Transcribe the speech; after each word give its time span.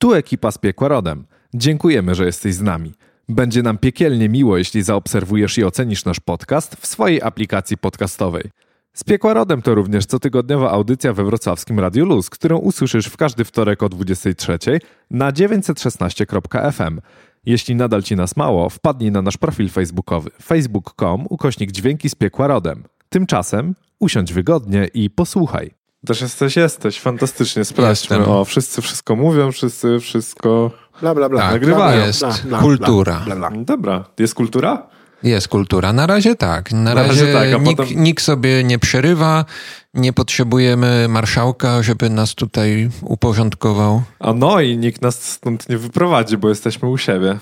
Tu 0.00 0.14
ekipa 0.14 0.50
z 0.50 0.58
Piekła 0.58 0.88
Rodem. 0.88 1.26
Dziękujemy, 1.54 2.14
że 2.14 2.26
jesteś 2.26 2.54
z 2.54 2.62
nami. 2.62 2.94
Będzie 3.28 3.62
nam 3.62 3.78
piekielnie 3.78 4.28
miło, 4.28 4.58
jeśli 4.58 4.82
zaobserwujesz 4.82 5.58
i 5.58 5.64
ocenisz 5.64 6.04
nasz 6.04 6.20
podcast 6.20 6.76
w 6.76 6.86
swojej 6.86 7.22
aplikacji 7.22 7.78
podcastowej. 7.78 8.50
Z 8.92 9.04
Piekła 9.04 9.34
Rodem 9.34 9.62
to 9.62 9.74
również 9.74 10.06
cotygodniowa 10.06 10.70
audycja 10.70 11.12
we 11.12 11.24
wrocławskim 11.24 11.80
Radiu 11.80 12.06
Luz, 12.06 12.30
którą 12.30 12.58
usłyszysz 12.58 13.06
w 13.06 13.16
każdy 13.16 13.44
wtorek 13.44 13.82
o 13.82 13.88
23 13.88 14.58
na 15.10 15.32
916.fm. 15.32 17.00
Jeśli 17.46 17.74
nadal 17.74 18.02
ci 18.02 18.16
nas 18.16 18.36
mało, 18.36 18.68
wpadnij 18.70 19.10
na 19.10 19.22
nasz 19.22 19.36
profil 19.36 19.68
facebookowy 19.68 20.30
facebook.com 20.42 21.26
ukośnik 21.30 21.72
dźwięki 21.72 22.08
z 22.08 22.14
Piekła 22.14 22.46
Rodem. 22.46 22.84
Tymczasem 23.08 23.74
usiądź 23.98 24.32
wygodnie 24.32 24.88
i 24.94 25.10
posłuchaj. 25.10 25.77
Też 26.06 26.20
jesteś, 26.20 26.56
jesteś. 26.56 27.00
Fantastycznie, 27.00 27.64
sprawdźmy. 27.64 28.16
Jestem. 28.16 28.32
O, 28.34 28.44
wszyscy 28.44 28.82
wszystko 28.82 29.16
mówią, 29.16 29.52
wszyscy 29.52 30.00
wszystko... 30.00 30.70
Bla, 31.00 31.14
bla, 31.14 31.28
bla. 31.28 31.40
Tak, 31.40 31.52
Nagrywają. 31.52 32.06
jest 32.06 32.20
Bla, 32.20 32.34
bla, 32.44 32.58
kultura. 32.58 33.20
Bla, 33.26 33.36
bla, 33.36 33.50
bla. 33.50 33.64
Dobra, 33.64 34.04
jest 34.18 34.34
kultura? 34.34 34.86
Jest 35.22 35.48
kultura. 35.48 35.92
Na 35.92 36.06
razie 36.06 36.34
tak. 36.34 36.72
Na, 36.72 36.94
razie 36.94 37.08
razie, 37.08 37.32
tak, 37.32 37.60
a 37.60 37.64
nikt, 37.64 37.76
potem- 37.76 38.02
nikt 38.02 38.22
sobie 38.24 38.64
nie 38.64 38.78
przerywa. 38.78 39.44
Nie 39.94 40.12
potrzebujemy 40.12 41.06
marszałka, 41.08 41.82
żeby 41.82 42.10
nas 42.10 42.34
tutaj 42.34 42.90
uporządkował. 43.02 44.02
A 44.20 44.32
no 44.32 44.60
i 44.60 44.76
nikt 44.78 45.02
nas 45.02 45.22
stąd 45.22 45.68
nie 45.68 45.78
wyprowadzi, 45.78 46.36
bo 46.38 46.48
jesteśmy 46.48 46.88
u 46.88 46.98
siebie. 46.98 47.38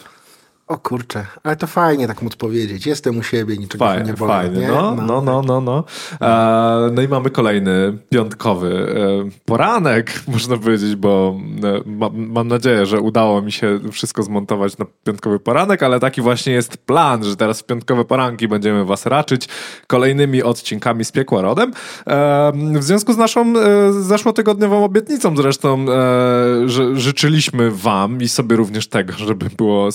O 0.69 0.79
kurczę, 0.79 1.27
ale 1.43 1.57
to 1.57 1.67
fajnie 1.67 2.07
tak 2.07 2.23
móc 2.23 2.37
powiedzieć. 2.37 2.87
Jestem 2.87 3.19
u 3.19 3.23
siebie, 3.23 3.57
niczego 3.57 3.85
Fajnie, 3.85 4.05
nie 4.05 4.13
boję. 4.13 4.33
fajnie. 4.33 4.61
nie? 4.61 4.69
No, 4.69 4.95
no, 4.95 5.21
no, 5.21 5.43
no, 5.43 5.61
no. 5.61 5.85
E, 6.21 6.91
no 6.93 7.03
i 7.03 7.09
mamy 7.09 7.31
kolejny 7.31 7.99
piątkowy 8.09 8.95
e, 9.27 9.31
poranek, 9.45 10.23
można 10.29 10.57
powiedzieć, 10.57 10.97
bo 10.97 11.37
e, 11.65 11.91
ma, 11.91 12.11
mam 12.13 12.49
nadzieję, 12.49 12.87
że 12.87 13.01
udało 13.01 13.43
mi 13.43 13.53
się 13.53 13.81
wszystko 13.93 14.23
zmontować 14.23 14.79
na 14.79 14.87
piątkowy 15.05 15.39
poranek, 15.41 15.83
ale 15.83 16.01
taki 16.01 16.21
właśnie 16.21 16.53
jest 16.53 16.77
plan, 16.77 17.25
że 17.25 17.37
teraz 17.37 17.61
w 17.61 17.65
piątkowe 17.65 18.05
poranki 18.05 18.49
będziemy 18.49 18.85
was 18.85 19.07
raczyć 19.07 19.49
kolejnymi 19.87 20.43
odcinkami 20.43 21.05
z 21.05 21.13
Piekła 21.13 21.43
Rodem. 21.43 21.73
E, 22.07 22.53
w 22.79 22.83
związku 22.83 23.13
z 23.13 23.17
naszą 23.17 23.55
e, 23.59 23.93
zeszłotygodniową 23.93 24.85
obietnicą 24.85 25.37
zresztą, 25.37 25.87
e, 25.89 26.69
że 26.69 26.97
życzyliśmy 26.97 27.71
wam 27.71 28.23
i 28.23 28.29
sobie 28.29 28.57
również 28.57 28.89
tego, 28.89 29.13
żeby 29.13 29.47
było 29.57 29.93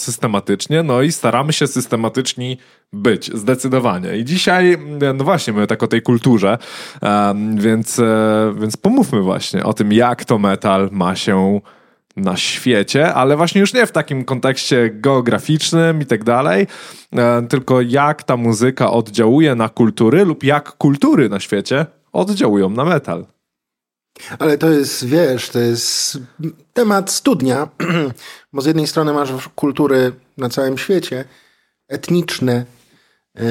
systematycznie, 0.61 0.83
no 0.83 1.01
i 1.01 1.11
staramy 1.11 1.53
się 1.53 1.67
systematyczni 1.67 2.57
być, 2.93 3.31
zdecydowanie. 3.33 4.17
I 4.17 4.25
dzisiaj, 4.25 4.77
no 5.15 5.23
właśnie, 5.23 5.53
my 5.53 5.67
tak 5.67 5.83
o 5.83 5.87
tej 5.87 6.01
kulturze, 6.01 6.57
więc, 7.55 7.99
e, 7.99 8.53
więc 8.59 8.77
pomówmy 8.77 9.21
właśnie 9.21 9.63
o 9.63 9.73
tym, 9.73 9.93
jak 9.93 10.25
to 10.25 10.37
metal 10.37 10.89
ma 10.91 11.15
się 11.15 11.61
na 12.15 12.37
świecie, 12.37 13.13
ale 13.13 13.37
właśnie 13.37 13.61
już 13.61 13.73
nie 13.73 13.85
w 13.85 13.91
takim 13.91 14.25
kontekście 14.25 14.89
geograficznym 14.89 16.01
i 16.01 16.05
tak 16.05 16.23
dalej, 16.23 16.67
e, 17.13 17.47
tylko 17.47 17.81
jak 17.81 18.23
ta 18.23 18.37
muzyka 18.37 18.91
oddziałuje 18.91 19.55
na 19.55 19.69
kultury 19.69 20.25
lub 20.25 20.43
jak 20.43 20.77
kultury 20.77 21.29
na 21.29 21.39
świecie 21.39 21.85
oddziałują 22.13 22.69
na 22.69 22.85
metal. 22.85 23.25
Ale 24.39 24.57
to 24.57 24.69
jest, 24.69 25.05
wiesz, 25.05 25.49
to 25.49 25.59
jest 25.59 26.17
temat 26.73 27.11
studnia, 27.11 27.67
bo 28.53 28.61
z 28.61 28.65
jednej 28.65 28.87
strony 28.87 29.13
masz 29.13 29.49
kultury 29.55 30.11
na 30.37 30.49
całym 30.49 30.77
świecie, 30.77 31.25
etniczne, 31.87 32.65
yy, 33.35 33.43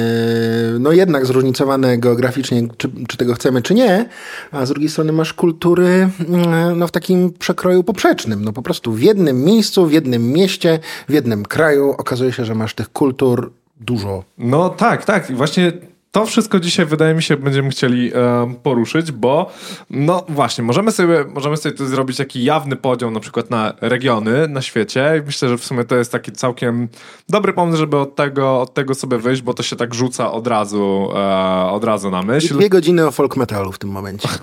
no 0.79 0.91
jednak 0.91 1.25
zróżnicowane 1.25 1.97
geograficznie, 1.97 2.67
czy, 2.77 2.91
czy 3.07 3.17
tego 3.17 3.33
chcemy, 3.33 3.61
czy 3.61 3.73
nie, 3.73 4.09
a 4.51 4.65
z 4.65 4.69
drugiej 4.69 4.89
strony 4.89 5.11
masz 5.11 5.33
kultury 5.33 6.09
yy, 6.19 6.75
no, 6.75 6.87
w 6.87 6.91
takim 6.91 7.33
przekroju 7.33 7.83
poprzecznym. 7.83 8.45
No 8.45 8.53
po 8.53 8.61
prostu 8.61 8.93
w 8.93 9.01
jednym 9.01 9.43
miejscu, 9.43 9.87
w 9.87 9.91
jednym 9.91 10.31
mieście, 10.31 10.79
w 11.09 11.13
jednym 11.13 11.45
kraju 11.45 11.95
okazuje 11.97 12.31
się, 12.31 12.45
że 12.45 12.55
masz 12.55 12.73
tych 12.73 12.89
kultur 12.89 13.51
dużo. 13.79 14.23
No 14.37 14.69
tak, 14.69 15.05
tak. 15.05 15.31
Właśnie 15.31 15.71
to 16.11 16.25
wszystko 16.25 16.59
dzisiaj 16.59 16.85
wydaje 16.85 17.13
mi 17.13 17.23
się 17.23 17.37
będziemy 17.37 17.69
chcieli 17.69 18.11
em, 18.13 18.55
poruszyć, 18.55 19.11
bo 19.11 19.51
no 19.89 20.25
właśnie, 20.29 20.63
możemy 20.63 20.91
sobie, 20.91 21.25
możemy 21.33 21.57
sobie 21.57 21.75
tu 21.75 21.85
zrobić 21.85 22.17
taki 22.17 22.43
jawny 22.43 22.75
podział 22.75 23.11
na 23.11 23.19
przykład 23.19 23.49
na 23.49 23.73
regiony 23.81 24.47
na 24.47 24.61
świecie 24.61 25.13
i 25.21 25.25
myślę, 25.25 25.49
że 25.49 25.57
w 25.57 25.65
sumie 25.65 25.83
to 25.83 25.95
jest 25.95 26.11
taki 26.11 26.31
całkiem 26.31 26.87
dobry 27.29 27.53
pomysł, 27.53 27.77
żeby 27.77 27.97
od 27.97 28.15
tego, 28.15 28.61
od 28.61 28.73
tego 28.73 28.95
sobie 28.95 29.17
wyjść, 29.17 29.41
bo 29.41 29.53
to 29.53 29.63
się 29.63 29.75
tak 29.75 29.93
rzuca 29.93 30.31
od 30.31 30.47
razu, 30.47 31.09
e, 31.15 31.71
od 31.71 31.83
razu 31.83 32.11
na 32.11 32.21
I 32.21 32.25
myśl. 32.25 32.55
dwie 32.55 32.69
godziny 32.69 33.07
o 33.07 33.11
folk 33.11 33.37
metalu 33.37 33.71
w 33.71 33.79
tym 33.79 33.89
momencie. 33.89 34.29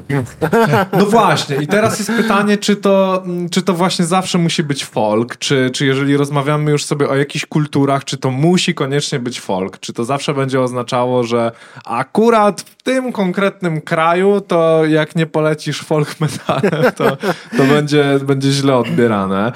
No 0.99 1.07
właśnie, 1.07 1.57
i 1.57 1.67
teraz 1.67 1.99
jest 1.99 2.13
pytanie, 2.13 2.57
czy 2.59 2.77
to, 2.77 3.23
czy 3.51 3.63
to 3.63 3.75
właśnie 3.75 4.05
zawsze 4.05 4.39
musi 4.39 4.63
być 4.63 4.85
folk, 4.85 5.37
czy, 5.37 5.71
czy 5.71 5.87
jeżeli 5.87 6.17
rozmawiamy 6.17 6.71
już 6.71 6.85
sobie 6.85 7.09
o 7.09 7.17
jakichś 7.17 7.47
kulturach, 7.47 8.05
czy 8.05 8.17
to 8.17 8.31
musi 8.31 8.75
koniecznie 8.75 9.19
być 9.19 9.41
folk, 9.41 9.79
czy 9.81 9.93
to 9.93 10.05
zawsze 10.05 10.35
będzie 10.35 10.61
oznaczało, 10.61 11.25
że 11.25 11.53
akurat 11.85 12.61
w 12.61 12.83
tym 12.83 13.13
konkretnym 13.13 13.81
kraju, 13.81 14.41
to 14.41 14.85
jak 14.87 15.17
nie 15.17 15.27
polecisz 15.27 15.81
folk 15.81 16.21
metalem, 16.21 16.93
to, 16.97 17.17
to 17.57 17.65
będzie, 17.69 18.19
będzie 18.23 18.51
źle 18.51 18.77
odbierane. 18.77 19.53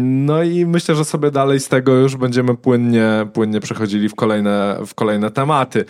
No 0.00 0.42
i 0.42 0.66
myślę, 0.66 0.94
że 0.94 1.04
sobie 1.04 1.30
dalej 1.30 1.60
z 1.60 1.68
tego 1.68 1.92
już 1.92 2.16
będziemy 2.16 2.56
płynnie, 2.56 3.26
płynnie 3.32 3.60
przechodzili 3.60 4.08
w 4.08 4.14
kolejne, 4.14 4.78
w 4.86 4.94
kolejne 4.94 5.30
tematy. 5.30 5.84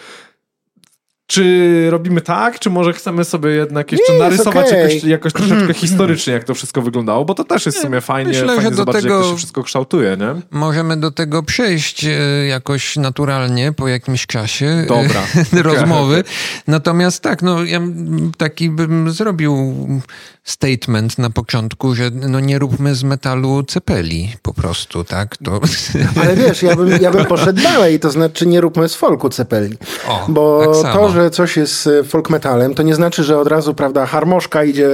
Czy 1.31 1.87
robimy 1.91 2.21
tak, 2.21 2.59
czy 2.59 2.71
może 2.71 2.93
chcemy 2.93 3.25
sobie 3.25 3.51
jednak 3.51 3.93
jeszcze 3.93 4.13
Nie, 4.13 4.19
narysować 4.19 4.67
okej. 4.67 4.79
jakoś, 4.81 5.05
jakoś 5.05 5.33
troszeczkę 5.49 5.75
historycznie, 5.75 6.33
jak 6.33 6.45
to 6.45 6.55
wszystko 6.55 6.83
wyglądało, 6.83 7.25
bo 7.25 7.35
to 7.35 7.45
też 7.45 7.67
jest 7.67 7.79
w 7.79 7.81
sumie 7.81 8.01
fajnie, 8.01 8.29
myślę, 8.29 8.47
fajnie 8.47 8.63
że 8.63 8.71
do 8.71 8.77
zobaczyć, 8.77 9.05
jak 9.05 9.13
tego- 9.13 9.23
to 9.25 9.31
się 9.31 9.37
wszystko 9.37 9.63
kształtuje, 9.63 10.17
nie? 10.17 10.35
Możemy 10.51 10.97
do 10.97 11.11
tego 11.11 11.43
przejść 11.43 12.05
e, 12.05 12.11
jakoś 12.47 12.97
naturalnie 12.97 13.73
po 13.73 13.89
jakimś 13.89 14.27
czasie 14.27 14.67
e, 14.67 14.87
Dobra. 14.87 15.23
rozmowy. 15.73 16.25
Natomiast 16.67 17.23
tak, 17.23 17.43
no 17.43 17.65
ja 17.65 17.81
taki 18.37 18.71
bym 18.71 19.11
zrobił 19.11 19.77
statement 20.49 21.19
na 21.19 21.31
początku, 21.31 21.95
że 21.95 22.11
no 22.11 22.41
nie 22.41 22.59
róbmy 22.59 22.95
z 22.95 23.05
metalu 23.05 23.63
cepeli 23.63 24.37
po 24.43 24.55
prostu, 24.55 25.05
tak? 25.05 25.37
To... 25.37 25.61
Ale 26.23 26.37
wiesz, 26.37 26.63
ja 26.63 26.77
bym, 26.77 27.03
ja 27.03 27.11
bym 27.11 27.25
poszedł 27.25 27.63
dalej, 27.63 28.01
to 28.01 28.11
znaczy 28.11 28.47
nie 28.47 28.61
róbmy 28.61 28.89
z 28.89 28.95
folku 28.95 29.29
cepeli. 29.29 29.77
O, 30.09 30.27
Bo 30.29 30.73
tak 30.83 30.93
to, 30.93 31.09
że 31.09 31.31
coś 31.31 31.57
jest 31.57 31.87
e, 31.87 32.05
folk 32.05 32.31
metalem, 32.31 32.75
to 32.75 32.83
nie 32.83 32.95
znaczy, 32.95 33.25
że 33.25 33.39
od 33.39 33.49
razu, 33.49 33.75
prawda, 33.75 34.07
harmoszka 34.07 34.65
idzie 34.65 34.89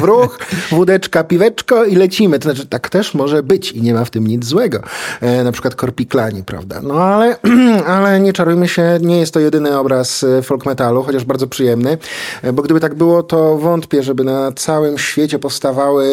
w 0.00 0.02
ruch, 0.02 0.38
wódeczka, 0.70 1.24
piweczko 1.24 1.84
i 1.84 1.96
lecimy. 1.96 2.38
To 2.38 2.42
znaczy, 2.42 2.66
tak 2.66 2.88
też 2.88 3.14
może 3.14 3.42
być 3.42 3.72
i 3.72 3.82
nie 3.82 3.94
ma 3.94 4.04
w 4.04 4.10
tym 4.10 4.26
nic 4.26 4.44
złego. 4.44 4.80
E, 5.20 5.44
na 5.44 5.52
przykład 5.52 5.74
korpiklani, 5.74 6.42
prawda. 6.42 6.80
No 6.82 6.94
ale, 6.94 7.36
ale 7.96 8.20
nie 8.20 8.32
czarujmy 8.32 8.68
się, 8.68 8.98
nie 9.00 9.18
jest 9.18 9.34
to 9.34 9.40
jedyny 9.40 9.78
obraz 9.78 10.24
e, 10.24 10.42
folk 10.42 10.66
metalu, 10.66 11.02
chociaż 11.02 11.24
bardzo 11.24 11.46
przyjemny, 11.46 11.98
e, 12.42 12.52
bo 12.52 12.62
gdyby 12.62 12.80
tak 12.80 12.94
było, 12.94 13.22
to 13.22 13.58
wątpię, 13.58 14.02
żeby 14.02 14.24
na 14.24 14.52
całym 14.74 14.98
świecie 14.98 15.38
powstawały 15.38 16.04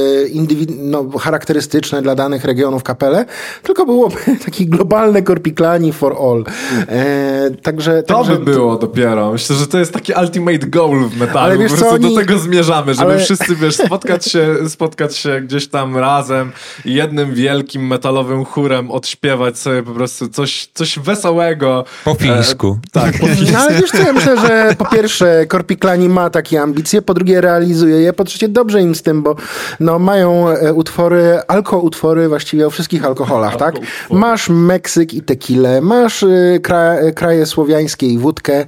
no, 0.77 1.05
charakterystyczne 1.19 2.01
dla 2.01 2.15
danych 2.15 2.45
regionów 2.45 2.83
kapele, 2.83 3.25
tylko 3.63 3.85
byłoby 3.85 4.15
taki 4.45 4.67
globalne 4.67 5.21
korpiklani 5.21 5.93
for 5.93 6.15
all. 6.21 6.43
E, 6.89 7.49
także, 7.61 8.03
To 8.03 8.15
także 8.15 8.35
by 8.35 8.51
było 8.51 8.75
dopiero. 8.75 9.31
Myślę, 9.31 9.55
że 9.55 9.67
to 9.67 9.79
jest 9.79 9.93
taki 9.93 10.13
ultimate 10.21 10.57
goal 10.67 11.09
w 11.09 11.17
metalu. 11.19 11.39
Ale 11.39 11.57
wiesz 11.57 11.71
po 11.71 11.77
prostu 11.77 11.95
co, 11.95 11.99
do 12.01 12.07
oni- 12.07 12.15
tego 12.15 12.39
zmierzamy, 12.39 12.93
żeby 12.93 13.11
ale- 13.11 13.19
wszyscy, 13.23 13.55
wiesz, 13.55 13.75
spotkać 13.75 14.25
się, 14.25 14.55
spotkać 14.69 15.15
się 15.17 15.41
gdzieś 15.41 15.67
tam 15.67 15.97
razem 15.97 16.51
i 16.85 16.93
jednym 16.93 17.33
wielkim 17.33 17.87
metalowym 17.87 18.45
chórem 18.45 18.91
odśpiewać 18.91 19.57
sobie 19.59 19.83
po 19.83 19.91
prostu 19.91 20.27
coś, 20.29 20.69
coś 20.73 20.99
wesołego. 20.99 21.85
Po 22.05 22.13
fińsku. 22.13 22.79
E, 22.87 22.89
tak, 22.91 23.19
po 23.19 23.27
fińsku. 23.27 23.53
No 23.53 23.59
ale 23.59 23.73
wiesz 23.81 23.91
co, 23.91 23.97
ja 23.97 24.13
myślę, 24.13 24.37
że 24.37 24.75
po 24.77 24.85
pierwsze 24.85 25.45
Korpiklani 25.45 26.09
ma 26.09 26.29
takie 26.29 26.61
ambicje, 26.61 27.01
po 27.01 27.13
drugie 27.13 27.41
realizuje 27.41 27.95
je, 28.01 28.13
po 28.13 28.23
trzecie 28.23 28.47
dobrze 28.51 28.81
im 28.81 28.95
z 28.95 29.01
tym, 29.01 29.23
bo 29.23 29.35
no, 29.79 29.99
mają 29.99 30.49
e, 30.49 30.73
utwory, 30.73 31.39
alkoutwory 31.47 32.27
właściwie 32.27 32.67
o 32.67 32.69
wszystkich 32.69 33.05
alkoholach, 33.05 33.57
tak? 33.57 33.75
Masz 34.11 34.49
Meksyk 34.49 35.13
i 35.13 35.21
tequilę, 35.21 35.81
masz 35.81 36.23
e, 36.23 36.59
kra, 36.63 36.93
e, 36.93 37.11
kraje 37.11 37.45
słowiańskie 37.45 38.07
i 38.07 38.17
wódkę, 38.17 38.65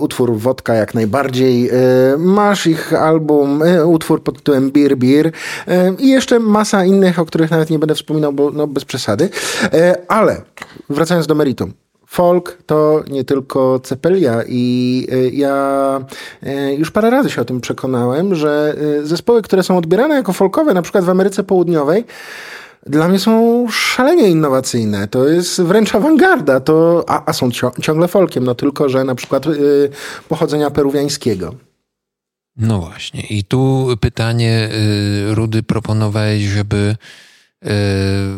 utwór 0.00 0.36
wodka 0.36 0.74
jak 0.74 0.94
najbardziej, 0.94 1.70
masz 2.18 2.66
ich 2.66 2.92
album, 2.92 3.62
utwór 3.84 4.22
pod 4.22 4.36
tytułem 4.36 4.70
Beer 4.70 4.96
Beer 4.96 5.32
i 5.98 6.08
jeszcze 6.08 6.38
masa 6.38 6.84
innych, 6.84 7.18
o 7.18 7.26
których 7.26 7.50
nawet 7.50 7.70
nie 7.70 7.78
będę 7.78 7.94
wspominał, 7.94 8.32
bo 8.32 8.50
no, 8.50 8.66
bez 8.66 8.84
przesady, 8.84 9.28
ale 10.08 10.42
wracając 10.90 11.26
do 11.26 11.34
meritum. 11.34 11.72
Folk 12.10 12.58
to 12.66 13.02
nie 13.10 13.24
tylko 13.24 13.80
cepelia 13.80 14.42
i 14.48 15.06
y, 15.12 15.30
ja 15.30 16.00
y, 16.42 16.74
już 16.74 16.90
parę 16.90 17.10
razy 17.10 17.30
się 17.30 17.40
o 17.40 17.44
tym 17.44 17.60
przekonałem, 17.60 18.34
że 18.34 18.76
y, 19.02 19.06
zespoły, 19.06 19.42
które 19.42 19.62
są 19.62 19.78
odbierane 19.78 20.14
jako 20.14 20.32
folkowe, 20.32 20.74
na 20.74 20.82
przykład 20.82 21.04
w 21.04 21.10
Ameryce 21.10 21.44
Południowej, 21.44 22.04
dla 22.86 23.08
mnie 23.08 23.18
są 23.18 23.66
szalenie 23.70 24.28
innowacyjne. 24.28 25.08
To 25.08 25.28
jest 25.28 25.60
wręcz 25.60 25.94
awangarda, 25.94 26.60
to, 26.60 27.04
a, 27.08 27.30
a 27.30 27.32
są 27.32 27.50
ciągle 27.82 28.08
folkiem, 28.08 28.44
no 28.44 28.54
tylko, 28.54 28.88
że 28.88 29.04
na 29.04 29.14
przykład 29.14 29.46
y, 29.46 29.90
pochodzenia 30.28 30.70
peruwiańskiego. 30.70 31.54
No 32.56 32.78
właśnie. 32.80 33.20
I 33.20 33.44
tu 33.44 33.88
pytanie, 34.00 34.68
y, 35.30 35.34
Rudy, 35.34 35.62
proponowałeś, 35.62 36.42
żeby 36.42 36.96
y, 37.64 37.68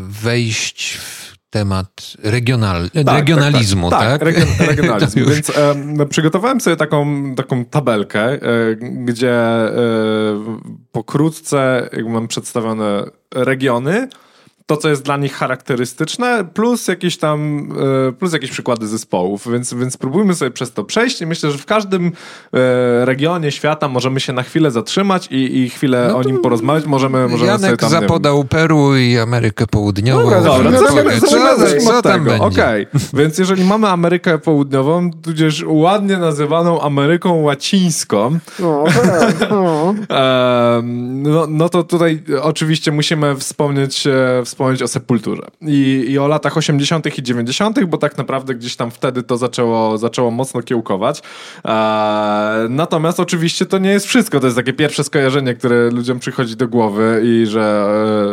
wejść 0.09 0.97
w 0.97 1.30
temat 1.51 2.17
regional, 2.23 2.91
tak, 2.91 3.17
regionalizmu, 3.17 3.91
tak? 3.91 4.21
tak, 4.21 4.35
tak? 4.35 4.47
tak 4.59 4.69
regionalizm. 4.71 5.31
Więc 5.31 5.51
e, 5.51 6.07
przygotowałem 6.07 6.61
sobie 6.61 6.77
taką, 6.77 7.35
taką 7.35 7.65
tabelkę, 7.65 8.21
e, 8.33 8.39
gdzie 8.77 9.35
e, 9.35 9.71
pokrótce 10.93 11.91
mam 12.07 12.29
przedstawione 12.29 13.05
regiony, 13.35 14.09
to, 14.71 14.77
co 14.77 14.89
jest 14.89 15.03
dla 15.03 15.17
nich 15.17 15.35
charakterystyczne, 15.35 16.45
plus 16.55 16.89
jakieś 16.89 17.17
tam, 17.17 17.69
e, 18.09 18.13
plus 18.13 18.33
jakieś 18.33 18.51
przykłady 18.51 18.87
zespołów, 18.87 19.53
więc, 19.53 19.75
więc 19.75 19.95
spróbujmy 19.95 20.35
sobie 20.35 20.51
przez 20.51 20.73
to 20.73 20.85
przejść 20.85 21.21
i 21.21 21.27
myślę, 21.27 21.51
że 21.51 21.59
w 21.59 21.67
każdym 21.67 22.07
e, 22.07 23.05
regionie 23.05 23.53
świata 23.53 23.89
możemy 23.89 24.21
się 24.21 24.33
na 24.33 24.43
chwilę 24.43 24.71
zatrzymać 24.71 25.29
i, 25.31 25.59
i 25.59 25.71
chwilę 25.71 26.09
no 26.09 26.17
o 26.17 26.23
nim 26.23 26.39
porozmawiać. 26.39 26.87
Możemy, 26.87 27.29
możemy 27.29 27.51
Janek 27.51 27.65
sobie 27.65 27.77
tam, 27.77 27.91
zapodał 27.91 28.45
Peru 28.45 28.97
i 28.97 29.19
Amerykę 29.19 29.67
Południową. 29.67 30.23
Dobra, 30.23 30.41
dobra, 30.41 30.73
co, 31.21 31.27
co, 31.27 31.93
co 31.93 32.03
tam 32.03 32.25
będzie? 32.25 32.45
Okej, 32.45 32.87
okay. 32.87 33.01
więc 33.13 33.39
jeżeli 33.39 33.65
mamy 33.65 33.89
Amerykę 33.89 34.39
Południową, 34.39 35.11
tudzież 35.23 35.65
ładnie 35.67 36.17
nazywaną 36.17 36.81
Ameryką 36.81 37.43
Łacińską, 37.43 38.39
no, 38.59 38.85
no, 41.23 41.47
no 41.49 41.69
to 41.69 41.85
tutaj 41.85 42.23
oczywiście 42.43 42.93
musimy 42.93 43.37
wspomnieć, 43.37 44.05
wspomnieć 44.45 44.60
wspomnieć 44.61 44.83
o 44.83 44.89
Sepulturze 44.89 45.43
I, 45.61 46.05
i 46.09 46.19
o 46.19 46.29
latach 46.29 46.57
80. 46.57 47.19
i 47.19 47.23
90., 47.23 47.85
bo 47.85 47.99
tak 47.99 48.19
naprawdę 48.19 48.55
gdzieś 48.55 48.77
tam 48.77 48.91
wtedy 48.91 49.23
to 49.23 49.37
zaczęło, 49.37 49.99
zaczęło 49.99 50.31
mocno 50.31 50.63
kiełkować. 50.63 51.23
E, 51.65 52.67
natomiast 52.69 53.21
oczywiście 53.21 53.67
to 53.67 53.79
nie 53.79 53.91
jest 53.91 54.07
wszystko. 54.07 54.41
To 54.41 54.47
jest 54.47 54.57
takie 54.57 54.73
pierwsze 54.73 55.05
skojarzenie, 55.05 55.55
które 55.55 55.91
ludziom 55.91 56.19
przychodzi 56.19 56.57
do 56.57 56.69
głowy 56.69 57.23
i 57.25 57.47
że 57.47 57.87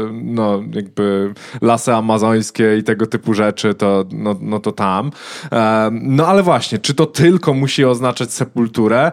e, 0.10 0.14
no 0.24 0.64
jakby 0.74 1.34
lasy 1.62 1.94
amazońskie 1.94 2.78
i 2.78 2.84
tego 2.84 3.06
typu 3.06 3.34
rzeczy, 3.34 3.74
to, 3.74 4.06
no, 4.12 4.36
no 4.42 4.60
to 4.60 4.72
tam. 4.72 5.12
E, 5.52 5.90
no 5.92 6.28
ale 6.28 6.44
właśnie, 6.44 6.80
czy 6.80 6.94
to 6.94 7.06
tylko 7.06 7.54
musi 7.54 7.86
oznaczać 7.86 8.34
Sepulturę? 8.34 9.12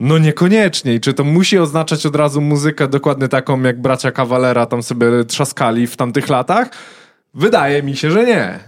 No 0.00 0.18
niekoniecznie. 0.18 0.94
I 0.94 1.00
czy 1.00 1.14
to 1.14 1.24
musi 1.24 1.58
oznaczać 1.58 2.06
od 2.06 2.16
razu 2.16 2.40
muzykę 2.40 2.88
dokładnie 2.88 3.28
taką, 3.28 3.62
jak 3.62 3.80
bracia 3.80 4.12
Kawalera 4.12 4.66
tam 4.66 4.82
sobie 4.82 5.06
trzaskali 5.24 5.86
w 5.86 5.96
tamtych 5.96 6.28
latach? 6.28 6.68
Wydaje 7.34 7.82
mi 7.82 7.96
się, 7.96 8.10
że 8.10 8.24
nie. 8.24 8.58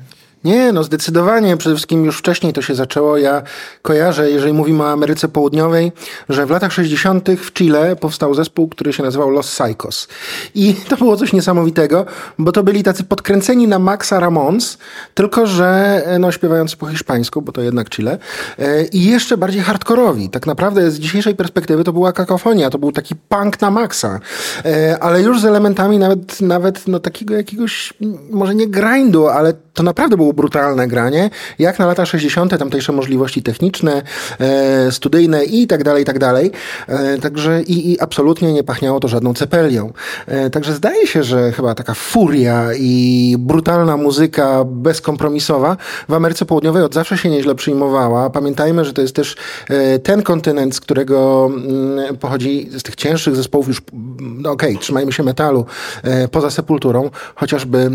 Nie, 0.49 0.73
no 0.73 0.85
zdecydowanie. 0.85 1.57
Przede 1.57 1.77
wszystkim 1.77 2.05
już 2.05 2.19
wcześniej 2.19 2.53
to 2.53 2.63
się 2.63 2.75
zaczęło. 2.75 3.17
Ja 3.17 3.43
kojarzę, 3.83 4.31
jeżeli 4.31 4.53
mówimy 4.53 4.83
o 4.83 4.91
Ameryce 4.91 5.29
Południowej, 5.29 5.93
że 6.29 6.47
w 6.47 6.51
latach 6.51 6.73
60. 6.73 7.31
w 7.31 7.53
Chile 7.53 7.97
powstał 7.97 8.35
zespół, 8.35 8.69
który 8.69 8.93
się 8.93 9.03
nazywał 9.03 9.31
Los 9.31 9.47
Psychos. 9.47 10.09
I 10.55 10.75
to 10.75 10.97
było 10.97 11.17
coś 11.17 11.33
niesamowitego, 11.33 12.07
bo 12.39 12.53
to 12.53 12.63
byli 12.63 12.83
tacy 12.83 13.05
podkręceni 13.05 13.69
na 13.69 13.79
Maxa 13.79 14.21
Ramons, 14.21 14.79
tylko 15.15 15.47
że 15.47 16.03
no, 16.21 16.33
śpiewający 16.33 16.77
po 16.77 16.87
hiszpańsku, 16.87 17.43
bo 17.43 17.53
to 17.53 17.63
jednak 17.63 17.91
Chile, 17.91 18.19
e, 18.59 18.85
i 18.85 19.05
jeszcze 19.05 19.37
bardziej 19.37 19.63
hardkorowi. 19.63 20.31
Tak 20.31 20.47
naprawdę 20.47 20.91
z 20.91 20.99
dzisiejszej 20.99 21.35
perspektywy 21.35 21.85
to 21.85 21.93
była 21.93 22.13
kakofonia, 22.13 22.71
to 22.71 22.79
był 22.79 22.93
taki 22.93 23.15
punk 23.29 23.61
na 23.61 23.71
Maxa, 23.71 24.21
e, 24.65 24.99
ale 25.01 25.23
już 25.23 25.41
z 25.41 25.45
elementami 25.45 25.99
nawet, 25.99 26.41
nawet 26.41 26.89
no, 26.89 27.01
takiego 27.01 27.35
jakiegoś, 27.35 27.95
może 28.31 28.55
nie 28.55 28.67
grindu, 28.67 29.29
ale 29.29 29.53
to 29.79 29.83
naprawdę 29.83 30.17
było 30.17 30.33
brutalne 30.39 30.89
granie, 30.89 31.31
jak 31.59 31.79
na 31.79 31.87
lata 31.87 32.07
60. 32.07 32.59
tamtejsze 32.59 32.93
możliwości 32.93 33.43
techniczne, 33.43 34.03
e, 34.41 34.93
studyjne 34.93 35.45
i 35.45 35.67
tak 35.67 35.85
dalej, 35.85 36.03
i 36.03 36.07
tak 36.07 36.19
dalej. 36.19 36.51
E, 36.87 37.19
także 37.19 37.63
i, 37.63 37.93
i 37.93 38.01
absolutnie 38.01 38.53
nie 38.53 38.65
pachniało 38.65 39.01
to 39.01 39.09
żadną 39.09 39.35
cepelią. 39.35 39.93
E, 40.27 40.51
także 40.51 40.75
zdaje 40.75 41.07
się, 41.07 41.23
że 41.23 41.53
chyba 41.53 41.75
taka 41.75 41.95
furia 41.95 42.69
i 42.79 43.37
brutalna 43.39 43.97
muzyka 43.97 44.65
bezkompromisowa 44.65 45.77
w 46.09 46.13
Ameryce 46.15 46.45
Południowej 46.45 46.83
od 46.83 46.95
zawsze 46.95 47.19
się 47.19 47.31
nieźle 47.31 47.55
przyjmowała. 47.55 48.31
Pamiętajmy, 48.31 48.85
że 48.85 48.93
to 48.93 49.03
jest 49.03 49.15
też 49.15 49.37
e, 49.71 49.99
ten 49.99 50.23
kontynent, 50.23 50.75
z 50.75 50.81
którego 50.81 51.51
mm, 51.51 52.17
pochodzi 52.17 52.69
z 52.79 52.83
tych 52.83 52.97
cięższych 52.97 53.37
zespołów 53.37 53.69
już, 53.69 53.83
no 54.19 54.51
okej, 54.51 54.71
okay, 54.71 54.83
trzymajmy 54.83 55.13
się 55.13 55.23
metalu, 55.23 55.67
e, 56.03 56.29
poza 56.29 56.51
Sepulturą, 56.51 57.11
chociażby 57.35 57.91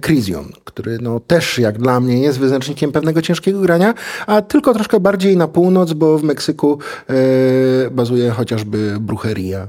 Crisium, 0.00 0.52
który 0.64 0.98
no 1.00 1.20
też 1.20 1.58
jak 1.64 1.78
dla 1.78 2.00
mnie 2.00 2.18
jest 2.18 2.38
wyznacznikiem 2.38 2.92
pewnego 2.92 3.22
ciężkiego 3.22 3.60
grania, 3.60 3.94
a 4.26 4.42
tylko 4.42 4.74
troszkę 4.74 5.00
bardziej 5.00 5.36
na 5.36 5.48
północ, 5.48 5.92
bo 5.92 6.18
w 6.18 6.22
Meksyku 6.22 6.78
e, 7.08 7.14
bazuje 7.90 8.30
chociażby 8.30 8.96
brucheria. 9.00 9.68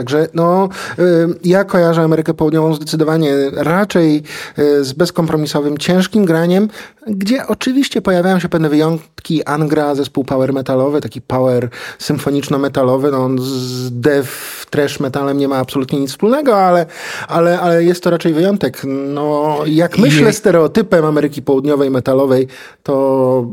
Także 0.00 0.26
no, 0.34 0.68
y, 0.98 1.02
ja 1.44 1.64
kojarzę 1.64 2.02
Amerykę 2.02 2.34
Południową 2.34 2.74
zdecydowanie 2.74 3.34
raczej 3.52 4.22
y, 4.58 4.84
z 4.84 4.92
bezkompromisowym, 4.92 5.78
ciężkim 5.78 6.24
graniem, 6.24 6.68
gdzie 7.06 7.46
oczywiście 7.46 8.02
pojawiają 8.02 8.38
się 8.40 8.48
pewne 8.48 8.68
wyjątki. 8.68 9.44
Angra, 9.44 9.94
zespół 9.94 10.24
power 10.24 10.52
metalowy, 10.52 11.00
taki 11.00 11.20
power 11.20 11.68
symfoniczno-metalowy, 11.98 13.10
no 13.10 13.24
on 13.24 13.38
z 13.38 14.00
dev, 14.00 14.28
trash 14.70 15.00
metalem 15.00 15.38
nie 15.38 15.48
ma 15.48 15.56
absolutnie 15.56 16.00
nic 16.00 16.10
wspólnego, 16.10 16.56
ale, 16.56 16.86
ale, 17.28 17.60
ale 17.60 17.84
jest 17.84 18.02
to 18.02 18.10
raczej 18.10 18.34
wyjątek. 18.34 18.82
No, 19.14 19.58
jak 19.66 19.98
myślę 19.98 20.32
stereotypem 20.32 21.04
Ameryki 21.04 21.42
Południowej 21.42 21.90
metalowej, 21.90 22.48
to 22.82 23.46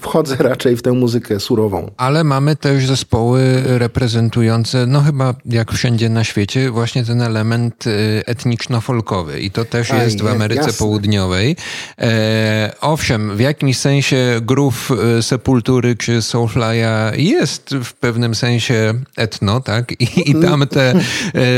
wchodzę 0.00 0.36
raczej 0.38 0.76
w 0.76 0.82
tę 0.82 0.92
muzykę 0.92 1.40
surową. 1.40 1.90
Ale 1.96 2.24
mamy 2.24 2.56
też 2.56 2.86
zespoły 2.86 3.62
reprezentujące, 3.66 4.86
no 4.86 5.00
chyba 5.00 5.34
jak 5.44 5.72
wszędzie 5.72 5.89
wszędzie 5.90 6.08
na 6.08 6.24
świecie 6.24 6.70
właśnie 6.70 7.04
ten 7.04 7.22
element 7.22 7.86
y, 7.86 8.22
etniczno-folkowy 8.26 9.40
i 9.40 9.50
to 9.50 9.64
też 9.64 9.90
Aj, 9.90 10.00
jest 10.00 10.22
w 10.22 10.26
Ameryce 10.26 10.60
jasne. 10.60 10.78
Południowej. 10.78 11.56
E, 11.98 12.72
owszem, 12.80 13.36
w 13.36 13.40
jakimś 13.40 13.76
sensie 13.76 14.40
grów 14.42 14.90
y, 15.18 15.22
Sepultury 15.22 15.96
czy 15.96 16.18
Soulfly'a 16.18 17.18
jest 17.18 17.74
w 17.84 17.92
pewnym 17.92 18.34
sensie 18.34 18.94
etno, 19.16 19.60
tak? 19.60 19.92
I, 20.00 20.30
i 20.30 20.34
tam 20.34 20.66
te 20.66 20.94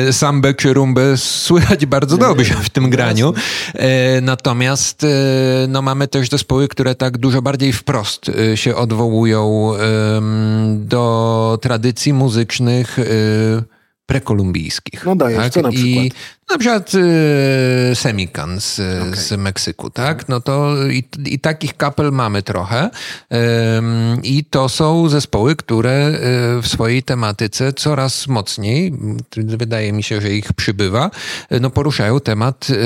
e, 0.06 0.12
sambę 0.12 0.55
czy 0.55 0.73
rumbę 0.73 1.17
słychać 1.17 1.87
bardzo 1.87 2.19
dobrze 2.19 2.55
w 2.55 2.70
tym 2.70 2.90
graniu. 2.90 3.35
E, 3.75 4.20
natomiast 4.20 5.05
e, 5.05 5.08
no, 5.69 5.82
mamy 5.82 6.08
też 6.08 6.28
zespoły, 6.28 6.69
które 6.69 6.94
tak 6.94 7.19
dużo 7.19 7.43
bardziej 7.43 7.73
wprost 7.73 8.28
e, 8.28 8.56
się 8.56 8.76
odwołują 8.76 9.73
do 10.76 11.58
tradycji 11.62 12.12
muzycznych 12.12 12.99
prekolumbijskich. 14.06 15.04
No 15.06 15.16
dajesz, 15.16 15.38
tak? 15.38 15.52
co 15.52 15.62
na 15.62 15.70
przykład? 15.70 16.04
I 16.04 16.12
na 16.50 16.59
przykład 16.59 16.93
y, 16.94 17.94
Semikan 17.94 18.61
z, 18.61 18.81
okay. 18.81 19.16
z 19.16 19.33
Meksyku, 19.33 19.90
tak? 19.90 20.28
No 20.28 20.40
to 20.40 20.87
i, 20.90 21.05
i 21.26 21.38
takich 21.38 21.76
kapel 21.76 22.12
mamy 22.12 22.43
trochę. 22.43 22.90
I 24.23 24.45
to 24.45 24.69
są 24.69 25.09
zespoły, 25.09 25.57
które 25.57 26.09
y, 26.59 26.62
w 26.62 26.69
swojej 26.69 27.02
tematyce 27.02 27.73
coraz 27.73 28.28
mocniej, 28.28 28.93
wydaje 29.37 29.93
mi 29.93 30.02
się, 30.02 30.21
że 30.21 30.31
ich 30.31 30.52
przybywa, 30.52 31.11
no 31.61 31.71
poruszają 31.71 32.21
temat 32.21 32.71
y, 32.71 32.76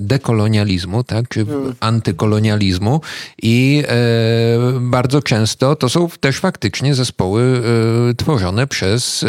dekolonializmu, 0.00 1.04
tak? 1.04 1.28
Czy 1.28 1.46
hmm. 1.46 1.74
antykolonializmu 1.80 3.00
i 3.42 3.82
y, 4.76 4.80
bardzo 4.80 5.22
często 5.22 5.76
to 5.76 5.88
są 5.88 6.08
też 6.20 6.38
faktycznie 6.38 6.94
zespoły 6.94 7.62
y, 8.10 8.14
tworzone 8.14 8.66
przez 8.66 9.22
y, 9.22 9.26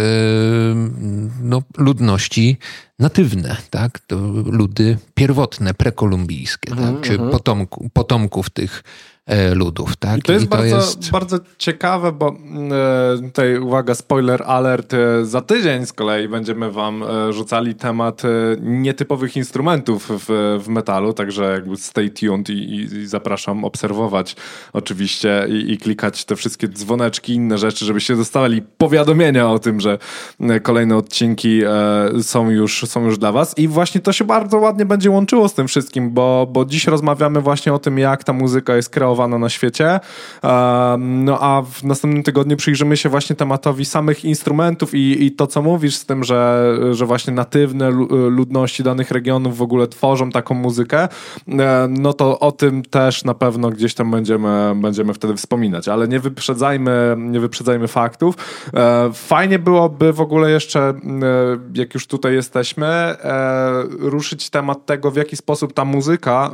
no, 1.42 1.62
ludności 1.78 2.58
natywne, 3.02 3.58
tak? 3.70 4.00
To 4.00 4.16
ludy 4.46 4.98
pierwotne, 5.14 5.74
prekolumbijskie, 5.74 6.70
tak? 6.70 6.80
Mm 6.80 6.96
-hmm. 6.96 7.02
czy 7.02 7.14
mhm. 7.14 7.32
potomku, 7.32 7.90
potomków 7.94 8.50
tych 8.50 8.84
ludów. 9.54 9.96
Tak? 9.96 10.20
I 10.20 10.22
to 10.22 10.34
jest, 10.34 10.46
I 10.46 10.48
to 10.48 10.58
bardzo, 10.58 10.76
jest 10.76 11.12
bardzo 11.12 11.38
ciekawe, 11.58 12.12
bo 12.12 12.28
e, 12.28 13.22
tutaj 13.24 13.58
uwaga, 13.58 13.96
spoiler 13.96 14.44
alert, 14.44 14.94
e, 14.94 15.26
za 15.26 15.42
tydzień 15.42 15.86
z 15.86 15.94
kolei 15.94 16.28
będziemy 16.28 16.72
wam 16.72 17.04
rzucali 17.30 17.76
temat 17.76 18.22
nietypowych 18.62 19.38
instrumentów 19.38 20.10
w, 20.10 20.60
w 20.64 20.68
metalu, 20.68 21.14
także 21.14 21.52
jakby 21.52 21.78
stay 21.78 22.10
tuned 22.10 22.50
i, 22.50 22.74
i 22.74 23.08
zapraszam 23.08 23.66
obserwować 23.66 24.36
oczywiście 24.74 25.46
i, 25.50 25.72
i, 25.72 25.78
klikać 25.78 26.26
te 26.26 26.36
wszystkie 26.36 26.68
dzwoneczki, 26.68 27.34
inne 27.34 27.58
rzeczy, 27.58 27.86
żebyście 27.86 28.16
dostawali 28.16 28.62
powiadomienia 28.78 29.50
o 29.50 29.60
tym, 29.60 29.80
że 29.80 29.98
kolejne 30.64 30.98
odcinki 30.98 31.62
są 32.22 32.50
już, 32.50 32.86
są 32.88 33.06
już 33.06 33.18
dla 33.18 33.32
was 33.32 33.58
i 33.58 33.68
właśnie 33.68 34.02
to 34.02 34.14
się 34.14 34.26
bardzo 34.26 34.58
ładnie 34.58 34.86
będzie 34.86 35.12
łączyło 35.12 35.50
z 35.50 35.54
tym 35.54 35.68
wszystkim, 35.68 36.12
bo, 36.12 36.48
bo 36.52 36.66
dziś 36.66 36.88
rozmawiamy 36.88 37.42
właśnie 37.42 37.74
o 37.74 37.80
tym, 37.80 38.00
jak 38.00 38.24
ta 38.24 38.34
muzyka 38.34 38.76
jest 38.76 38.90
kreowana 38.90 39.11
zlikwidowana 39.12 39.38
na 39.38 39.50
świecie. 39.50 40.00
No 41.00 41.38
a 41.40 41.62
w 41.62 41.84
następnym 41.84 42.24
tygodniu 42.24 42.58
przyjrzymy 42.58 42.98
się 42.98 43.10
właśnie 43.10 43.36
tematowi 43.36 43.86
samych 43.86 44.26
instrumentów 44.26 44.94
i, 44.94 45.26
i 45.26 45.32
to, 45.32 45.48
co 45.48 45.62
mówisz 45.62 45.96
z 45.96 46.06
tym, 46.06 46.24
że, 46.24 46.74
że 46.92 47.06
właśnie 47.06 47.34
natywne 47.34 47.90
ludności 48.30 48.84
danych 48.84 49.12
regionów 49.12 49.58
w 49.58 49.62
ogóle 49.62 49.88
tworzą 49.88 50.32
taką 50.32 50.56
muzykę, 50.56 51.08
no 51.90 52.14
to 52.14 52.40
o 52.40 52.52
tym 52.52 52.84
też 52.84 53.24
na 53.24 53.34
pewno 53.34 53.70
gdzieś 53.70 53.94
tam 53.94 54.12
będziemy, 54.12 54.74
będziemy 54.76 55.14
wtedy 55.14 55.36
wspominać, 55.36 55.88
ale 55.88 56.08
nie 56.08 56.20
wyprzedzajmy, 56.20 57.16
nie 57.18 57.40
wyprzedzajmy 57.40 57.88
faktów. 57.88 58.36
Fajnie 59.14 59.60
byłoby 59.60 60.14
w 60.14 60.22
ogóle 60.22 60.52
jeszcze, 60.52 60.94
jak 61.74 61.94
już 61.94 62.08
tutaj 62.08 62.34
jesteśmy, 62.34 63.16
ruszyć 64.00 64.50
temat 64.50 64.86
tego, 64.86 65.12
w 65.12 65.16
jaki 65.16 65.38
sposób 65.38 65.74
ta 65.74 65.86
muzyka 65.86 66.52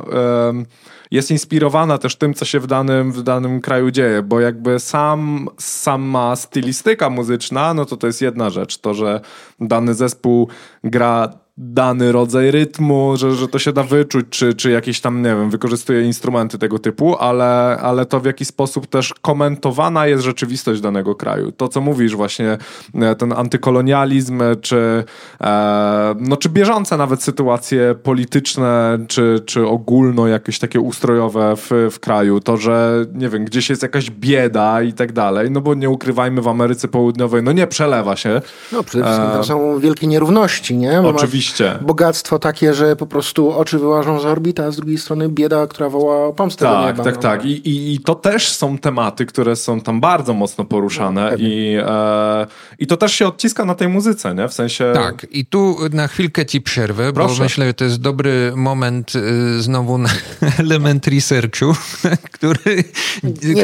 jest 1.10 1.30
inspirowana 1.30 1.98
też 1.98 2.16
tym, 2.16 2.34
co 2.34 2.44
się 2.44 2.60
w 2.60 2.66
danym, 2.66 3.12
w 3.12 3.22
danym 3.22 3.60
kraju 3.60 3.90
dzieje, 3.90 4.22
bo 4.22 4.40
jakby 4.40 4.80
sam, 4.80 5.48
sama 5.58 6.36
stylistyka 6.36 7.10
muzyczna, 7.10 7.74
no 7.74 7.84
to 7.84 7.96
to 7.96 8.06
jest 8.06 8.22
jedna 8.22 8.50
rzecz, 8.50 8.78
to, 8.78 8.94
że 8.94 9.20
dany 9.60 9.94
zespół 9.94 10.48
gra 10.84 11.32
dany 11.58 12.12
rodzaj 12.12 12.50
rytmu, 12.50 13.16
że, 13.16 13.34
że 13.34 13.48
to 13.48 13.58
się 13.58 13.72
da 13.72 13.82
wyczuć, 13.82 14.26
czy, 14.30 14.54
czy 14.54 14.70
jakieś 14.70 15.00
tam, 15.00 15.22
nie 15.22 15.28
wiem, 15.28 15.50
wykorzystuje 15.50 16.02
instrumenty 16.02 16.58
tego 16.58 16.78
typu, 16.78 17.16
ale, 17.16 17.78
ale 17.82 18.06
to 18.06 18.20
w 18.20 18.24
jaki 18.24 18.44
sposób 18.44 18.86
też 18.86 19.14
komentowana 19.14 20.06
jest 20.06 20.24
rzeczywistość 20.24 20.80
danego 20.80 21.14
kraju. 21.14 21.52
To, 21.52 21.68
co 21.68 21.80
mówisz 21.80 22.16
właśnie, 22.16 22.58
e, 22.94 23.14
ten 23.14 23.32
antykolonializm, 23.32 24.42
czy, 24.60 25.04
e, 25.40 26.14
no, 26.20 26.36
czy 26.36 26.48
bieżące 26.48 26.96
nawet 26.96 27.22
sytuacje 27.22 27.94
polityczne, 28.02 28.98
czy, 29.08 29.40
czy 29.46 29.66
ogólno 29.66 30.26
jakieś 30.26 30.58
takie 30.58 30.80
ustrojowe 30.80 31.56
w, 31.56 31.70
w 31.90 32.00
kraju, 32.00 32.40
to, 32.40 32.56
że, 32.56 33.06
nie 33.14 33.28
wiem, 33.28 33.44
gdzieś 33.44 33.70
jest 33.70 33.82
jakaś 33.82 34.10
bieda 34.10 34.82
i 34.82 34.92
tak 34.92 35.12
dalej, 35.12 35.50
no 35.50 35.60
bo 35.60 35.74
nie 35.74 35.90
ukrywajmy, 35.90 36.42
w 36.42 36.48
Ameryce 36.48 36.88
Południowej, 36.88 37.42
no 37.42 37.52
nie 37.52 37.66
przelewa 37.66 38.16
się. 38.16 38.40
No 38.72 38.82
przede 38.82 39.04
wszystkim 39.04 39.30
tam 39.30 39.40
e, 39.40 39.44
są 39.44 39.78
wielkie 39.78 40.06
nierówności, 40.06 40.76
nie? 40.76 41.02
Bo 41.02 41.08
Oczywiście 41.08 41.47
Oczywiście. 41.48 41.78
Bogactwo 41.86 42.38
takie, 42.38 42.74
że 42.74 42.96
po 42.96 43.06
prostu 43.06 43.52
oczy 43.52 43.78
wyłażą 43.78 44.20
z 44.20 44.24
orbit, 44.24 44.60
a 44.60 44.70
z 44.70 44.76
drugiej 44.76 44.98
strony 44.98 45.28
bieda, 45.28 45.66
która 45.66 45.88
woła 45.88 46.26
o 46.26 46.32
pomstę 46.32 46.64
tak, 46.64 46.74
do 46.74 46.86
nieba. 46.86 47.04
Tak, 47.04 47.14
no. 47.14 47.20
tak, 47.22 47.44
I, 47.44 47.68
i, 47.68 47.94
I 47.94 48.00
to 48.00 48.14
też 48.14 48.52
są 48.52 48.78
tematy, 48.78 49.26
które 49.26 49.56
są 49.56 49.80
tam 49.80 50.00
bardzo 50.00 50.34
mocno 50.34 50.64
poruszane 50.64 51.30
no, 51.30 51.36
i, 51.36 51.76
e, 51.86 52.46
i 52.78 52.86
to 52.86 52.96
też 52.96 53.12
się 53.12 53.26
odciska 53.26 53.64
na 53.64 53.74
tej 53.74 53.88
muzyce, 53.88 54.34
nie? 54.34 54.48
W 54.48 54.52
sensie... 54.52 54.92
Tak, 54.94 55.26
i 55.30 55.46
tu 55.46 55.76
na 55.92 56.08
chwilkę 56.08 56.46
ci 56.46 56.60
przerwę, 56.60 57.12
Proszę. 57.12 57.34
bo 57.36 57.42
myślę, 57.42 57.66
że 57.66 57.74
to 57.74 57.84
jest 57.84 58.00
dobry 58.00 58.52
moment 58.56 59.12
y, 59.14 59.62
znowu 59.62 59.98
na 59.98 60.08
element 60.58 61.06
researchu, 61.06 61.74
który, 62.32 62.84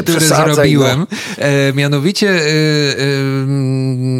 który 0.03 0.19
zrobiłem. 0.19 0.99
No. 0.99 1.07
E, 1.37 1.73
mianowicie 1.73 2.29
y, 2.29 2.39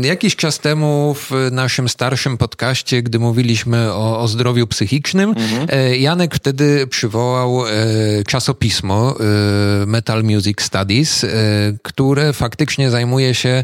y, 0.04 0.08
jakiś 0.08 0.36
czas 0.36 0.60
temu 0.60 1.16
w 1.20 1.32
naszym 1.52 1.90
starszym 1.90 2.38
podcaście, 2.38 3.02
gdy 3.02 3.20
mówiliśmy 3.20 3.55
o, 3.94 4.20
o 4.20 4.28
zdrowiu 4.28 4.68
psychicznym. 4.68 5.30
Mhm. 5.30 5.68
E, 5.70 5.98
Janek 5.98 6.36
wtedy 6.36 6.88
przywołał 6.88 7.68
e, 7.68 7.72
czasopismo 8.28 9.16
e, 9.20 9.86
Metal 9.86 10.24
Music 10.24 10.62
Studies, 10.62 11.26
które 11.82 12.34
faktycznie 12.34 12.90
zajmuje 12.90 13.34
się 13.36 13.64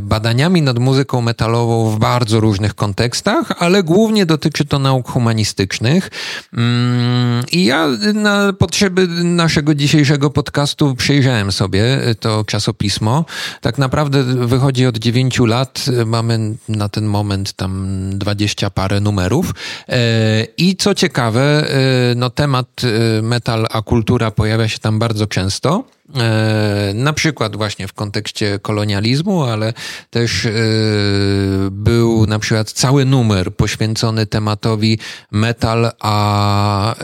badaniami 0.00 0.62
nad 0.62 0.78
muzyką 0.78 1.20
metalową 1.20 1.90
w 1.90 1.98
bardzo 1.98 2.40
różnych 2.40 2.74
kontekstach, 2.74 3.52
ale 3.58 3.82
głównie 3.82 4.26
dotyczy 4.26 4.64
to 4.64 4.78
nauk 4.78 5.08
humanistycznych. 5.08 6.10
Mm, 6.52 7.44
I 7.52 7.64
ja 7.64 7.88
na 8.14 8.52
potrzeby 8.52 9.08
naszego 9.24 9.74
dzisiejszego 9.74 10.30
podcastu 10.30 10.94
przejrzałem 10.94 11.52
sobie 11.52 11.98
to 12.20 12.44
czasopismo. 12.44 13.24
Tak 13.60 13.78
naprawdę 13.78 14.24
wychodzi 14.24 14.86
od 14.86 14.98
dziewięciu 14.98 15.46
lat. 15.46 15.84
Mamy 16.06 16.54
na 16.68 16.88
ten 16.88 17.06
moment 17.06 17.52
tam 17.52 17.96
dwadzieścia 18.18 18.70
parę 18.70 18.95
numerów. 19.00 19.54
E, 19.88 20.46
I 20.56 20.76
co 20.76 20.94
ciekawe, 20.94 21.42
e, 21.42 22.14
no 22.14 22.30
temat 22.30 22.66
e, 22.84 23.22
metal 23.22 23.66
a 23.70 23.82
kultura 23.82 24.30
pojawia 24.30 24.68
się 24.68 24.78
tam 24.78 24.98
bardzo 24.98 25.26
często. 25.26 25.95
Na 26.94 27.12
przykład 27.12 27.56
właśnie 27.56 27.88
w 27.88 27.92
kontekście 27.92 28.58
kolonializmu, 28.58 29.44
ale 29.44 29.72
też 30.10 30.48
był 31.70 32.26
na 32.26 32.38
przykład 32.38 32.72
cały 32.72 33.04
numer 33.04 33.54
poświęcony 33.54 34.26
tematowi 34.26 34.98
metal 35.30 35.90
a 36.00 36.94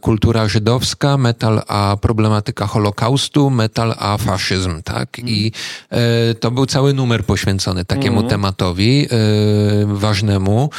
kultura 0.00 0.48
żydowska, 0.48 1.16
metal 1.16 1.62
a 1.68 1.96
problematyka 2.00 2.66
Holokaustu, 2.66 3.50
metal 3.50 3.94
a 3.98 4.18
faszyzm, 4.18 4.82
tak? 4.82 5.18
I 5.18 5.52
to 6.40 6.50
był 6.50 6.66
cały 6.66 6.94
numer 6.94 7.24
poświęcony 7.24 7.84
takiemu 7.84 8.18
mm. 8.18 8.30
tematowi 8.30 9.08
ważnemu. 9.86 10.70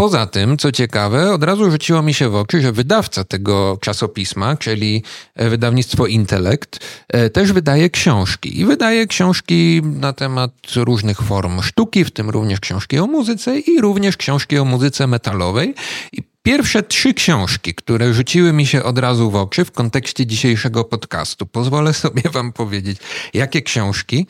Poza 0.00 0.26
tym, 0.26 0.58
co 0.58 0.72
ciekawe, 0.72 1.32
od 1.32 1.44
razu 1.44 1.70
rzuciło 1.70 2.02
mi 2.02 2.14
się 2.14 2.28
w 2.28 2.34
oczy, 2.34 2.60
że 2.60 2.72
wydawca 2.72 3.24
tego 3.24 3.78
czasopisma, 3.80 4.56
czyli 4.56 5.02
wydawnictwo 5.36 6.06
Intelekt, 6.06 6.78
e, 7.08 7.30
też 7.30 7.52
wydaje 7.52 7.90
książki. 7.90 8.60
I 8.60 8.64
wydaje 8.64 9.06
książki 9.06 9.82
na 9.84 10.12
temat 10.12 10.50
różnych 10.76 11.18
form 11.18 11.62
sztuki, 11.62 12.04
w 12.04 12.10
tym 12.10 12.30
również 12.30 12.60
książki 12.60 12.98
o 12.98 13.06
muzyce 13.06 13.58
i 13.58 13.80
również 13.80 14.16
książki 14.16 14.58
o 14.58 14.64
muzyce 14.64 15.06
metalowej. 15.06 15.74
I 16.12 16.22
Pierwsze 16.42 16.82
trzy 16.82 17.14
książki, 17.14 17.74
które 17.74 18.14
rzuciły 18.14 18.52
mi 18.52 18.66
się 18.66 18.82
od 18.82 18.98
razu 18.98 19.30
w 19.30 19.36
oczy 19.36 19.64
w 19.64 19.72
kontekście 19.72 20.26
dzisiejszego 20.26 20.84
podcastu, 20.84 21.46
pozwolę 21.46 21.94
sobie 21.94 22.22
Wam 22.32 22.52
powiedzieć, 22.52 22.98
jakie 23.34 23.62
książki. 23.62 24.26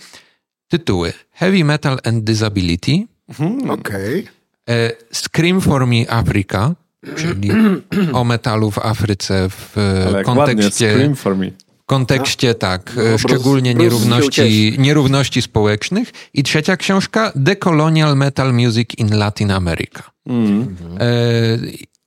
Tytuły: 0.69 1.13
Heavy 1.33 1.65
Metal 1.65 1.99
and 2.05 2.25
Disability, 2.25 3.07
Mhm, 3.31 3.71
Okej. 3.71 4.21
Okay. 4.21 4.40
E, 4.71 4.93
Scream 5.13 5.61
for 5.61 5.87
Me 5.87 6.11
Africa, 6.11 6.75
czyli 7.17 7.51
o 8.13 8.25
metalu 8.25 8.71
w 8.71 8.79
Afryce 8.79 9.49
w 9.49 9.77
Ale 10.07 10.25
kontekście... 10.25 10.93
Scream 10.93 11.17
for 11.17 11.37
Me 11.37 11.51
kontekście, 11.91 12.55
tak, 12.55 12.93
no, 12.97 13.19
szczególnie 13.19 13.75
Bruce, 13.75 13.85
nierówności, 13.85 14.77
nierówności 14.79 15.43
społecznych. 15.43 16.13
I 16.35 16.43
trzecia 16.43 16.77
książka, 16.77 17.33
Decolonial 17.35 18.17
Metal 18.17 18.55
Music 18.55 18.89
in 18.99 19.19
Latin 19.19 19.51
America. 19.51 20.03
Mm. 20.27 20.77
E, 21.01 21.09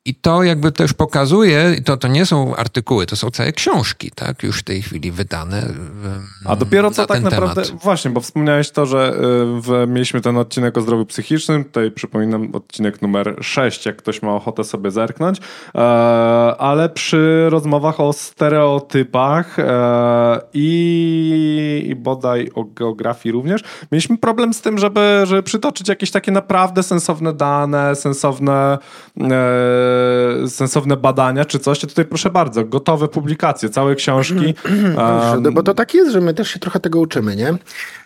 i 0.05 0.15
to 0.15 0.43
jakby 0.43 0.71
też 0.71 0.93
pokazuje, 0.93 1.81
to, 1.85 1.97
to 1.97 2.07
nie 2.07 2.25
są 2.25 2.55
artykuły, 2.55 3.05
to 3.05 3.15
są 3.15 3.29
całe 3.29 3.51
książki, 3.51 4.11
tak, 4.15 4.43
już 4.43 4.59
w 4.59 4.63
tej 4.63 4.81
chwili 4.81 5.11
wydane. 5.11 5.65
A 6.45 6.55
dopiero 6.55 6.91
co 6.91 7.01
na 7.01 7.07
tak 7.07 7.21
naprawdę, 7.21 7.61
temat. 7.61 7.83
właśnie, 7.83 8.11
bo 8.11 8.21
wspomniałeś 8.21 8.71
to, 8.71 8.85
że 8.85 9.13
y, 9.13 9.17
w, 9.61 9.85
mieliśmy 9.87 10.21
ten 10.21 10.37
odcinek 10.37 10.77
o 10.77 10.81
zdrowiu 10.81 11.05
psychicznym, 11.05 11.63
tutaj 11.63 11.91
przypominam 11.91 12.55
odcinek 12.55 13.01
numer 13.01 13.35
6, 13.41 13.85
jak 13.85 13.95
ktoś 13.95 14.21
ma 14.21 14.35
ochotę 14.35 14.63
sobie 14.63 14.91
zerknąć, 14.91 15.37
e, 15.75 15.79
ale 16.57 16.89
przy 16.89 17.49
rozmowach 17.49 17.99
o 17.99 18.13
stereotypach 18.13 19.59
e, 19.59 20.41
i, 20.53 21.85
i 21.87 21.95
bodaj 21.95 22.51
o 22.55 22.63
geografii 22.63 23.33
również, 23.33 23.63
mieliśmy 23.91 24.17
problem 24.17 24.53
z 24.53 24.61
tym, 24.61 24.77
żeby, 24.77 25.21
żeby 25.23 25.43
przytoczyć 25.43 25.87
jakieś 25.89 26.11
takie 26.11 26.31
naprawdę 26.31 26.83
sensowne 26.83 27.33
dane, 27.33 27.95
sensowne 27.95 28.77
e, 29.21 29.92
E, 29.92 29.92
sensowne 30.47 30.97
badania 30.97 31.45
czy 31.45 31.59
coś, 31.59 31.79
to 31.79 31.87
tutaj 31.87 32.05
proszę 32.05 32.29
bardzo, 32.29 32.65
gotowe 32.65 33.07
publikacje, 33.07 33.69
całe 33.69 33.95
książki. 33.95 34.53
Bo 35.53 35.63
to 35.63 35.73
tak 35.73 35.93
jest, 35.93 36.11
że 36.11 36.21
my 36.21 36.33
też 36.33 36.49
się 36.49 36.59
trochę 36.59 36.79
tego 36.79 36.99
uczymy, 36.99 37.35
nie? 37.35 37.47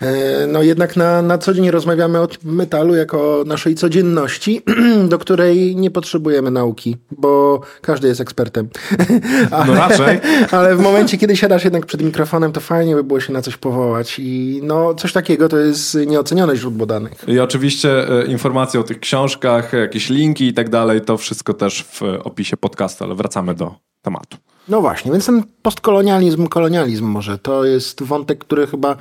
E, 0.01 0.47
no 0.47 0.63
jednak 0.63 0.95
na, 0.95 1.21
na 1.21 1.37
co 1.37 1.53
dzień 1.53 1.71
rozmawiamy 1.71 2.19
o 2.21 2.27
metalu 2.43 2.95
jako 2.95 3.43
naszej 3.47 3.75
codzienności, 3.75 4.61
do 5.09 5.17
której 5.17 5.75
nie 5.75 5.91
potrzebujemy 5.91 6.51
nauki, 6.51 6.97
bo 7.11 7.61
każdy 7.81 8.07
jest 8.07 8.21
ekspertem. 8.21 8.69
ale, 9.51 9.65
no 9.65 9.73
raczej. 9.73 10.19
Ale 10.51 10.75
w 10.75 10.79
momencie, 10.79 11.17
kiedy 11.17 11.37
siadasz 11.37 11.63
jednak 11.63 11.85
przed 11.85 12.01
mikrofonem, 12.01 12.51
to 12.51 12.61
fajnie 12.61 12.95
by 12.95 13.03
było 13.03 13.19
się 13.19 13.33
na 13.33 13.41
coś 13.41 13.57
powołać 13.57 14.19
i 14.19 14.59
no 14.63 14.93
coś 14.93 15.13
takiego 15.13 15.49
to 15.49 15.57
jest 15.57 15.97
nieocenione 16.07 16.55
źródło 16.55 16.85
danych. 16.85 17.11
I 17.27 17.39
oczywiście 17.39 18.09
e, 18.09 18.25
informacje 18.25 18.79
o 18.79 18.83
tych 18.83 18.99
książkach, 18.99 19.73
jakieś 19.73 20.09
linki 20.09 20.47
i 20.47 20.53
tak 20.53 20.69
dalej, 20.69 21.01
to 21.01 21.17
wszystko 21.17 21.53
też 21.53 21.76
w 21.83 22.01
opisie 22.23 22.57
podcastu, 22.57 23.03
ale 23.03 23.15
wracamy 23.15 23.53
do 23.55 23.75
tematu. 24.01 24.37
No 24.67 24.81
właśnie, 24.81 25.11
więc 25.11 25.25
ten 25.25 25.43
postkolonializm, 25.61 26.47
kolonializm 26.47 27.05
może 27.05 27.37
to 27.37 27.65
jest 27.65 28.03
wątek, 28.03 28.39
który 28.39 28.67
chyba 28.67 28.91
e, 28.91 28.95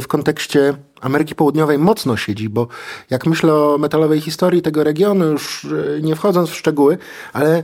w 0.00 0.04
kontekście 0.08 0.74
Ameryki 1.00 1.34
Południowej 1.34 1.78
mocno 1.78 2.16
siedzi, 2.16 2.48
bo 2.48 2.68
jak 3.10 3.26
myślę 3.26 3.54
o 3.54 3.78
metalowej 3.78 4.20
historii 4.20 4.62
tego 4.62 4.84
regionu, 4.84 5.24
już 5.24 5.64
e, 5.64 6.02
nie 6.02 6.16
wchodząc 6.16 6.50
w 6.50 6.54
szczegóły, 6.54 6.98
ale 7.32 7.62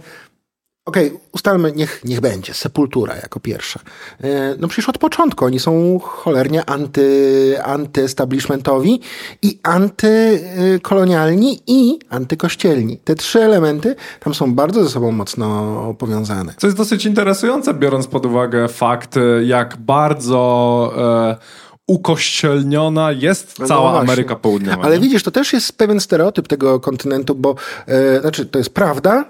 Okej, 0.86 1.06
okay, 1.06 1.20
ustalmy, 1.32 1.72
niech, 1.72 2.04
niech 2.04 2.20
będzie, 2.20 2.54
Sepultura 2.54 3.16
jako 3.16 3.40
pierwsza. 3.40 3.80
E, 4.20 4.54
no 4.58 4.68
przecież 4.68 4.88
od 4.88 4.98
początku 4.98 5.44
oni 5.44 5.60
są 5.60 5.98
cholernie 6.02 6.70
anty, 6.70 7.56
antyestablishmentowi 7.64 9.00
i 9.42 9.58
antykolonialni 9.62 11.62
i 11.66 11.98
antykościelni. 12.10 12.98
Te 12.98 13.14
trzy 13.14 13.42
elementy 13.42 13.96
tam 14.20 14.34
są 14.34 14.54
bardzo 14.54 14.84
ze 14.84 14.90
sobą 14.90 15.12
mocno 15.12 15.94
powiązane. 15.98 16.54
Co 16.56 16.66
jest 16.66 16.76
dosyć 16.76 17.06
interesujące, 17.06 17.74
biorąc 17.74 18.06
pod 18.06 18.26
uwagę 18.26 18.68
fakt, 18.68 19.14
jak 19.42 19.76
bardzo... 19.76 20.92
E 20.98 21.64
ukościelniona 21.86 23.12
jest 23.12 23.58
no 23.58 23.66
cała 23.66 23.92
no 23.92 23.98
Ameryka 23.98 24.36
Południowa. 24.36 24.82
Ale 24.82 24.96
nie? 24.96 25.02
widzisz, 25.02 25.22
to 25.22 25.30
też 25.30 25.52
jest 25.52 25.78
pewien 25.78 26.00
stereotyp 26.00 26.48
tego 26.48 26.80
kontynentu, 26.80 27.34
bo 27.34 27.54
e, 27.86 28.20
znaczy 28.20 28.46
to 28.46 28.58
jest 28.58 28.74
prawda, 28.74 29.24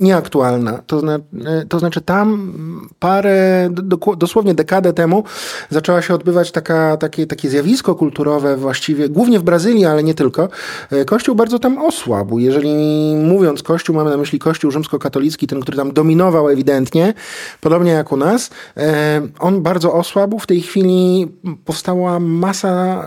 nieaktualna. 0.00 0.82
To, 0.86 1.00
zna, 1.00 1.14
e, 1.44 1.66
to 1.68 1.78
znaczy 1.78 2.00
tam 2.00 2.52
parę, 2.98 3.68
do, 3.70 3.96
dosłownie 4.16 4.54
dekadę 4.54 4.92
temu 4.92 5.24
zaczęła 5.70 6.02
się 6.02 6.14
odbywać 6.14 6.52
taka, 6.52 6.96
takie, 6.96 7.26
takie 7.26 7.50
zjawisko 7.50 7.94
kulturowe 7.94 8.56
właściwie, 8.56 9.08
głównie 9.08 9.38
w 9.38 9.42
Brazylii, 9.42 9.84
ale 9.84 10.02
nie 10.02 10.14
tylko. 10.14 10.48
E, 10.90 11.04
Kościół 11.04 11.34
bardzo 11.34 11.58
tam 11.58 11.78
osłabł. 11.78 12.38
Jeżeli 12.38 12.74
mówiąc 13.16 13.62
Kościół, 13.62 13.96
mamy 13.96 14.10
na 14.10 14.16
myśli 14.16 14.38
Kościół 14.38 14.70
rzymskokatolicki, 14.70 15.46
ten, 15.46 15.60
który 15.60 15.76
tam 15.76 15.92
dominował 15.92 16.48
ewidentnie, 16.48 17.14
podobnie 17.60 17.92
jak 17.92 18.12
u 18.12 18.16
nas, 18.16 18.50
e, 18.76 19.28
on 19.38 19.62
bardzo 19.62 19.94
osłabł. 19.94 20.38
W 20.38 20.46
tej 20.46 20.60
chwili 20.60 21.28
powstała 21.64 22.20
masa 22.20 23.04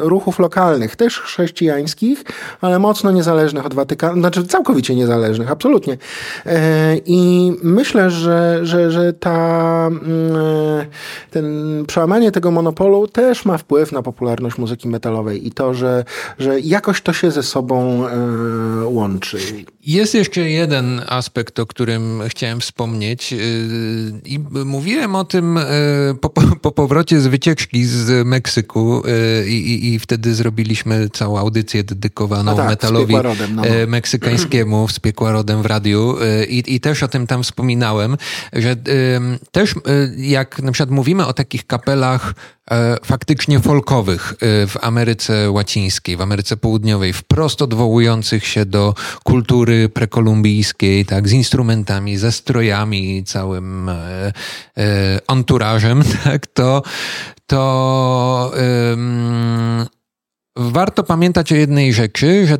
ruchów 0.00 0.38
lokalnych, 0.38 0.96
też 0.96 1.20
chrześcijańskich, 1.20 2.24
ale 2.60 2.78
mocno 2.78 3.10
niezależnych 3.10 3.66
od 3.66 3.74
Watykanu, 3.74 4.20
znaczy 4.20 4.44
całkowicie 4.46 4.94
niezależnych, 4.94 5.50
absolutnie. 5.50 5.98
E, 6.46 6.96
I 7.06 7.52
myślę, 7.62 8.10
że, 8.10 8.60
że, 8.62 8.90
że 8.90 9.12
ta, 9.12 9.86
mm, 9.86 10.36
e, 10.36 10.86
ten 11.30 11.44
przełamanie 11.86 12.32
tego 12.32 12.50
monopolu 12.50 13.06
też 13.06 13.44
ma 13.44 13.58
wpływ 13.58 13.92
na 13.92 14.02
popularność 14.02 14.58
muzyki 14.58 14.88
metalowej 14.88 15.46
i 15.46 15.50
to, 15.50 15.74
że, 15.74 16.04
że 16.38 16.60
jakoś 16.60 17.00
to 17.02 17.12
się 17.12 17.30
ze 17.30 17.42
sobą 17.42 18.06
e, 18.06 18.84
łączy. 18.84 19.38
Jest 19.86 20.14
jeszcze 20.14 20.50
jeden 20.50 21.02
aspekt, 21.06 21.58
o 21.58 21.66
którym 21.66 22.22
chciałem 22.28 22.60
wspomnieć 22.60 23.34
i 24.24 24.40
mówiłem 24.64 25.14
o 25.14 25.24
tym 25.24 25.58
po, 26.20 26.28
po 26.62 26.72
powrocie 26.72 27.20
z 27.20 27.26
wycieczki 27.26 27.84
z 27.84 28.26
Meksyku 28.26 29.02
i, 29.46 29.52
i, 29.52 29.94
i 29.94 29.98
wtedy 29.98 30.34
zrobiliśmy 30.34 31.08
całą 31.08 31.38
audycję 31.38 31.84
dedykowaną 31.84 32.56
tak, 32.56 32.68
metalowi 32.68 33.14
no, 33.14 33.22
no. 33.54 33.62
meksykańskiemu 33.86 34.88
z 34.88 35.00
piekła 35.00 35.32
rodem 35.32 35.62
w 35.62 35.66
radiu 35.66 36.16
i, 36.48 36.74
i 36.74 36.80
też 36.80 37.02
o 37.02 37.08
tym 37.08 37.26
tam 37.26 37.42
wspominałem, 37.42 38.16
że 38.52 38.76
też 39.50 39.72
y, 39.72 39.76
jak 40.16 40.62
na 40.62 40.72
przykład 40.72 40.90
mówimy 40.90 41.26
o 41.26 41.32
takich 41.32 41.66
kapelach 41.66 42.34
e, 42.70 42.96
faktycznie 43.04 43.60
folkowych 43.60 44.32
y, 44.32 44.36
w 44.66 44.76
Ameryce 44.80 45.50
Łacińskiej, 45.50 46.16
w 46.16 46.20
Ameryce 46.20 46.56
Południowej, 46.56 47.12
wprost 47.12 47.62
odwołujących 47.62 48.46
się 48.46 48.64
do 48.64 48.94
kultury 49.24 49.88
prekolumbijskiej, 49.88 51.06
tak, 51.06 51.28
z 51.28 51.32
instrumentami, 51.32 52.16
ze 52.16 52.32
strojami, 52.32 53.24
całym 53.24 53.88
e, 53.88 54.32
e, 54.76 55.20
anturażem, 55.26 56.02
tak, 56.24 56.46
to, 56.46 56.82
to 57.46 58.52
warto 60.56 61.02
pamiętać 61.02 61.52
o 61.52 61.56
jednej 61.56 61.92
rzeczy, 61.92 62.46
że 62.46 62.58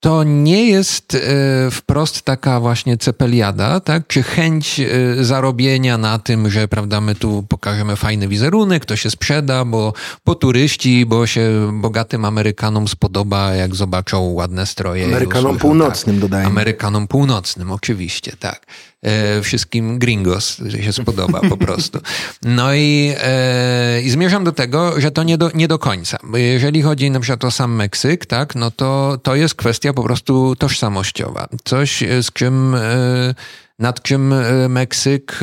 to 0.00 0.24
nie 0.24 0.66
jest 0.66 1.14
e, 1.14 1.70
wprost 1.70 2.22
taka 2.22 2.60
właśnie 2.60 2.96
cepeliada, 2.96 3.80
tak? 3.80 4.06
Czy 4.06 4.22
chęć 4.22 4.80
e, 4.80 5.24
zarobienia 5.24 5.98
na 5.98 6.18
tym, 6.18 6.50
że 6.50 6.68
prawda, 6.68 7.00
my 7.00 7.14
tu 7.14 7.44
pokażemy 7.48 7.96
fajny 7.96 8.28
wizerunek, 8.28 8.84
to 8.84 8.96
się 8.96 9.10
sprzeda, 9.10 9.64
bo, 9.64 9.92
bo 10.26 10.34
turyści, 10.34 11.06
bo 11.06 11.26
się 11.26 11.70
bogatym 11.72 12.24
Amerykanom 12.24 12.88
spodoba, 12.88 13.54
jak 13.54 13.74
zobaczą 13.74 14.20
ładne 14.20 14.66
stroje. 14.66 15.04
Amerykanom 15.04 15.58
północnym 15.58 16.16
tak. 16.16 16.20
dodajmy. 16.20 16.46
Amerykanom 16.46 17.06
północnym, 17.06 17.72
oczywiście, 17.72 18.32
tak. 18.40 18.66
E, 19.02 19.42
wszystkim 19.42 19.98
gringos, 19.98 20.58
że 20.66 20.82
się 20.82 20.92
spodoba 20.92 21.40
po 21.40 21.56
prostu. 21.66 22.00
No 22.42 22.74
i, 22.74 23.14
e, 23.22 24.02
i 24.02 24.10
zmierzam 24.10 24.44
do 24.44 24.52
tego, 24.52 25.00
że 25.00 25.10
to 25.10 25.22
nie 25.22 25.38
do, 25.38 25.50
nie 25.54 25.68
do 25.68 25.78
końca. 25.78 26.18
Bo 26.24 26.36
jeżeli 26.36 26.82
chodzi 26.82 27.10
na 27.10 27.20
przykład 27.20 27.44
o 27.44 27.50
sam 27.50 27.74
Meksyk, 27.74 28.26
tak, 28.26 28.54
no 28.54 28.70
to, 28.70 29.18
to 29.22 29.34
jest 29.34 29.54
kwestia 29.54 29.92
po 29.92 30.02
prostu 30.02 30.56
tożsamościowa. 30.56 31.48
Coś, 31.64 32.02
e, 32.02 32.22
z 32.22 32.32
czym, 32.32 32.74
e, 32.74 33.34
nad 33.78 34.02
czym 34.02 34.32
e, 34.32 34.68
Meksyk 34.68 35.40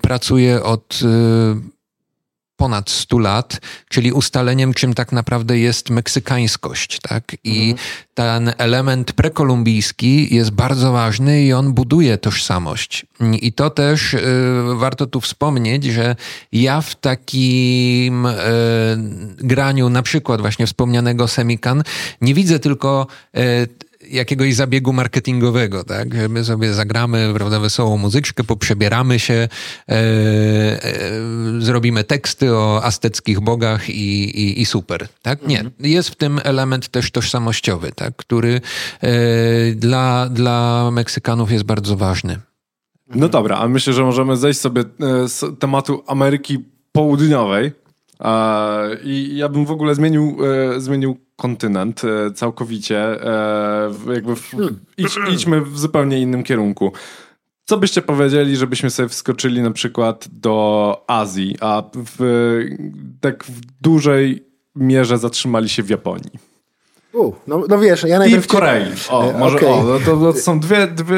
pracuje 0.00 0.62
od 0.62 1.00
ponad 2.56 2.90
100 2.90 3.18
lat, 3.18 3.60
czyli 3.88 4.12
ustaleniem, 4.12 4.74
czym 4.74 4.94
tak 4.94 5.12
naprawdę 5.12 5.58
jest 5.58 5.90
meksykańskość. 5.90 6.98
Tak? 7.02 7.36
I 7.44 7.70
mhm. 7.70 7.88
ten 8.14 8.52
element 8.58 9.12
prekolumbijski 9.12 10.34
jest 10.34 10.50
bardzo 10.50 10.92
ważny 10.92 11.42
i 11.42 11.52
on 11.52 11.72
buduje 11.72 12.18
tożsamość. 12.18 13.06
I 13.42 13.52
to 13.52 13.70
też 13.70 14.14
y, 14.14 14.22
warto 14.74 15.06
tu 15.06 15.20
wspomnieć, 15.20 15.84
że 15.84 16.16
ja 16.52 16.80
w 16.80 16.94
takim 16.94 18.26
y, 18.26 18.32
graniu, 19.36 19.88
na 19.88 20.02
przykład 20.02 20.40
właśnie 20.40 20.66
wspomnianego 20.66 21.28
Semikan, 21.28 21.82
nie 22.20 22.34
widzę 22.34 22.58
tylko 22.58 23.06
y, 23.36 23.68
jakiegoś 24.10 24.54
zabiegu 24.54 24.92
marketingowego, 24.92 25.84
tak? 25.84 26.14
Że 26.14 26.28
my 26.28 26.44
sobie 26.44 26.74
zagramy, 26.74 27.32
prawda, 27.34 27.60
wesołą 27.60 27.96
muzyczkę, 27.96 28.44
poprzebieramy 28.44 29.18
się, 29.18 29.34
e, 29.34 29.48
e, 29.88 31.10
zrobimy 31.58 32.04
teksty 32.04 32.54
o 32.54 32.84
azteckich 32.84 33.40
bogach 33.40 33.90
i, 33.90 34.40
i, 34.40 34.60
i 34.60 34.66
super, 34.66 35.08
tak? 35.22 35.46
Nie. 35.46 35.60
Mhm. 35.60 35.74
Jest 35.80 36.08
w 36.08 36.16
tym 36.16 36.40
element 36.44 36.88
też 36.88 37.10
tożsamościowy, 37.10 37.92
tak? 37.92 38.16
Który 38.16 38.60
e, 39.00 39.10
dla, 39.74 40.28
dla 40.28 40.90
Meksykanów 40.92 41.52
jest 41.52 41.64
bardzo 41.64 41.96
ważny. 41.96 42.40
No 43.14 43.28
dobra, 43.28 43.56
a 43.56 43.68
myślę, 43.68 43.92
że 43.92 44.02
możemy 44.02 44.36
zejść 44.36 44.60
sobie 44.60 44.82
e, 44.82 45.28
z 45.28 45.58
tematu 45.58 46.02
Ameryki 46.06 46.64
Południowej, 46.92 47.72
i 49.04 49.36
ja 49.36 49.48
bym 49.48 49.66
w 49.66 49.70
ogóle 49.70 49.94
zmienił, 49.94 50.36
e, 50.74 50.80
zmienił 50.80 51.16
kontynent 51.36 52.02
e, 52.04 52.30
całkowicie. 52.30 52.98
E, 52.98 53.90
jakby 54.14 54.36
w, 54.36 54.52
idź, 54.98 55.18
idźmy 55.32 55.60
w 55.60 55.78
zupełnie 55.78 56.20
innym 56.20 56.42
kierunku. 56.42 56.92
Co 57.64 57.78
byście 57.78 58.02
powiedzieli, 58.02 58.56
żebyśmy 58.56 58.90
sobie 58.90 59.08
wskoczyli 59.08 59.62
na 59.62 59.70
przykład 59.70 60.28
do 60.32 61.04
Azji, 61.06 61.56
a 61.60 61.82
w, 61.94 62.60
tak 63.20 63.44
w 63.44 63.60
dużej 63.82 64.46
mierze 64.76 65.18
zatrzymali 65.18 65.68
się 65.68 65.82
w 65.82 65.90
Japonii? 65.90 66.30
U, 67.12 67.32
no, 67.46 67.62
no 67.68 67.78
wiesz, 67.78 68.02
ja 68.02 68.18
najpierw... 68.18 68.44
I 68.44 68.48
w 68.48 68.50
Korei. 68.50 68.84
O, 69.10 69.32
może 69.38 69.56
okay. 69.56 69.68
o, 69.68 69.82
no 69.82 69.98
to, 69.98 70.16
to, 70.16 70.32
są 70.32 70.60
dwie, 70.60 70.86
dwie, 70.86 71.16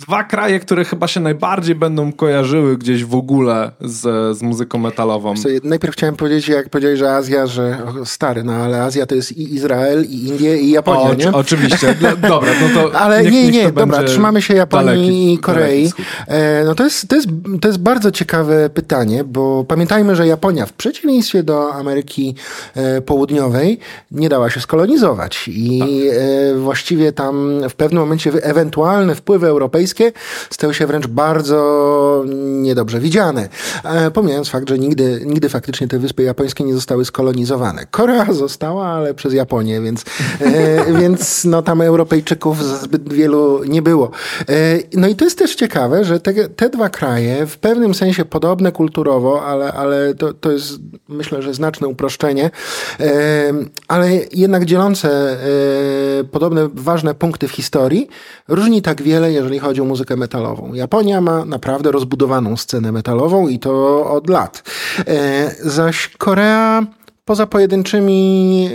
dwa 0.00 0.24
kraje, 0.24 0.60
które 0.60 0.84
chyba 0.84 1.08
się 1.08 1.20
najbardziej 1.20 1.74
będą 1.74 2.12
kojarzyły 2.12 2.78
gdzieś 2.78 3.04
w 3.04 3.14
ogóle 3.14 3.70
z, 3.80 4.36
z 4.38 4.42
muzyką 4.42 4.78
metalową. 4.78 5.36
Co, 5.36 5.48
najpierw 5.64 5.94
chciałem 5.94 6.16
powiedzieć, 6.16 6.48
jak 6.48 6.68
powiedziałeś, 6.68 6.98
że 6.98 7.14
Azja, 7.14 7.46
że 7.46 7.78
o, 8.02 8.06
stary, 8.06 8.44
no 8.44 8.52
ale 8.52 8.82
Azja 8.82 9.06
to 9.06 9.14
jest 9.14 9.32
i 9.32 9.54
Izrael, 9.54 10.04
i 10.04 10.26
Indie, 10.26 10.58
i 10.58 10.70
Japonia, 10.70 11.10
o, 11.10 11.14
nie? 11.14 11.32
Oczywiście, 11.32 11.94
dobra, 12.28 12.52
no 12.60 12.82
to 12.82 12.94
Ale 13.04 13.22
niech, 13.22 13.32
nie, 13.32 13.50
nie, 13.50 13.72
dobra, 13.72 14.04
trzymamy 14.04 14.42
się 14.42 14.54
Japonii 14.54 14.86
daleki, 14.86 15.32
i 15.34 15.38
Korei. 15.38 15.92
E, 16.26 16.64
no 16.64 16.74
to 16.74 16.84
jest, 16.84 17.08
to, 17.08 17.16
jest, 17.16 17.28
to 17.60 17.68
jest 17.68 17.80
bardzo 17.80 18.10
ciekawe 18.10 18.70
pytanie, 18.70 19.24
bo 19.24 19.64
pamiętajmy, 19.64 20.16
że 20.16 20.26
Japonia 20.26 20.66
w 20.66 20.72
przeciwieństwie 20.72 21.42
do 21.42 21.74
Ameryki 21.74 22.34
e, 22.74 23.00
Południowej 23.00 23.78
nie 24.10 24.28
dała 24.28 24.50
się 24.50 24.60
skolonizować 24.60 25.48
i 25.48 25.80
tak. 25.80 26.58
właściwie 26.58 27.12
tam 27.12 27.60
w 27.68 27.74
pewnym 27.74 28.02
momencie 28.02 28.32
ewentualne 28.42 29.14
wpływy 29.14 29.46
europejskie 29.46 29.87
stały 30.50 30.74
się 30.74 30.86
wręcz 30.86 31.06
bardzo 31.06 32.24
niedobrze 32.36 33.00
widziane. 33.00 33.48
E, 33.84 34.10
pomijając 34.10 34.48
fakt, 34.48 34.68
że 34.68 34.78
nigdy, 34.78 35.22
nigdy 35.26 35.48
faktycznie 35.48 35.88
te 35.88 35.98
wyspy 35.98 36.22
japońskie 36.22 36.64
nie 36.64 36.74
zostały 36.74 37.04
skolonizowane. 37.04 37.86
Korea 37.90 38.32
została, 38.32 38.86
ale 38.86 39.14
przez 39.14 39.34
Japonię, 39.34 39.80
więc, 39.80 40.04
e, 40.40 40.92
więc 41.00 41.44
no 41.44 41.62
tam 41.62 41.80
Europejczyków 41.80 42.64
zbyt 42.64 43.12
wielu 43.12 43.64
nie 43.64 43.82
było. 43.82 44.10
No 44.94 45.08
i 45.08 45.16
to 45.16 45.24
jest 45.24 45.38
też 45.38 45.54
ciekawe, 45.54 46.04
że 46.04 46.20
te, 46.20 46.48
te 46.48 46.70
dwa 46.70 46.88
kraje 46.88 47.46
w 47.46 47.58
pewnym 47.58 47.94
sensie 47.94 48.24
podobne 48.24 48.72
kulturowo, 48.72 49.46
ale, 49.46 49.72
ale 49.72 50.14
to, 50.14 50.32
to 50.32 50.52
jest 50.52 50.72
myślę, 51.08 51.42
że 51.42 51.54
znaczne 51.54 51.88
uproszczenie, 51.88 52.50
ale 53.88 54.10
jednak 54.32 54.64
dzielące 54.64 55.08
E, 55.08 56.24
podobne 56.24 56.68
ważne 56.74 57.14
punkty 57.14 57.48
w 57.48 57.52
historii, 57.52 58.08
różni 58.48 58.82
tak 58.82 59.02
wiele, 59.02 59.32
jeżeli 59.32 59.58
chodzi 59.58 59.77
o 59.80 59.84
muzykę 59.84 60.16
metalową. 60.16 60.74
Japonia 60.74 61.20
ma 61.20 61.44
naprawdę 61.44 61.92
rozbudowaną 61.92 62.56
scenę 62.56 62.92
metalową 62.92 63.48
i 63.48 63.58
to 63.58 64.04
od 64.10 64.28
lat. 64.28 64.62
E, 65.06 65.50
zaś 65.70 66.08
Korea 66.18 66.86
poza 67.28 67.46
pojedynczymi, 67.46 68.68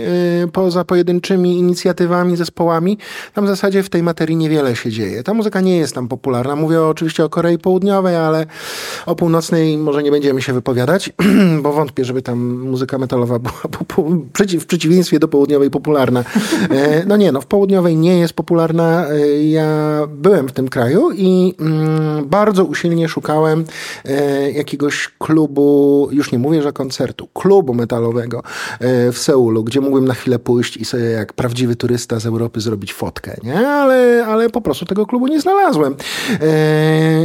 y, 0.44 0.48
poza 0.48 0.84
pojedynczymi 0.84 1.58
inicjatywami, 1.58 2.36
zespołami, 2.36 2.98
tam 3.34 3.44
w 3.44 3.48
zasadzie 3.48 3.82
w 3.82 3.90
tej 3.90 4.02
materii 4.02 4.36
niewiele 4.36 4.76
się 4.76 4.90
dzieje. 4.90 5.22
Ta 5.22 5.34
muzyka 5.34 5.60
nie 5.60 5.76
jest 5.76 5.94
tam 5.94 6.08
popularna. 6.08 6.56
Mówię 6.56 6.82
oczywiście 6.82 7.24
o 7.24 7.28
Korei 7.28 7.58
Południowej, 7.58 8.16
ale 8.16 8.46
o 9.06 9.14
północnej 9.14 9.78
może 9.78 10.02
nie 10.02 10.10
będziemy 10.10 10.42
się 10.42 10.52
wypowiadać, 10.52 11.12
bo 11.62 11.72
wątpię, 11.72 12.04
żeby 12.04 12.22
tam 12.22 12.38
muzyka 12.58 12.98
metalowa 12.98 13.38
była 13.38 13.62
w 14.60 14.66
przeciwieństwie 14.66 15.18
do 15.18 15.28
południowej 15.28 15.70
popularna. 15.70 16.24
E, 16.70 17.04
no 17.06 17.16
nie, 17.16 17.32
no 17.32 17.40
w 17.40 17.46
południowej 17.46 17.96
nie 17.96 18.18
jest 18.18 18.34
popularna. 18.34 19.06
E, 19.08 19.44
ja 19.44 19.68
byłem 20.08 20.48
w 20.48 20.52
tym 20.52 20.68
kraju 20.68 21.10
i 21.12 21.54
mm, 21.60 22.28
bardzo 22.28 22.64
usilnie 22.64 23.08
szukałem 23.08 23.64
e, 24.04 24.50
jakiegoś 24.50 25.10
klubu, 25.18 26.08
już 26.12 26.32
nie 26.32 26.38
mówię, 26.38 26.62
że 26.62 26.72
koncertu, 26.72 27.28
klubu 27.34 27.74
metalowego 27.74 28.43
w 29.12 29.18
Seulu, 29.18 29.64
gdzie 29.64 29.80
mógłbym 29.80 30.04
na 30.04 30.14
chwilę 30.14 30.38
pójść 30.38 30.76
i 30.76 30.84
sobie 30.84 31.04
jak 31.04 31.32
prawdziwy 31.32 31.76
turysta 31.76 32.20
z 32.20 32.26
Europy 32.26 32.60
zrobić 32.60 32.92
fotkę, 32.92 33.36
nie? 33.42 33.68
Ale, 33.68 34.26
ale 34.26 34.50
po 34.50 34.60
prostu 34.60 34.86
tego 34.86 35.06
klubu 35.06 35.26
nie 35.26 35.40
znalazłem. 35.40 35.96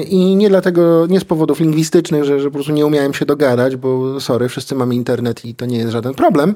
I 0.08 0.36
nie 0.36 0.49
dlatego, 0.49 1.08
nie 1.08 1.19
z 1.19 1.23
powodów 1.23 1.60
lingwistycznych, 1.60 2.23
że, 2.23 2.39
że 2.39 2.47
po 2.47 2.53
prostu 2.53 2.71
nie 2.71 2.86
umiałem 2.86 3.13
się 3.13 3.25
dogadać, 3.25 3.75
bo 3.75 4.19
sorry, 4.19 4.49
wszyscy 4.49 4.75
mamy 4.75 4.95
internet 4.95 5.45
i 5.45 5.55
to 5.55 5.65
nie 5.65 5.77
jest 5.77 5.91
żaden 5.91 6.13
problem. 6.13 6.55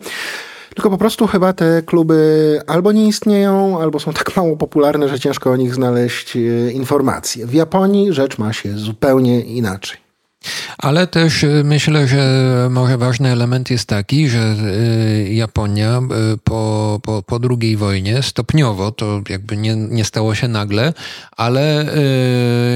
Tylko 0.75 0.89
po 0.89 0.97
prostu 0.97 1.27
chyba 1.27 1.53
te 1.53 1.81
kluby 1.81 2.61
albo 2.67 2.91
nie 2.91 3.07
istnieją, 3.07 3.81
albo 3.81 3.99
są 3.99 4.13
tak 4.13 4.35
mało 4.37 4.57
popularne, 4.57 5.09
że 5.09 5.19
ciężko 5.19 5.51
o 5.51 5.55
nich 5.55 5.75
znaleźć 5.75 6.35
e, 6.37 6.71
informacje. 6.71 7.45
W 7.45 7.53
Japonii 7.53 8.13
rzecz 8.13 8.37
ma 8.37 8.53
się 8.53 8.77
zupełnie 8.77 9.41
inaczej. 9.41 10.02
Ale 10.77 11.07
też 11.07 11.43
y, 11.43 11.61
myślę, 11.65 12.07
że 12.07 12.67
może 12.71 12.97
ważny 12.97 13.29
element 13.29 13.69
jest 13.69 13.87
taki, 13.87 14.29
że 14.29 14.55
y, 15.27 15.33
Japonia 15.33 16.01
y, 16.33 16.37
po, 16.37 16.99
po, 17.03 17.23
po 17.23 17.39
II 17.59 17.77
wojnie 17.77 18.23
stopniowo, 18.23 18.91
to 18.91 19.21
jakby 19.29 19.57
nie, 19.57 19.75
nie 19.75 20.05
stało 20.05 20.35
się 20.35 20.47
nagle, 20.47 20.93
ale 21.37 21.85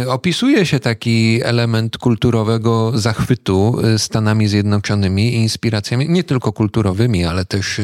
opisuje 0.08 0.66
się 0.66 0.80
taki 0.80 1.40
element 1.44 1.98
kulturowego 1.98 2.92
zachwytu 2.96 3.78
Stanami 3.98 4.48
Zjednoczonymi 4.48 5.34
i 5.34 5.36
inspiracjami 5.36 6.10
nie 6.10 6.24
tylko 6.24 6.54
kulturowymi, 6.54 7.26
ale 7.26 7.46
też 7.46 7.82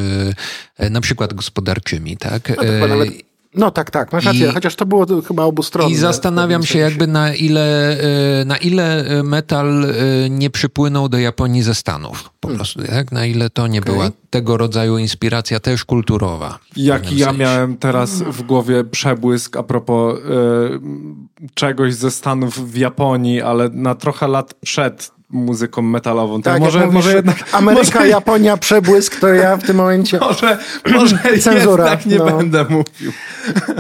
na 0.90 1.02
przykład 1.02 1.34
gospodarczymi. 1.34 2.18
Tak? 2.18 2.50
No, 2.50 2.56
tak 2.56 2.90
nawet 2.90 3.33
no 3.56 3.72
tak, 3.72 3.92
tak, 3.92 4.14
masz 4.14 4.26
rację, 4.26 4.50
I, 4.50 4.54
chociaż 4.54 4.76
to 4.76 4.86
było 4.86 5.06
chyba 5.28 5.44
obustronne. 5.44 5.92
I 5.92 5.96
zastanawiam 5.96 6.64
się 6.64 6.80
jakby 6.80 7.08
na 7.08 7.34
ile, 7.34 7.98
e, 8.42 8.46
na 8.46 8.58
ile 8.58 9.06
e, 9.06 9.24
metal 9.24 9.86
e, 9.86 10.30
nie 10.30 10.50
przypłynął 10.50 11.10
do 11.10 11.18
Japonii 11.18 11.64
ze 11.64 11.76
Stanów 11.76 12.30
po 12.40 12.48
hmm. 12.48 12.58
prostu, 12.58 12.82
jak? 12.92 13.12
Na 13.12 13.26
ile 13.26 13.50
to 13.50 13.68
nie 13.68 13.80
okay. 13.80 13.94
była 13.94 14.12
tego 14.30 14.58
rodzaju 14.58 14.98
inspiracja 14.98 15.60
też 15.60 15.86
kulturowa. 15.86 16.60
Jaki 16.76 17.18
ja 17.18 17.34
miałem 17.34 17.78
teraz 17.78 18.22
w 18.22 18.42
głowie 18.42 18.84
przebłysk 18.84 19.58
a 19.58 19.64
propos 19.64 20.20
y, 20.20 20.22
czegoś 21.54 21.94
ze 21.94 22.12
Stanów 22.12 22.72
w 22.72 22.78
Japonii, 22.78 23.42
ale 23.42 23.70
na 23.70 23.96
trochę 23.96 24.28
lat 24.28 24.54
przed 24.54 25.12
muzyką 25.34 25.82
metalową. 25.82 26.42
Tak, 26.42 26.60
może, 26.60 26.80
mówisz, 26.80 26.94
może 26.94 27.16
jednak. 27.16 27.36
Ameryka, 27.52 28.00
może... 28.00 28.10
Japonia, 28.10 28.58
przebłysk, 28.58 29.20
to 29.20 29.28
ja 29.28 29.58
w 29.58 29.64
tym 29.64 29.78
momencie. 29.78 30.20
może, 30.20 30.58
może 30.92 31.18
Cenzura, 31.42 31.84
jednak 31.84 32.06
nie 32.06 32.18
no. 32.18 32.38
będę 32.38 32.64
mówił. 32.64 33.12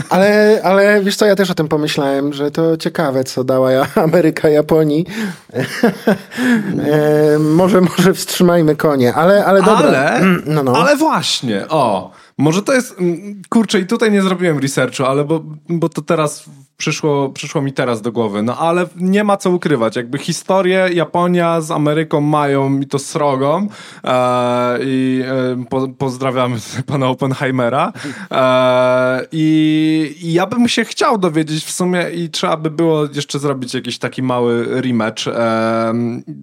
Ale, 0.09 0.59
ale 0.63 1.03
wiesz 1.03 1.15
co, 1.15 1.25
ja 1.25 1.35
też 1.35 1.51
o 1.51 1.55
tym 1.55 1.67
pomyślałem, 1.67 2.33
że 2.33 2.51
to 2.51 2.77
ciekawe, 2.77 3.23
co 3.23 3.43
dała 3.43 3.69
Ameryka 3.95 4.49
Japonii. 4.49 5.05
e, 5.53 7.39
może, 7.39 7.81
może 7.81 8.13
wstrzymajmy 8.13 8.75
konie, 8.75 9.13
ale, 9.13 9.45
ale 9.45 9.61
dobra. 9.61 9.87
Ale, 9.87 10.21
no, 10.45 10.63
no. 10.63 10.77
ale 10.77 10.95
właśnie, 10.95 11.65
o. 11.69 12.11
Może 12.37 12.61
to 12.61 12.73
jest, 12.73 12.99
mm, 12.99 13.41
kurczę, 13.49 13.79
i 13.79 13.85
tutaj 13.85 14.11
nie 14.11 14.21
zrobiłem 14.21 14.59
researchu, 14.59 15.03
ale 15.03 15.23
bo, 15.23 15.43
bo 15.69 15.89
to 15.89 16.01
teraz 16.01 16.43
przyszło, 16.83 17.29
przyszło 17.29 17.61
mi 17.61 17.73
teraz 17.73 18.01
do 18.01 18.11
głowy. 18.11 18.43
No 18.43 18.57
ale 18.57 18.87
nie 18.95 19.23
ma 19.23 19.37
co 19.37 19.49
ukrywać. 19.49 19.95
Jakby 19.95 20.17
historię 20.17 20.89
Japonia 20.93 21.61
z 21.61 21.71
Ameryką 21.71 22.21
mają 22.21 22.79
i 22.79 22.85
to 22.85 22.99
srogą. 22.99 23.67
E, 24.03 24.77
I 24.81 25.23
e, 25.25 25.65
po, 25.69 25.87
pozdrawiamy 25.87 26.57
pana 26.91 27.07
Oppenheimera. 27.07 27.93
E, 28.31 29.25
i, 29.31 30.15
I 30.21 30.33
ja 30.33 30.47
bym 30.47 30.67
się 30.67 30.85
chciał 30.85 31.17
dowiedzieć 31.17 31.63
w 31.63 31.71
sumie 31.71 32.09
i 32.09 32.29
trzeba 32.29 32.57
by 32.57 32.71
było 32.71 33.05
jeszcze 33.13 33.39
zrobić 33.39 33.73
jakiś 33.73 33.97
taki 33.97 34.23
mały 34.23 34.81
rematch 34.81 35.27
e, 35.27 35.31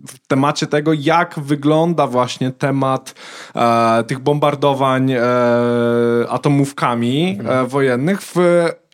w 0.08 0.18
temacie 0.28 0.66
tego, 0.66 0.92
jak 0.92 1.40
wygląda 1.40 2.06
właśnie 2.06 2.50
temat 2.50 3.14
e, 3.54 4.04
tych 4.04 4.18
bombardowań 4.18 5.12
e, 5.12 5.20
atomówkami 6.28 7.38
wojennych 7.66 8.22
w 8.22 8.36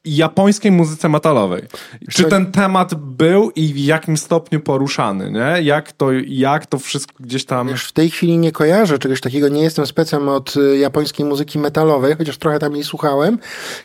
japońskiej 0.07 0.73
muzyce 0.73 1.09
metalowej. 1.09 1.63
Czy 2.11 2.25
ten 2.25 2.53
temat 2.53 2.95
był 2.95 3.51
i 3.51 3.73
w 3.73 3.79
jakim 3.79 4.17
stopniu 4.17 4.61
poruszany, 4.61 5.31
nie? 5.31 5.63
Jak 5.63 5.93
to, 5.93 6.09
jak 6.27 6.67
to 6.67 6.79
wszystko 6.79 7.15
gdzieś 7.21 7.45
tam... 7.45 7.69
Wiesz, 7.69 7.85
w 7.85 7.93
tej 7.93 8.11
chwili 8.11 8.39
nie 8.39 8.53
kojarzę 8.53 8.99
czegoś 8.99 9.21
takiego, 9.21 9.49
nie 9.49 9.63
jestem 9.63 9.87
specem 9.87 10.29
od 10.29 10.57
y, 10.57 10.79
japońskiej 10.79 11.27
muzyki 11.27 11.59
metalowej, 11.59 12.15
chociaż 12.19 12.39
trochę 12.39 12.59
tam 12.59 12.75
jej 12.75 12.85
słuchałem. 12.85 13.39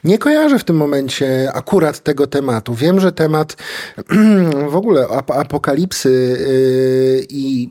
Nie 0.04 0.18
kojarzę 0.18 0.60
w 0.60 0.64
tym 0.64 0.78
momencie 0.78 1.52
akurat 1.54 2.00
tego 2.00 2.28
tematu. 2.28 2.74
Wiem, 2.74 3.00
że 3.00 3.12
temat 3.12 3.58
w 4.70 4.76
ogóle 4.76 5.08
ap 5.08 5.32
apokalipsy 5.32 6.10
yy, 6.10 7.26
i 7.30 7.70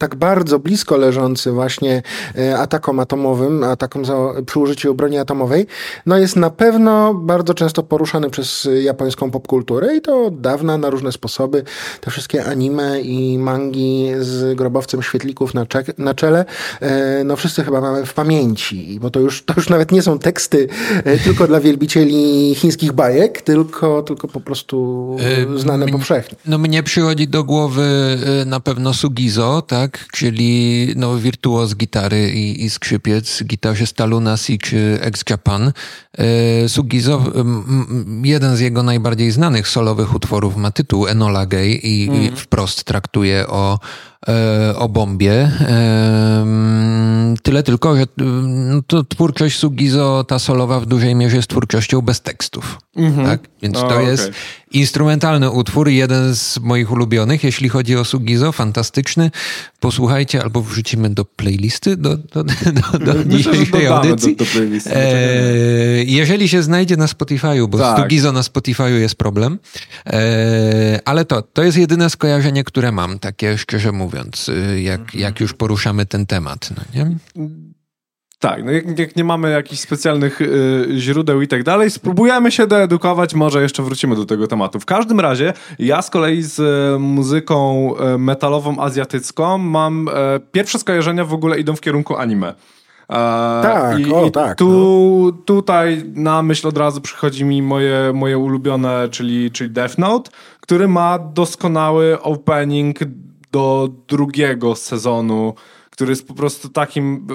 tak 0.00 0.14
bardzo 0.14 0.58
blisko 0.58 0.96
leżący 0.96 1.52
właśnie 1.52 2.02
e, 2.38 2.58
atakom 2.58 3.00
atomowym, 3.00 3.64
atakom 3.64 4.04
za, 4.04 4.14
przy 4.46 4.58
użyciu 4.58 4.94
broni 4.94 5.18
atomowej, 5.18 5.66
no 6.06 6.18
jest 6.18 6.36
na 6.36 6.50
pewno 6.50 7.14
bardzo 7.14 7.54
często 7.54 7.82
poruszany 7.82 8.30
przez 8.30 8.68
japońską 8.82 9.30
popkulturę 9.30 9.96
i 9.96 10.00
to 10.00 10.26
od 10.26 10.40
dawna 10.40 10.78
na 10.78 10.90
różne 10.90 11.12
sposoby. 11.12 11.62
Te 12.00 12.10
wszystkie 12.10 12.44
anime 12.44 13.00
i 13.00 13.38
mangi 13.38 14.10
z 14.20 14.56
grobowcem 14.56 15.02
świetlików 15.02 15.54
na, 15.54 15.66
cze 15.66 15.82
na 15.98 16.14
czele, 16.14 16.44
e, 16.80 17.24
no 17.24 17.36
wszyscy 17.36 17.64
chyba 17.64 17.80
mamy 17.80 18.06
w 18.06 18.14
pamięci, 18.14 18.98
bo 19.00 19.10
to 19.10 19.20
już, 19.20 19.44
to 19.44 19.54
już 19.56 19.68
nawet 19.68 19.92
nie 19.92 20.02
są 20.02 20.18
teksty 20.18 20.68
e, 21.04 21.18
tylko 21.18 21.46
dla 21.46 21.60
wielbicieli 21.60 22.54
chińskich 22.54 22.92
bajek, 22.92 23.42
tylko, 23.42 24.02
tylko 24.02 24.28
po 24.28 24.40
prostu 24.40 25.16
znane 25.56 25.88
powszechnie. 25.88 26.38
No 26.46 26.58
mnie 26.58 26.82
przychodzi 26.82 27.28
do 27.28 27.44
głowy 27.44 28.18
na 28.46 28.60
pewno 28.60 28.94
Sugizo, 28.94 29.62
tak? 29.62 29.89
Tak? 29.90 30.08
Czyli 30.12 30.92
no, 30.96 31.16
wirtuoz 31.16 31.74
gitary 31.74 32.30
i, 32.30 32.64
i 32.64 32.70
skrzypiec, 32.70 33.42
gitarzysty 33.44 34.06
Lunatic 34.06 34.70
ex 35.00 35.24
Japan. 35.30 35.72
E, 36.18 36.68
Sugizo, 36.68 37.22
jeden 38.22 38.56
z 38.56 38.60
jego 38.60 38.82
najbardziej 38.82 39.30
znanych 39.30 39.68
solowych 39.68 40.14
utworów 40.14 40.56
ma 40.56 40.70
tytuł 40.70 41.06
Enola 41.06 41.46
Gay 41.46 41.68
i, 41.68 42.08
mm. 42.08 42.22
i 42.22 42.36
wprost 42.36 42.84
traktuje 42.84 43.46
o 43.48 43.78
E, 44.28 44.76
o 44.76 44.88
bombie. 44.88 45.28
E, 45.28 46.46
tyle 47.42 47.62
tylko, 47.62 47.96
że 47.96 48.06
no 48.16 48.82
to 48.86 49.04
twórczość 49.04 49.58
Sugizo, 49.58 50.24
ta 50.24 50.38
solowa 50.38 50.80
w 50.80 50.86
dużej 50.86 51.14
mierze 51.14 51.36
jest 51.36 51.48
twórczością 51.48 52.02
bez 52.02 52.20
tekstów. 52.20 52.78
Mm-hmm. 52.96 53.24
Tak? 53.24 53.40
Więc 53.62 53.76
o, 53.76 53.80
to 53.80 53.86
okay. 53.86 54.04
jest 54.04 54.30
instrumentalny 54.72 55.50
utwór, 55.50 55.88
jeden 55.88 56.36
z 56.36 56.58
moich 56.58 56.92
ulubionych, 56.92 57.44
jeśli 57.44 57.68
chodzi 57.68 57.96
o 57.96 58.04
Sugizo, 58.04 58.52
fantastyczny. 58.52 59.30
Posłuchajcie 59.80 60.42
albo 60.42 60.62
wrzucimy 60.62 61.10
do 61.10 61.24
playlisty 61.24 61.96
do, 61.96 62.16
do, 62.16 62.44
do, 62.44 62.98
do 62.98 63.14
Myślę, 63.24 63.26
dzisiejszej 63.26 63.86
audycji. 63.86 64.36
Do, 64.36 64.44
do 64.44 64.50
playlisty, 64.50 64.96
e, 64.96 65.99
jeżeli 66.06 66.48
się 66.48 66.62
znajdzie 66.62 66.96
na 66.96 67.06
Spotify'u, 67.06 67.68
bo 67.68 67.78
tak. 67.78 67.98
Sugizo 67.98 68.32
na 68.32 68.40
Spotify'u 68.40 68.98
jest 68.98 69.14
problem. 69.14 69.58
E, 70.06 71.00
ale 71.04 71.24
to, 71.24 71.42
to 71.42 71.62
jest 71.62 71.78
jedyne 71.78 72.10
skojarzenie, 72.10 72.64
które 72.64 72.92
mam, 72.92 73.18
takie 73.18 73.58
szczerze 73.58 73.92
mówiąc 73.92 74.48
y, 74.48 74.80
jak, 74.82 75.00
mhm. 75.00 75.20
jak 75.20 75.40
już 75.40 75.54
poruszamy 75.54 76.06
ten 76.06 76.26
temat. 76.26 76.70
No 76.76 76.82
nie? 76.94 77.16
Tak, 78.40 78.64
no 78.64 78.70
jak, 78.70 78.98
jak, 78.98 79.16
nie 79.16 79.24
mamy 79.24 79.50
jakichś 79.50 79.80
specjalnych 79.80 80.40
y, 80.40 80.86
źródeł 80.98 81.42
i 81.42 81.48
tak 81.48 81.62
dalej, 81.62 81.90
spróbujemy 81.90 82.50
się 82.50 82.66
doedukować, 82.66 83.34
może 83.34 83.62
jeszcze 83.62 83.82
wrócimy 83.82 84.16
do 84.16 84.26
tego 84.26 84.46
tematu. 84.46 84.80
W 84.80 84.86
każdym 84.86 85.20
razie, 85.20 85.52
ja 85.78 86.02
z 86.02 86.10
kolei 86.10 86.42
z 86.42 86.58
y, 86.58 86.98
muzyką 86.98 87.90
y, 88.14 88.18
metalową 88.18 88.78
azjatycką 88.78 89.58
mam 89.58 90.08
pierwsze 90.52 90.78
skojarzenia 90.78 91.24
w 91.24 91.32
ogóle 91.32 91.60
idą 91.60 91.76
w 91.76 91.80
kierunku 91.80 92.16
anime. 92.16 92.54
E, 93.10 93.62
tak, 93.62 93.98
I, 93.98 94.12
o, 94.12 94.26
i 94.26 94.30
tak. 94.30 94.58
Tu, 94.58 94.68
no. 95.26 95.42
Tutaj 95.44 96.04
na 96.14 96.42
myśl 96.42 96.68
od 96.68 96.78
razu 96.78 97.00
przychodzi 97.00 97.44
mi 97.44 97.62
moje, 97.62 98.12
moje 98.14 98.38
ulubione, 98.38 99.08
czyli, 99.10 99.50
czyli 99.50 99.70
Death 99.70 99.98
Note, 99.98 100.30
który 100.60 100.88
ma 100.88 101.18
doskonały 101.18 102.22
opening 102.22 102.98
do 103.52 103.88
drugiego 104.08 104.74
sezonu, 104.74 105.54
który 105.90 106.10
jest 106.10 106.28
po 106.28 106.34
prostu 106.34 106.68
takim 106.68 107.26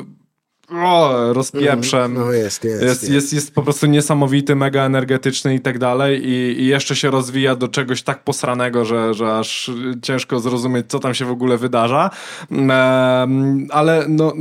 o, 0.71 1.33
rozpieprzem. 1.33 2.13
No 2.13 2.31
jest, 2.31 2.63
jest, 2.63 2.81
jest, 2.81 3.01
jest, 3.01 3.13
jest. 3.13 3.33
Jest 3.33 3.55
po 3.55 3.63
prostu 3.63 3.87
niesamowity, 3.87 4.55
mega 4.55 4.85
energetyczny 4.85 5.55
i 5.55 5.59
tak 5.59 5.79
dalej 5.79 6.27
i, 6.27 6.61
i 6.61 6.67
jeszcze 6.67 6.95
się 6.95 7.11
rozwija 7.11 7.55
do 7.55 7.67
czegoś 7.67 8.03
tak 8.03 8.23
posranego, 8.23 8.85
że, 8.85 9.13
że 9.13 9.37
aż 9.37 9.71
ciężko 10.01 10.39
zrozumieć, 10.39 10.85
co 10.87 10.99
tam 10.99 11.13
się 11.13 11.25
w 11.25 11.31
ogóle 11.31 11.57
wydarza. 11.57 12.09
Um, 12.51 13.67
ale 13.71 14.05
no 14.09 14.33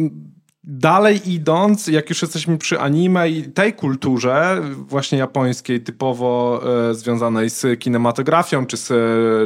dalej 0.67 1.33
idąc, 1.33 1.87
jak 1.87 2.11
już 2.11 2.23
jesteśmy 2.23 2.59
przy 2.59 2.81
anime 2.81 3.31
i 3.31 3.43
tej 3.43 3.73
kulturze 3.73 4.63
właśnie 4.77 5.19
japońskiej, 5.19 5.81
typowo 5.81 6.61
e, 6.91 6.95
związanej 6.95 7.51
z 7.51 7.81
kinematografią, 7.81 8.67
czy 8.67 8.77
z, 8.77 8.93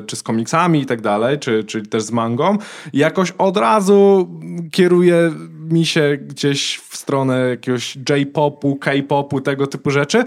czy 0.07 0.17
z 0.17 0.23
komiksami 0.23 0.81
i 0.81 0.87
tak 0.87 1.01
dalej, 1.01 1.39
czy, 1.39 1.65
czy 1.65 1.83
też 1.83 2.03
z 2.03 2.11
mangą, 2.11 2.59
jakoś 2.93 3.31
od 3.31 3.57
razu 3.57 4.29
kieruje 4.73 5.33
mi 5.59 5.87
się 5.87 6.19
gdzieś 6.27 6.81
w 6.89 6.97
stronę 6.97 7.49
jakiegoś 7.49 7.99
J-popu, 8.09 8.77
K-popu, 8.77 9.41
tego 9.41 9.67
typu 9.67 9.91
rzeczy. 9.91 10.25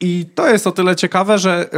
I 0.00 0.26
to 0.34 0.48
jest 0.48 0.66
o 0.66 0.72
tyle 0.72 0.96
ciekawe, 0.96 1.38
że 1.38 1.70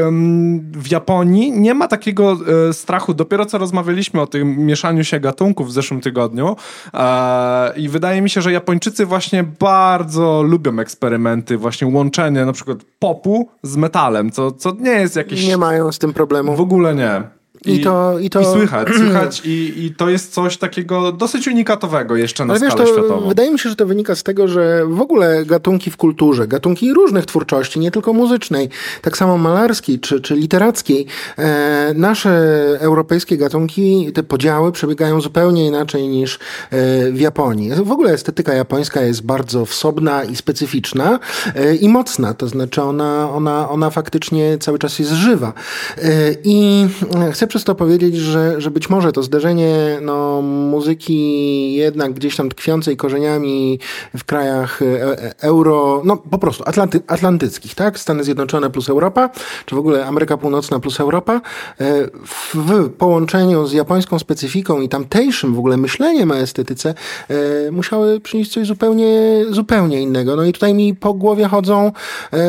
w 0.73 0.91
Japonii 0.91 1.53
nie 1.53 1.75
ma 1.75 1.89
takiego 1.89 2.39
e, 2.69 2.73
strachu. 2.73 3.15
Dopiero 3.15 3.47
co 3.47 3.59
rozmawialiśmy 3.59 4.21
o 4.21 4.27
tym 4.27 4.59
mieszaniu 4.59 5.05
się 5.05 5.21
gatunków 5.21 5.69
w 5.69 5.73
zeszłym 5.73 6.01
tygodniu. 6.01 6.57
E, 6.95 7.73
I 7.77 7.89
wydaje 7.89 8.23
mi 8.23 8.31
się, 8.31 8.43
że 8.43 8.53
Japończycy 8.53 9.07
właśnie 9.07 9.45
bardzo 9.45 10.43
lubią 10.43 10.79
eksperymenty, 10.79 11.57
właśnie 11.57 11.87
łączenie 11.87 12.45
na 12.45 12.53
przykład 12.53 12.79
popu 12.99 13.49
z 13.63 13.77
metalem, 13.77 14.31
co, 14.31 14.53
co 14.53 14.73
nie 14.81 14.91
jest 14.91 15.17
jakieś. 15.17 15.47
Nie 15.47 15.57
mają 15.57 15.93
z 15.93 15.99
tym 15.99 16.13
problemu. 16.13 16.57
W 16.57 16.61
ogóle 16.61 16.95
nie. 16.95 17.38
I, 17.67 17.75
I, 17.75 17.81
to, 17.81 18.19
i, 18.19 18.31
to... 18.31 18.41
I 18.41 18.45
słychać, 18.45 18.89
słychać 19.03 19.43
i, 19.45 19.85
i 19.85 19.95
to 19.95 20.09
jest 20.09 20.33
coś 20.33 20.57
takiego 20.57 21.13
dosyć 21.13 21.49
unikatowego 21.49 22.17
jeszcze 22.17 22.45
na 22.45 22.55
Ale 22.55 22.61
skalę 22.61 22.85
wiesz, 22.85 22.95
to, 22.95 23.01
światową. 23.01 23.29
Wydaje 23.29 23.51
mi 23.51 23.59
się, 23.59 23.71
że 23.71 23.77
to 23.77 23.87
wynika 23.87 24.15
z 24.15 24.23
tego, 24.23 24.49
że 24.49 24.87
w 24.87 25.01
ogóle 25.01 25.45
gatunki 25.45 25.91
w 25.91 25.97
kulturze, 25.97 26.49
gatunki 26.49 26.95
różnych 26.95 27.27
twórczości, 27.27 27.81
nie 27.81 27.91
tylko 27.91 28.13
muzycznej, 28.13 28.69
tak 29.03 29.17
samo 29.17 29.39
malarskiej 29.39 30.01
czy, 30.01 30.21
czy 30.21 30.37
literackiej, 30.37 31.07
e, 31.39 31.95
nasze 31.95 32.31
europejskie 32.81 33.37
gatunki, 33.37 34.13
te 34.15 34.23
podziały 34.23 34.73
przebiegają 34.73 35.21
zupełnie 35.21 35.67
inaczej 35.67 36.09
niż 36.09 36.35
e, 36.35 36.39
w 37.13 37.21
Japonii. 37.21 37.71
W 37.75 37.93
ogóle 37.93 38.13
estetyka 38.13 38.55
japońska 38.55 39.03
jest 39.03 39.23
bardzo 39.23 39.67
wsobna 39.67 40.25
i 40.25 40.37
specyficzna 40.37 41.19
e, 41.55 41.75
i 41.75 41.89
mocna, 41.89 42.35
to 42.35 42.49
znaczy 42.49 42.83
ona, 42.83 43.31
ona, 43.31 43.71
ona 43.71 43.91
faktycznie 43.91 44.59
cały 44.59 44.79
czas 44.79 44.99
jest 44.99 45.13
żywa. 45.13 45.53
E, 45.99 46.11
I 46.45 46.87
chcę 47.33 47.48
przez 47.49 47.65
to 47.65 47.75
powiedzieć, 47.75 48.17
że, 48.17 48.61
że 48.61 48.71
być 48.71 48.91
może 48.91 49.13
to 49.13 49.23
zderzenie 49.23 49.99
no, 50.03 50.43
muzyki 50.43 51.75
jednak 51.75 52.13
gdzieś 52.13 52.37
tam 52.37 52.49
tkwiącej 52.49 52.97
korzeniami 52.97 53.79
w 54.17 54.25
krajach 54.25 54.83
e, 54.83 54.85
e, 55.25 55.35
euro, 55.41 56.03
no 56.05 56.17
po 56.17 56.39
prostu 56.39 56.65
atlanty, 56.67 57.01
atlantyckich, 57.07 57.75
tak? 57.75 57.99
Stany 57.99 58.25
Zjednoczone 58.25 58.71
plus 58.71 58.89
Europa, 58.89 59.31
czy 59.67 59.75
w 59.75 59.79
ogóle 59.79 60.07
Ameryka 60.07 60.37
Północna 60.37 60.81
plus 60.81 61.01
Europa, 61.01 61.41
e, 61.81 62.09
w, 62.55 62.91
połączeniu 62.99 63.67
z 63.67 63.73
japońską 63.73 64.19
specyfiką 64.19 64.81
i 64.81 64.89
tamtejszym 64.89 65.55
w 65.55 65.59
ogóle 65.59 65.77
myśleniem 65.77 66.31
o 66.31 66.37
estetyce 66.37 66.95
musiały 67.73 68.21
przynieść 68.21 68.53
coś 68.53 68.67
zupełnie, 68.67 69.45
zupełnie 69.51 70.03
innego. 70.03 70.37
No 70.37 70.45
i 70.45 70.53
tutaj 70.53 70.75
mi 70.75 70.95
po 70.95 71.15
głowie 71.15 71.49
chodzą 71.49 71.93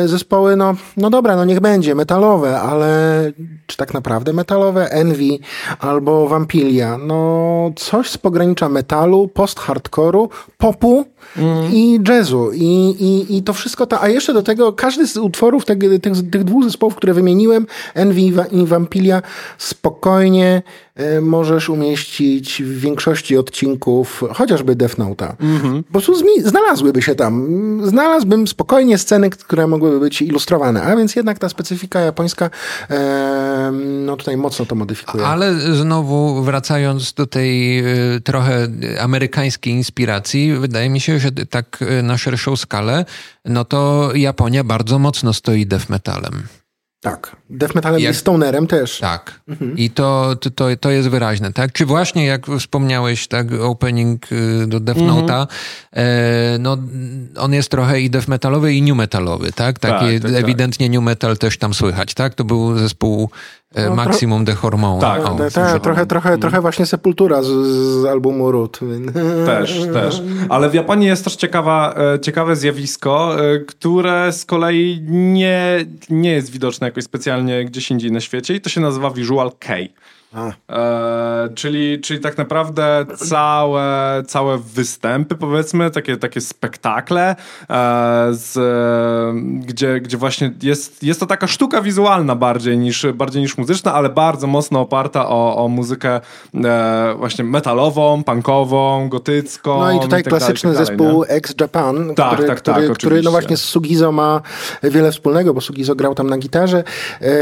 zespoły, 0.06 0.56
no, 0.56 0.74
no 0.96 1.10
dobra, 1.10 1.36
no 1.36 1.44
niech 1.44 1.60
będzie, 1.60 1.94
metalowe, 1.94 2.60
ale 2.60 3.32
czy 3.66 3.76
tak 3.76 3.94
naprawdę 3.94 4.32
metalowe? 4.32 4.89
Envy 4.90 5.38
albo 5.80 6.28
Vampilia. 6.28 6.98
No 6.98 7.70
coś 7.76 8.10
z 8.10 8.18
pogranicza 8.18 8.68
metalu, 8.68 9.28
post-hardcore'u, 9.28 10.28
popu 10.58 11.04
mm. 11.36 11.72
i 11.72 12.00
jazzu. 12.08 12.50
I, 12.52 12.96
i, 13.00 13.36
I 13.36 13.42
to 13.42 13.52
wszystko, 13.52 13.86
to, 13.86 14.02
a 14.02 14.08
jeszcze 14.08 14.32
do 14.32 14.42
tego 14.42 14.72
każdy 14.72 15.06
z 15.06 15.16
utworów 15.16 15.64
tych, 15.64 15.78
tych, 15.78 16.30
tych 16.30 16.44
dwóch 16.44 16.64
zespołów, 16.64 16.94
które 16.94 17.14
wymieniłem, 17.14 17.66
Envy 17.94 18.20
i 18.52 18.66
Vampilia, 18.66 19.22
spokojnie 19.58 20.62
E, 21.00 21.20
możesz 21.20 21.68
umieścić 21.68 22.62
w 22.62 22.80
większości 22.80 23.36
odcinków 23.36 24.24
chociażby 24.34 24.74
Death 24.74 24.98
Note'a. 24.98 25.36
Mm-hmm. 25.36 25.82
Po 25.82 25.92
prostu 25.92 26.14
znalazłyby 26.44 27.02
się 27.02 27.14
tam. 27.14 27.80
Znalazłbym 27.84 28.48
spokojnie 28.48 28.98
sceny, 28.98 29.30
które 29.30 29.66
mogłyby 29.66 30.00
być 30.00 30.22
ilustrowane. 30.22 30.82
A 30.82 30.96
więc 30.96 31.16
jednak 31.16 31.38
ta 31.38 31.48
specyfika 31.48 32.00
japońska 32.00 32.50
e, 32.90 33.72
no 34.06 34.16
tutaj 34.16 34.36
mocno 34.36 34.66
to 34.66 34.74
modyfikuje. 34.74 35.26
Ale 35.26 35.54
znowu 35.54 36.42
wracając 36.42 37.12
do 37.12 37.26
tej 37.26 37.78
e, 37.78 37.84
trochę 38.24 38.68
amerykańskiej 39.00 39.72
inspiracji, 39.72 40.54
wydaje 40.54 40.90
mi 40.90 41.00
się, 41.00 41.09
że 41.18 41.32
tak 41.32 41.78
e, 41.82 42.02
na 42.02 42.18
szerszą 42.18 42.56
skalę, 42.56 43.04
no 43.44 43.64
to 43.64 44.10
Japonia 44.14 44.64
bardzo 44.64 44.98
mocno 44.98 45.32
stoi 45.32 45.66
death 45.66 45.88
metalem. 45.88 46.42
Tak. 47.00 47.36
Death 47.50 47.74
metalem 47.74 48.00
jak, 48.00 48.14
i 48.14 48.16
stonerem 48.16 48.66
też. 48.66 48.98
Tak. 48.98 49.40
Mhm. 49.48 49.76
I 49.76 49.90
to, 49.90 50.36
to, 50.54 50.76
to 50.80 50.90
jest 50.90 51.08
wyraźne, 51.08 51.52
tak? 51.52 51.72
Czy 51.72 51.86
właśnie 51.86 52.26
jak 52.26 52.46
wspomniałeś, 52.58 53.28
tak, 53.28 53.52
opening 53.52 54.32
y, 54.32 54.66
do 54.66 54.80
Death 54.80 55.00
mhm. 55.00 55.26
Note'a, 55.26 55.46
e, 55.96 56.58
no 56.58 56.76
on 57.36 57.52
jest 57.52 57.70
trochę 57.70 58.00
i 58.00 58.10
death 58.10 58.28
metalowy 58.28 58.74
i 58.74 58.82
new 58.82 58.96
metalowy, 58.96 59.52
tak? 59.52 59.78
Takie 59.78 60.20
tak, 60.20 60.30
tak, 60.30 60.42
ewidentnie 60.42 60.86
tak. 60.86 60.94
new 60.94 61.04
metal 61.04 61.38
też 61.38 61.58
tam 61.58 61.74
słychać, 61.74 62.14
tak? 62.14 62.34
To 62.34 62.44
był 62.44 62.78
zespół 62.78 63.30
no, 63.74 63.94
Maximum 63.94 64.44
de 64.44 64.54
Hormone. 64.54 65.00
Tak, 65.00 65.26
o, 65.26 65.36
trochę, 65.80 66.06
trochę, 66.06 66.38
trochę 66.38 66.60
właśnie 66.60 66.86
Sepultura 66.86 67.42
z, 67.42 67.46
z 67.46 68.04
albumu 68.04 68.52
Root. 68.52 68.80
Też, 69.46 69.80
też. 69.92 70.22
Ale 70.48 70.70
w 70.70 70.74
Japonii 70.74 71.06
jest 71.06 71.24
też 71.24 71.36
ciekawa, 71.36 71.94
e, 72.14 72.20
ciekawe 72.20 72.56
zjawisko, 72.56 73.36
e, 73.44 73.58
które 73.58 74.32
z 74.32 74.44
kolei 74.44 75.00
nie, 75.08 75.84
nie 76.10 76.32
jest 76.32 76.50
widoczne 76.50 76.86
jakoś 76.86 77.04
specjalnie 77.04 77.64
gdzieś 77.64 77.90
indziej 77.90 78.12
na 78.12 78.20
świecie 78.20 78.54
i 78.54 78.60
to 78.60 78.70
się 78.70 78.80
nazywa 78.80 79.10
Visual 79.10 79.52
K. 79.58 79.74
E, 80.34 81.48
czyli, 81.54 82.00
czyli 82.00 82.20
tak 82.20 82.38
naprawdę 82.38 83.06
całe, 83.16 84.22
całe 84.26 84.58
występy, 84.58 85.34
powiedzmy, 85.34 85.90
takie, 85.90 86.16
takie 86.16 86.40
spektakle, 86.40 87.30
e, 87.30 87.36
z, 88.30 88.58
gdzie, 89.66 90.00
gdzie 90.00 90.16
właśnie 90.16 90.52
jest, 90.62 91.02
jest 91.02 91.20
to 91.20 91.26
taka 91.26 91.46
sztuka 91.46 91.82
wizualna 91.82 92.34
bardziej 92.34 92.78
niż, 92.78 93.06
bardziej 93.14 93.42
niż 93.42 93.58
muzyczna, 93.58 93.94
ale 93.94 94.08
bardzo 94.08 94.46
mocno 94.46 94.80
oparta 94.80 95.28
o, 95.28 95.64
o 95.64 95.68
muzykę 95.68 96.20
e, 96.64 97.14
właśnie 97.18 97.44
metalową, 97.44 98.24
punkową, 98.24 99.08
gotycką. 99.08 99.80
No 99.80 99.92
i 99.92 100.00
tutaj 100.00 100.20
i 100.20 100.24
tak 100.24 100.30
klasyczny 100.30 100.72
dalej, 100.72 100.86
tak 100.86 100.96
zespół 100.98 101.24
Ex 101.28 101.54
Japan, 101.60 102.14
tak, 102.14 102.32
który, 102.32 102.48
tak, 102.48 102.60
tak, 102.60 102.74
który, 102.74 102.94
który 102.94 103.22
no 103.22 103.30
właśnie 103.30 103.56
z 103.56 103.60
Sugizo 103.64 104.12
ma 104.12 104.40
wiele 104.82 105.12
wspólnego, 105.12 105.54
bo 105.54 105.60
Sugizo 105.60 105.94
grał 105.94 106.14
tam 106.14 106.30
na 106.30 106.38
gitarze. 106.38 106.84
E, 107.20 107.32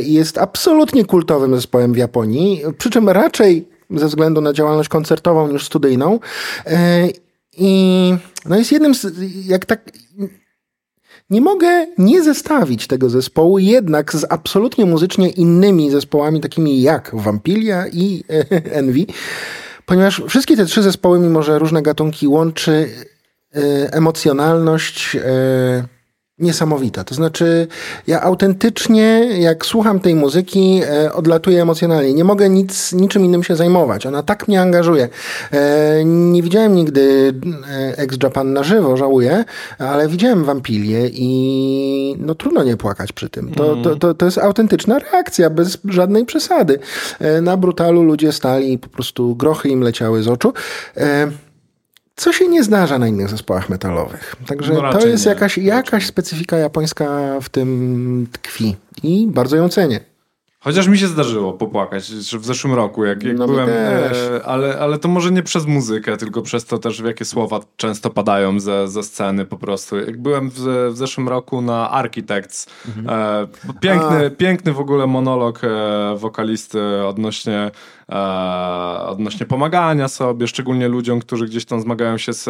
jest 0.00 0.38
absolutnie 0.38 1.04
kultowym 1.04 1.54
zespołem 1.54 1.92
w 1.92 1.96
Japonii 1.96 2.29
Japonii, 2.30 2.62
przy 2.78 2.90
czym 2.90 3.08
raczej 3.08 3.68
ze 3.90 4.06
względu 4.06 4.40
na 4.40 4.52
działalność 4.52 4.88
koncertową 4.88 5.48
niż 5.52 5.66
studyjną. 5.66 6.20
E, 6.66 7.08
I 7.58 8.14
no 8.46 8.56
jest 8.56 8.72
jednym 8.72 8.94
z, 8.94 9.06
jak 9.46 9.66
tak, 9.66 9.92
nie 11.30 11.40
mogę 11.40 11.86
nie 11.98 12.22
zestawić 12.22 12.86
tego 12.86 13.10
zespołu 13.10 13.58
jednak 13.58 14.14
z 14.14 14.26
absolutnie 14.30 14.86
muzycznie 14.86 15.28
innymi 15.28 15.90
zespołami, 15.90 16.40
takimi 16.40 16.82
jak 16.82 17.10
Vampilia 17.14 17.88
i 17.88 18.24
Envy, 18.72 19.06
ponieważ 19.86 20.22
wszystkie 20.28 20.56
te 20.56 20.66
trzy 20.66 20.82
zespoły, 20.82 21.18
mimo 21.18 21.42
że 21.42 21.58
różne 21.58 21.82
gatunki 21.82 22.28
łączy 22.28 22.88
e, 23.54 23.60
emocjonalność, 23.92 25.16
e, 25.16 25.20
niesamowita. 26.40 27.04
To 27.04 27.14
znaczy, 27.14 27.66
ja 28.06 28.20
autentycznie, 28.22 29.28
jak 29.40 29.66
słucham 29.66 30.00
tej 30.00 30.14
muzyki, 30.14 30.80
e, 31.04 31.12
odlatuję 31.12 31.62
emocjonalnie. 31.62 32.14
Nie 32.14 32.24
mogę 32.24 32.48
nic, 32.48 32.92
niczym 32.92 33.24
innym 33.24 33.42
się 33.42 33.56
zajmować. 33.56 34.06
Ona 34.06 34.22
tak 34.22 34.48
mnie 34.48 34.60
angażuje. 34.60 35.08
E, 35.52 36.04
nie 36.04 36.42
widziałem 36.42 36.74
nigdy 36.74 37.34
e, 37.70 37.98
Ex 37.98 38.16
Japan 38.22 38.52
na 38.52 38.62
żywo, 38.62 38.96
żałuję, 38.96 39.44
ale 39.78 40.08
widziałem 40.08 40.44
Wampilię 40.44 41.08
i 41.12 42.16
no 42.18 42.34
trudno 42.34 42.64
nie 42.64 42.76
płakać 42.76 43.12
przy 43.12 43.28
tym. 43.28 43.52
To, 43.54 43.76
to, 43.76 43.96
to, 43.96 44.14
to 44.14 44.24
jest 44.24 44.38
autentyczna 44.38 44.98
reakcja, 44.98 45.50
bez 45.50 45.78
żadnej 45.84 46.24
przesady. 46.24 46.78
E, 47.18 47.40
na 47.40 47.56
brutalu 47.56 48.02
ludzie 48.02 48.32
stali 48.32 48.72
i 48.72 48.78
po 48.78 48.88
prostu 48.88 49.36
grochy 49.36 49.68
im 49.68 49.80
leciały 49.80 50.22
z 50.22 50.28
oczu. 50.28 50.52
E, 50.96 51.30
co 52.20 52.32
się 52.32 52.48
nie 52.48 52.64
zdarza 52.64 52.98
na 52.98 53.08
innych 53.08 53.28
zespołach 53.28 53.68
metalowych. 53.68 54.36
Także 54.46 54.74
no 54.74 54.92
to 54.92 55.06
jest 55.06 55.26
jakaś, 55.26 55.58
jakaś 55.58 56.06
specyfika 56.06 56.56
japońska 56.56 57.40
w 57.40 57.48
tym 57.48 58.26
tkwi 58.32 58.76
i 59.02 59.26
bardzo 59.26 59.56
ją 59.56 59.68
cenię. 59.68 60.00
Chociaż 60.62 60.88
mi 60.88 60.98
się 60.98 61.06
zdarzyło 61.06 61.52
popłakać 61.52 62.04
w 62.12 62.44
zeszłym 62.44 62.74
roku, 62.74 63.04
jak, 63.04 63.22
jak 63.22 63.38
no 63.38 63.46
byłem, 63.46 63.68
e, 63.68 64.44
ale, 64.44 64.78
ale 64.78 64.98
to 64.98 65.08
może 65.08 65.30
nie 65.30 65.42
przez 65.42 65.66
muzykę, 65.66 66.16
tylko 66.16 66.42
przez 66.42 66.64
to 66.64 66.78
też, 66.78 67.02
w 67.02 67.04
jakie 67.04 67.24
słowa 67.24 67.60
często 67.76 68.10
padają 68.10 68.60
ze, 68.60 68.88
ze 68.88 69.02
sceny 69.02 69.44
po 69.44 69.56
prostu. 69.56 69.96
Jak 69.96 70.22
byłem 70.22 70.50
w, 70.50 70.60
w 70.92 70.96
zeszłym 70.96 71.28
roku 71.28 71.62
na 71.62 71.90
Architects, 71.90 72.66
mhm. 72.88 73.08
e, 73.08 73.48
piękny, 73.80 74.30
piękny 74.30 74.72
w 74.72 74.80
ogóle 74.80 75.06
monolog 75.06 75.60
e, 75.64 75.68
wokalisty 76.16 76.80
odnośnie 77.06 77.70
odnośnie 79.06 79.46
pomagania 79.46 80.08
sobie, 80.08 80.48
szczególnie 80.48 80.88
ludziom, 80.88 81.20
którzy 81.20 81.46
gdzieś 81.46 81.64
tam 81.64 81.80
zmagają 81.80 82.18
się 82.18 82.32
z, 82.32 82.44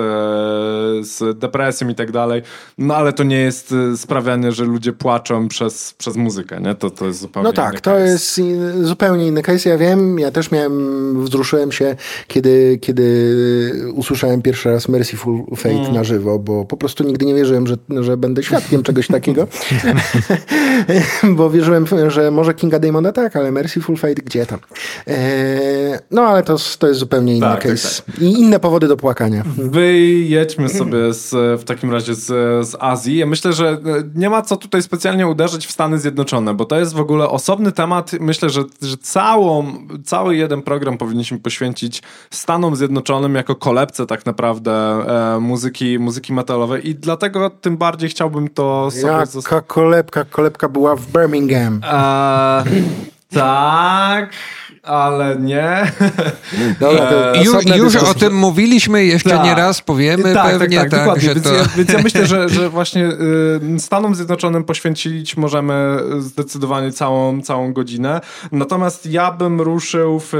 z 1.06 1.38
depresją 1.38 1.88
i 1.88 1.94
tak 1.94 2.12
dalej. 2.12 2.42
No 2.78 2.96
ale 2.96 3.12
to 3.12 3.24
nie 3.24 3.38
jest 3.38 3.74
sprawianie, 3.96 4.52
że 4.52 4.64
ludzie 4.64 4.92
płaczą 4.92 5.48
przez, 5.48 5.94
przez 5.98 6.16
muzykę, 6.16 6.60
nie? 6.60 6.74
To, 6.74 6.90
to 6.90 7.06
jest 7.06 7.20
zupełnie 7.20 7.48
No 7.48 7.52
tak, 7.52 7.80
to 7.80 7.98
jest 7.98 8.40
zupełnie 8.82 9.26
inny 9.26 9.42
case. 9.42 9.68
Ja 9.68 9.78
wiem, 9.78 10.18
ja 10.18 10.30
też 10.30 10.50
miałem, 10.50 11.24
wzruszyłem 11.24 11.72
się, 11.72 11.96
kiedy, 12.26 12.78
kiedy 12.80 13.90
usłyszałem 13.94 14.42
pierwszy 14.42 14.70
raz 14.70 14.88
Merciful 14.88 15.44
Fate 15.56 15.74
mm. 15.74 15.94
na 15.94 16.04
żywo, 16.04 16.38
bo 16.38 16.64
po 16.64 16.76
prostu 16.76 17.04
nigdy 17.04 17.26
nie 17.26 17.34
wierzyłem, 17.34 17.66
że, 17.66 17.76
że 18.00 18.16
będę 18.16 18.42
świadkiem 18.42 18.82
czegoś 18.82 19.06
takiego. 19.06 19.46
bo 21.36 21.50
wierzyłem, 21.50 21.86
że 22.08 22.30
może 22.30 22.54
Kinga 22.54 22.78
Damona 22.78 23.12
tak, 23.12 23.36
ale 23.36 23.52
Merciful 23.52 23.96
Fate 23.96 24.14
gdzie 24.14 24.46
tam. 24.46 24.58
E, 25.06 25.49
no 26.10 26.22
ale 26.22 26.42
to, 26.42 26.56
to 26.78 26.86
jest 26.86 27.00
zupełnie 27.00 27.36
inny 27.36 27.46
tak, 27.46 27.62
tak 27.62 27.72
case. 27.72 28.02
Tak, 28.02 28.14
tak. 28.14 28.22
I 28.22 28.40
inne 28.40 28.60
powody 28.60 28.88
do 28.88 28.96
płakania. 28.96 29.44
Wyjedźmy 29.56 30.68
sobie 30.68 31.12
z, 31.12 31.60
w 31.60 31.64
takim 31.64 31.92
razie 31.92 32.14
z, 32.14 32.26
z 32.68 32.76
Azji. 32.80 33.16
Ja 33.16 33.26
myślę, 33.26 33.52
że 33.52 33.78
nie 34.14 34.30
ma 34.30 34.42
co 34.42 34.56
tutaj 34.56 34.82
specjalnie 34.82 35.26
uderzyć 35.26 35.66
w 35.66 35.72
Stany 35.72 35.98
Zjednoczone, 35.98 36.54
bo 36.54 36.64
to 36.64 36.78
jest 36.78 36.94
w 36.94 37.00
ogóle 37.00 37.28
osobny 37.28 37.72
temat. 37.72 38.12
Myślę, 38.20 38.50
że, 38.50 38.64
że 38.82 38.96
całą, 38.96 39.66
cały 40.04 40.36
jeden 40.36 40.62
program 40.62 40.98
powinniśmy 40.98 41.38
poświęcić 41.38 42.02
Stanom 42.30 42.76
Zjednoczonym 42.76 43.34
jako 43.34 43.54
kolebce 43.54 44.06
tak 44.06 44.26
naprawdę 44.26 44.72
e, 44.72 45.40
muzyki, 45.40 45.98
muzyki 45.98 46.32
metalowej 46.32 46.88
i 46.88 46.94
dlatego 46.94 47.50
tym 47.50 47.76
bardziej 47.76 48.10
chciałbym 48.10 48.48
to 48.48 48.90
sobie... 48.90 49.12
Jaka 49.36 49.60
kolebka? 49.60 50.24
Kolebka 50.24 50.68
była 50.68 50.96
w 50.96 51.06
Birmingham. 51.06 51.80
E, 51.84 52.64
tak 53.32 54.30
ale 54.82 55.36
nie. 55.36 55.92
Dobra, 56.80 57.10
e, 57.10 57.44
już, 57.44 57.66
już 57.76 57.96
o 57.96 58.14
tym 58.14 58.34
mówiliśmy, 58.34 59.04
jeszcze 59.04 59.30
tak. 59.30 59.44
nie 59.44 59.54
raz 59.54 59.80
powiemy 59.80 60.22
tak, 60.22 60.34
tak 60.34 60.58
pewnie. 60.58 60.78
Tak, 60.78 60.90
tak, 60.90 61.06
tak 61.06 61.18
więc, 61.18 61.42
to... 61.42 61.54
ja, 61.54 61.64
więc, 61.76 61.92
ja, 61.92 61.98
myślę, 62.02 62.26
że, 62.26 62.48
że 62.48 62.70
właśnie 62.78 63.06
y, 63.74 63.80
Stanom 63.80 64.14
Zjednoczonym 64.14 64.64
poświęcić 64.64 65.36
możemy 65.36 65.98
zdecydowanie 66.18 66.92
całą, 66.92 67.42
całą 67.42 67.72
godzinę. 67.72 68.20
Natomiast 68.52 69.06
ja 69.06 69.32
bym 69.32 69.60
ruszył 69.60 70.20
w, 70.20 70.30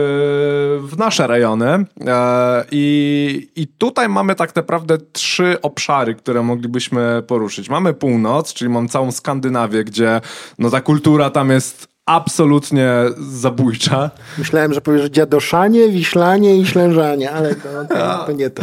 w 0.83 0.99
nasze 0.99 1.27
rejony 1.27 1.67
e, 2.07 2.65
i, 2.71 3.49
i 3.57 3.67
tutaj 3.67 4.09
mamy 4.09 4.35
tak 4.35 4.57
naprawdę 4.57 4.99
trzy 5.13 5.59
obszary, 5.63 6.15
które 6.15 6.43
moglibyśmy 6.43 7.23
poruszyć. 7.27 7.69
Mamy 7.69 7.95
północ, 7.95 8.55
czyli 8.55 8.69
mam 8.69 8.89
całą 8.89 9.13
Skandynawię, 9.13 9.85
gdzie 9.85 10.21
no, 10.59 10.71
ta 10.71 10.81
kultura 10.81 11.31
tam 11.31 11.51
jest 11.51 11.90
absolutnie 12.11 12.91
zabójcza. 13.19 14.11
Myślałem, 14.39 14.75
że 14.75 14.81
powiesz 14.81 15.11
dziadoszanie, 15.11 15.89
wiślanie 15.89 16.57
i 16.57 16.67
ślężanie, 16.67 17.33
ale 17.33 17.55
to, 17.55 17.69
to, 17.89 18.25
to 18.27 18.33
nie 18.33 18.51
to. 18.51 18.63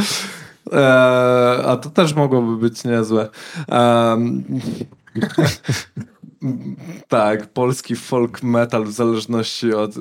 Eee, 0.71 1.65
a 1.65 1.77
to 1.77 1.89
też 1.89 2.13
mogłoby 2.13 2.57
być 2.57 2.83
niezłe. 2.83 3.29
Eee, 3.69 4.43
tak, 7.07 7.47
polski 7.47 7.95
folk 7.95 8.43
metal 8.43 8.83
w 8.83 8.91
zależności 8.91 9.73
od 9.73 9.91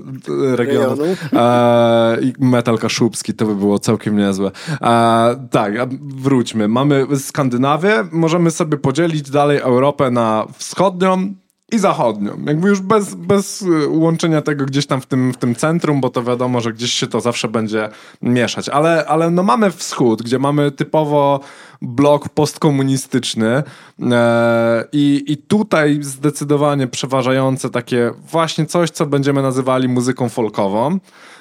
regionu. 0.54 1.02
E, 1.32 2.18
I 2.20 2.32
metal 2.38 2.78
kaszubski 2.78 3.34
to 3.34 3.46
by 3.46 3.54
było 3.54 3.78
całkiem 3.78 4.16
niezłe. 4.16 4.50
E, 4.82 5.48
tak, 5.50 5.94
wróćmy. 6.00 6.68
Mamy 6.68 7.06
Skandynawię, 7.18 8.04
możemy 8.12 8.50
sobie 8.50 8.76
podzielić 8.76 9.30
dalej 9.30 9.58
Europę 9.58 10.10
na 10.10 10.46
wschodnią, 10.58 11.34
i 11.72 11.78
zachodnią. 11.78 12.36
Jakby 12.46 12.68
już 12.68 12.80
bez, 12.80 13.14
bez 13.14 13.62
y, 13.62 13.88
łączenia 13.88 14.42
tego 14.42 14.66
gdzieś 14.66 14.86
tam 14.86 15.00
w 15.00 15.06
tym, 15.06 15.32
w 15.32 15.36
tym 15.36 15.54
centrum, 15.54 16.00
bo 16.00 16.10
to 16.10 16.22
wiadomo, 16.22 16.60
że 16.60 16.72
gdzieś 16.72 16.92
się 16.92 17.06
to 17.06 17.20
zawsze 17.20 17.48
będzie 17.48 17.88
mieszać. 18.22 18.68
Ale, 18.68 19.04
ale 19.06 19.30
no 19.30 19.42
mamy 19.42 19.70
wschód, 19.70 20.22
gdzie 20.22 20.38
mamy 20.38 20.70
typowo 20.70 21.40
blok 21.82 22.28
postkomunistyczny 22.28 23.62
e, 24.02 24.84
i, 24.92 25.24
i 25.26 25.36
tutaj 25.36 25.98
zdecydowanie 26.00 26.86
przeważające 26.86 27.70
takie 27.70 28.10
właśnie 28.30 28.66
coś, 28.66 28.90
co 28.90 29.06
będziemy 29.06 29.42
nazywali 29.42 29.88
muzyką 29.88 30.28
folkową. 30.28 30.98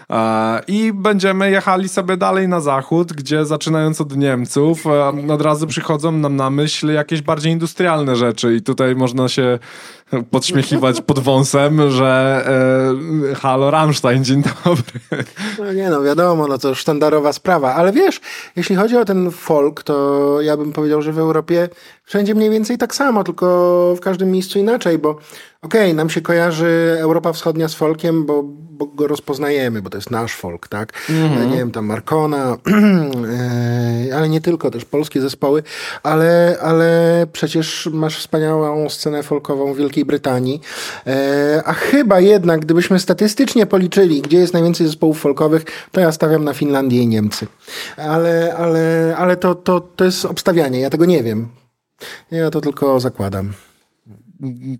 E, 0.10 0.62
I 0.68 0.94
będziemy 0.94 1.52
jechali 1.52 1.90
sobie 1.90 2.18
dalej 2.18 2.48
na 2.48 2.60
zachód, 2.60 3.14
gdzie 3.14 3.46
zaczynając 3.46 4.02
od 4.02 4.18
Niemców, 4.18 4.88
e, 4.88 5.34
od 5.34 5.42
razu 5.42 5.68
przychodzą 5.68 6.12
nam 6.12 6.36
na 6.36 6.50
myśl 6.50 6.92
jakieś 6.92 7.22
bardziej 7.22 7.52
industrialne 7.52 8.16
rzeczy. 8.16 8.56
I 8.56 8.62
tutaj 8.62 8.96
można 8.96 9.30
się 9.30 9.60
podśmiechiwać 10.32 11.02
pod 11.02 11.20
wąsem, 11.20 11.92
że 11.92 12.44
e, 13.32 13.36
halo 13.36 13.72
Rammstein, 13.72 14.24
dzień 14.24 14.44
dobry. 14.66 15.24
No 15.60 15.74
nie 15.74 15.90
no, 15.90 16.02
wiadomo, 16.02 16.48
no 16.48 16.58
to 16.58 16.76
sztandarowa 16.76 17.34
sprawa. 17.34 17.74
Ale 17.74 17.92
wiesz, 17.92 18.22
jeśli 18.56 18.76
chodzi 18.76 18.98
o 18.98 19.06
ten 19.06 19.32
folk, 19.32 19.84
to 19.84 20.38
ja 20.42 20.58
bym 20.58 20.74
powiedział, 20.74 21.02
że 21.02 21.14
w 21.14 21.20
Europie 21.20 21.70
wszędzie 22.04 22.36
mniej 22.36 22.50
więcej 22.50 22.78
tak 22.78 22.96
samo, 22.96 23.24
tylko 23.24 23.96
w 23.98 24.00
każdym 24.00 24.32
miejscu 24.32 24.60
inaczej, 24.60 24.98
bo 24.98 25.18
okej, 25.66 25.82
okay, 25.82 25.94
nam 25.94 26.10
się 26.10 26.22
kojarzy 26.22 26.98
Europa 27.00 27.34
Wschodnia 27.34 27.68
z 27.68 27.76
folkiem, 27.76 28.26
bo, 28.26 28.44
bo 28.46 28.86
go 28.86 29.08
rozpoznajemy, 29.08 29.82
bo 29.82 29.90
to 29.90 29.98
jest 29.98 30.12
nasz 30.12 30.36
folk, 30.36 30.68
tak? 30.68 30.94
Mm-hmm. 31.10 31.52
Nie 31.52 31.58
wiem, 31.58 31.72
tam 31.72 31.86
Markona, 31.86 32.58
e, 34.10 34.16
ale 34.16 34.30
nie 34.30 34.42
tylko, 34.42 34.72
też 34.72 34.86
polskie 34.86 35.22
zespoły, 35.22 35.64
ale, 36.04 36.58
ale 36.62 37.28
przecież 37.34 37.90
masz 37.94 38.18
wspaniałą 38.20 38.90
scenę 38.90 39.24
folkową 39.24 39.74
w 39.74 39.78
Wielkiej 39.78 40.06
Brytanii, 40.06 40.62
e, 41.08 41.62
a 41.66 41.74
chyba 41.74 42.20
jednak, 42.20 42.62
gdybyśmy 42.62 43.00
statystycznie 43.00 43.66
policzyli, 43.66 44.22
gdzie 44.22 44.38
jest 44.38 44.54
najwięcej 44.54 44.88
zespołów 44.88 45.20
folkowych, 45.20 45.66
to 45.92 46.02
ja 46.02 46.12
stawiam 46.12 46.44
na 46.44 46.54
Finlandię 46.54 47.02
i 47.02 47.08
Niemcy. 47.08 47.48
Ale, 47.98 48.56
ale, 48.58 49.16
ale 49.18 49.38
to, 49.38 49.56
to, 49.56 49.82
to 49.96 50.06
jest 50.06 50.26
obstawianie, 50.26 50.80
ja 50.80 50.90
tego 50.90 51.06
nie 51.06 51.24
wiem. 51.24 51.48
Ja 52.32 52.50
to 52.50 52.62
tylko 52.62 53.00
zakładam. 53.00 53.54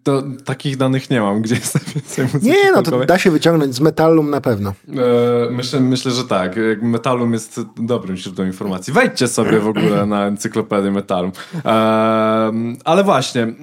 To, 0.04 0.24
takich 0.46 0.78
danych 0.78 1.10
nie 1.10 1.22
mam, 1.22 1.42
gdzie 1.42 1.56
jest 1.56 1.76
najwięcej 1.76 2.26
muzyki 2.26 2.46
Nie, 2.46 2.72
no 2.72 2.82
to 2.82 3.06
da 3.06 3.18
się 3.18 3.32
wyciągnąć 3.32 3.76
z 3.76 3.80
Metallum 3.80 4.30
na 4.30 4.42
pewno. 4.42 4.74
E, 4.90 5.52
myślę, 5.52 5.80
myślę, 5.80 6.12
że 6.12 6.24
tak. 6.24 6.56
Metallum 6.82 7.34
jest 7.34 7.60
dobrym 7.78 8.18
źródłem 8.18 8.48
informacji. 8.48 8.94
Wejdźcie 8.94 9.28
sobie 9.28 9.60
w 9.60 9.68
ogóle 9.68 10.06
na 10.06 10.26
encyklopedię 10.26 10.92
Metallum. 10.92 11.32
E, 11.66 11.72
ale 12.86 13.04
właśnie, 13.04 13.42
e, 13.44 13.56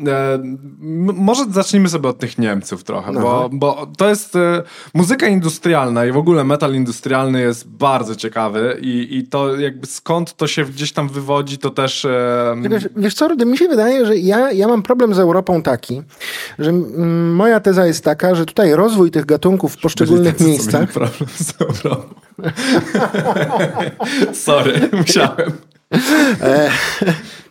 może 1.15 1.45
zacznijmy 1.51 1.89
sobie 1.89 2.09
od 2.09 2.19
tych 2.19 2.39
Niemców 2.39 2.85
trochę, 2.85 3.13
bo, 3.13 3.51
bo 3.53 3.87
to 3.97 4.09
jest 4.09 4.37
e, 4.37 4.63
muzyka 4.95 5.27
industrialna 5.27 6.07
i 6.07 6.13
w 6.13 6.17
ogóle 6.17 6.45
metal 6.45 6.75
industrialny 6.75 7.41
jest 7.41 7.69
bardzo 7.69 8.17
ciekawy 8.17 8.79
i, 8.81 9.17
i 9.17 9.27
to 9.27 9.57
jakby 9.57 9.87
skąd 9.87 10.37
to 10.37 10.47
się 10.47 10.65
gdzieś 10.65 10.93
tam 10.93 11.09
wywodzi, 11.09 11.59
to 11.59 11.71
też... 11.71 12.07
Wiesz, 12.71 12.89
wiesz 12.97 13.15
co, 13.15 13.29
Rudy, 13.29 13.47
mi 13.47 13.59
się 13.59 13.69
wydaje, 13.69 14.07
że 14.07 14.17
ja, 14.17 14.53
ja 14.53 14.69
mam 14.69 14.83
problem 14.83 15.15
z 15.15 15.19
Europą 15.19 15.63
tak, 15.63 15.91
taki, 15.97 16.03
że 16.59 16.73
moja 17.33 17.61
teza 17.61 17.87
jest 17.87 18.05
taka, 18.05 18.35
że 18.35 18.47
tutaj 18.47 18.73
rozwój 18.73 19.11
tych 19.11 19.27
gatunków 19.27 19.73
w 19.73 19.81
poszczególnych 19.81 20.41
miejscach... 20.41 20.93
problem 20.93 21.31
z. 21.37 21.55
Sorry, 24.45 24.89
musiałem. 24.93 25.53
E, 26.41 26.71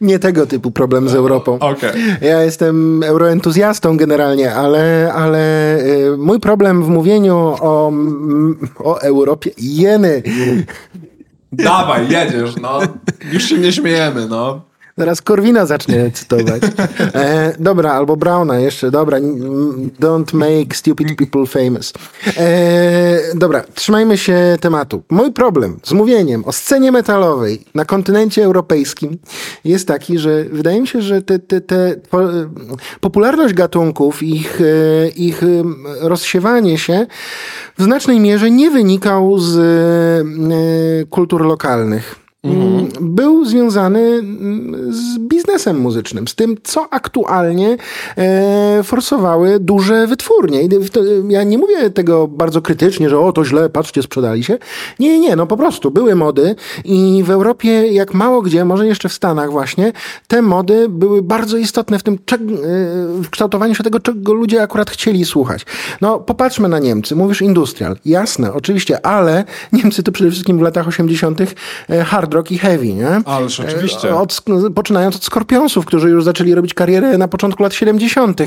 nie 0.01 0.19
tego 0.19 0.47
typu 0.47 0.71
problem 0.71 1.09
z 1.09 1.15
Europą. 1.15 1.59
Okay. 1.59 1.93
Ja 2.21 2.43
jestem 2.43 3.03
euroentuzjastą 3.03 3.97
generalnie, 3.97 4.53
ale, 4.53 5.13
ale 5.13 5.75
e, 5.75 6.17
mój 6.17 6.39
problem 6.39 6.83
w 6.83 6.87
mówieniu 6.87 7.35
o, 7.35 7.91
o 8.77 9.01
Europie... 9.01 9.51
Jeny! 9.57 10.23
Dawaj, 11.51 12.09
jedziesz, 12.09 12.55
no. 12.61 12.79
Już 13.31 13.43
się 13.43 13.57
nie 13.57 13.71
śmiejemy, 13.71 14.27
no. 14.27 14.70
Zaraz 14.97 15.21
Korwina 15.21 15.65
zacznie 15.65 16.11
cytować. 16.13 16.61
E, 17.13 17.55
dobra, 17.59 17.91
albo 17.91 18.17
Brauna 18.17 18.59
jeszcze. 18.59 18.91
Dobra, 18.91 19.19
don't 19.99 20.33
make 20.33 20.75
stupid 20.75 21.17
people 21.17 21.45
famous. 21.45 21.93
E, 22.37 23.35
dobra, 23.35 23.63
trzymajmy 23.73 24.17
się 24.17 24.57
tematu. 24.61 25.03
Mój 25.09 25.31
problem 25.31 25.79
z 25.83 25.91
mówieniem 25.91 26.45
o 26.45 26.51
scenie 26.51 26.91
metalowej 26.91 27.65
na 27.75 27.85
kontynencie 27.85 28.43
europejskim 28.43 29.17
jest 29.65 29.87
taki, 29.87 30.17
że 30.17 30.43
wydaje 30.43 30.81
mi 30.81 30.87
się, 30.87 31.01
że 31.01 31.21
te, 31.21 31.39
te, 31.39 31.61
te 31.61 31.95
popularność 32.99 33.53
gatunków, 33.53 34.23
ich, 34.23 34.61
e, 34.61 35.09
ich 35.09 35.41
rozsiewanie 36.01 36.77
się 36.77 37.07
w 37.77 37.83
znacznej 37.83 38.19
mierze 38.19 38.51
nie 38.51 38.71
wynikał 38.71 39.39
z 39.39 39.57
e, 39.57 41.05
kultur 41.05 41.45
lokalnych. 41.45 42.20
Mhm. 42.43 42.89
był 43.01 43.45
związany 43.45 43.99
mm, 43.99 44.93
z 44.93 45.19
biznesem 45.19 45.79
muzycznym, 45.79 46.27
z 46.27 46.35
tym, 46.35 46.57
co 46.63 46.93
aktualnie 46.93 47.77
e, 48.17 48.83
forsowały 48.83 49.59
duże 49.59 50.07
wytwórnie. 50.07 50.63
I 50.63 50.69
ja 51.29 51.43
nie 51.43 51.57
mówię 51.57 51.89
tego 51.89 52.27
bardzo 52.27 52.61
krytycznie, 52.61 53.09
że 53.09 53.19
o, 53.19 53.31
to 53.31 53.45
źle, 53.45 53.69
patrzcie, 53.69 54.03
sprzedali 54.03 54.43
się. 54.43 54.57
Nie, 54.99 55.19
nie, 55.19 55.35
no 55.35 55.47
po 55.47 55.57
prostu 55.57 55.91
były 55.91 56.15
mody 56.15 56.55
i 56.85 57.23
w 57.25 57.31
Europie, 57.31 57.87
jak 57.87 58.13
mało 58.13 58.41
gdzie, 58.41 58.65
może 58.65 58.87
jeszcze 58.87 59.09
w 59.09 59.13
Stanach 59.13 59.51
właśnie, 59.51 59.93
te 60.27 60.41
mody 60.41 60.89
były 60.89 61.21
bardzo 61.21 61.57
istotne 61.57 61.99
w 61.99 62.03
tym, 62.03 62.13
e, 62.13 62.37
w 63.23 63.29
kształtowaniu 63.29 63.75
się 63.75 63.83
tego, 63.83 63.99
czego 63.99 64.33
ludzie 64.33 64.61
akurat 64.61 64.89
chcieli 64.89 65.25
słuchać. 65.25 65.65
No, 66.01 66.19
popatrzmy 66.19 66.67
na 66.67 66.79
Niemcy. 66.79 67.15
Mówisz 67.15 67.41
industrial. 67.41 67.97
Jasne, 68.05 68.53
oczywiście, 68.53 69.05
ale 69.05 69.43
Niemcy 69.73 70.03
to 70.03 70.11
przede 70.11 70.31
wszystkim 70.31 70.57
w 70.59 70.61
latach 70.61 70.87
80. 70.87 71.39
hard 72.05 72.30
hard 72.31 72.33
rock 72.33 72.51
i 72.51 72.57
heavy, 72.57 72.93
nie? 72.93 73.21
Ależ 73.25 73.59
oczywiście. 73.59 74.09
E, 74.09 74.15
od, 74.15 74.41
poczynając 74.75 75.15
od 75.15 75.23
Skorpionsów, 75.23 75.85
którzy 75.85 76.09
już 76.09 76.23
zaczęli 76.23 76.55
robić 76.55 76.73
karierę 76.73 77.17
na 77.17 77.27
początku 77.27 77.63
lat 77.63 77.73
70. 77.73 78.41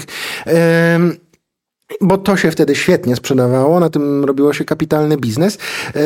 bo 2.01 2.19
to 2.19 2.37
się 2.37 2.51
wtedy 2.51 2.75
świetnie 2.75 3.17
sprzedawało, 3.17 3.81
na 3.81 3.91
tym 3.91 4.25
robiło 4.25 4.53
się 4.53 4.65
kapitalny 4.65 5.17
biznes. 5.17 5.59
E, 5.95 6.01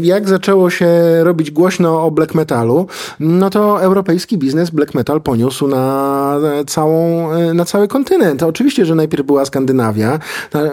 jak 0.00 0.28
zaczęło 0.28 0.70
się 0.70 0.88
robić 1.24 1.50
głośno 1.50 2.04
o 2.04 2.10
black 2.10 2.34
metalu, 2.34 2.86
no 3.20 3.50
to 3.50 3.82
europejski 3.82 4.38
biznes 4.38 4.70
black 4.70 4.94
metal 4.94 5.20
poniósł 5.20 5.68
na 5.68 6.36
całą, 6.66 7.32
e, 7.32 7.54
na 7.54 7.64
cały 7.64 7.88
kontynent. 7.88 8.42
Oczywiście, 8.42 8.86
że 8.86 8.94
najpierw 8.94 9.26
była 9.26 9.44
Skandynawia, 9.44 10.18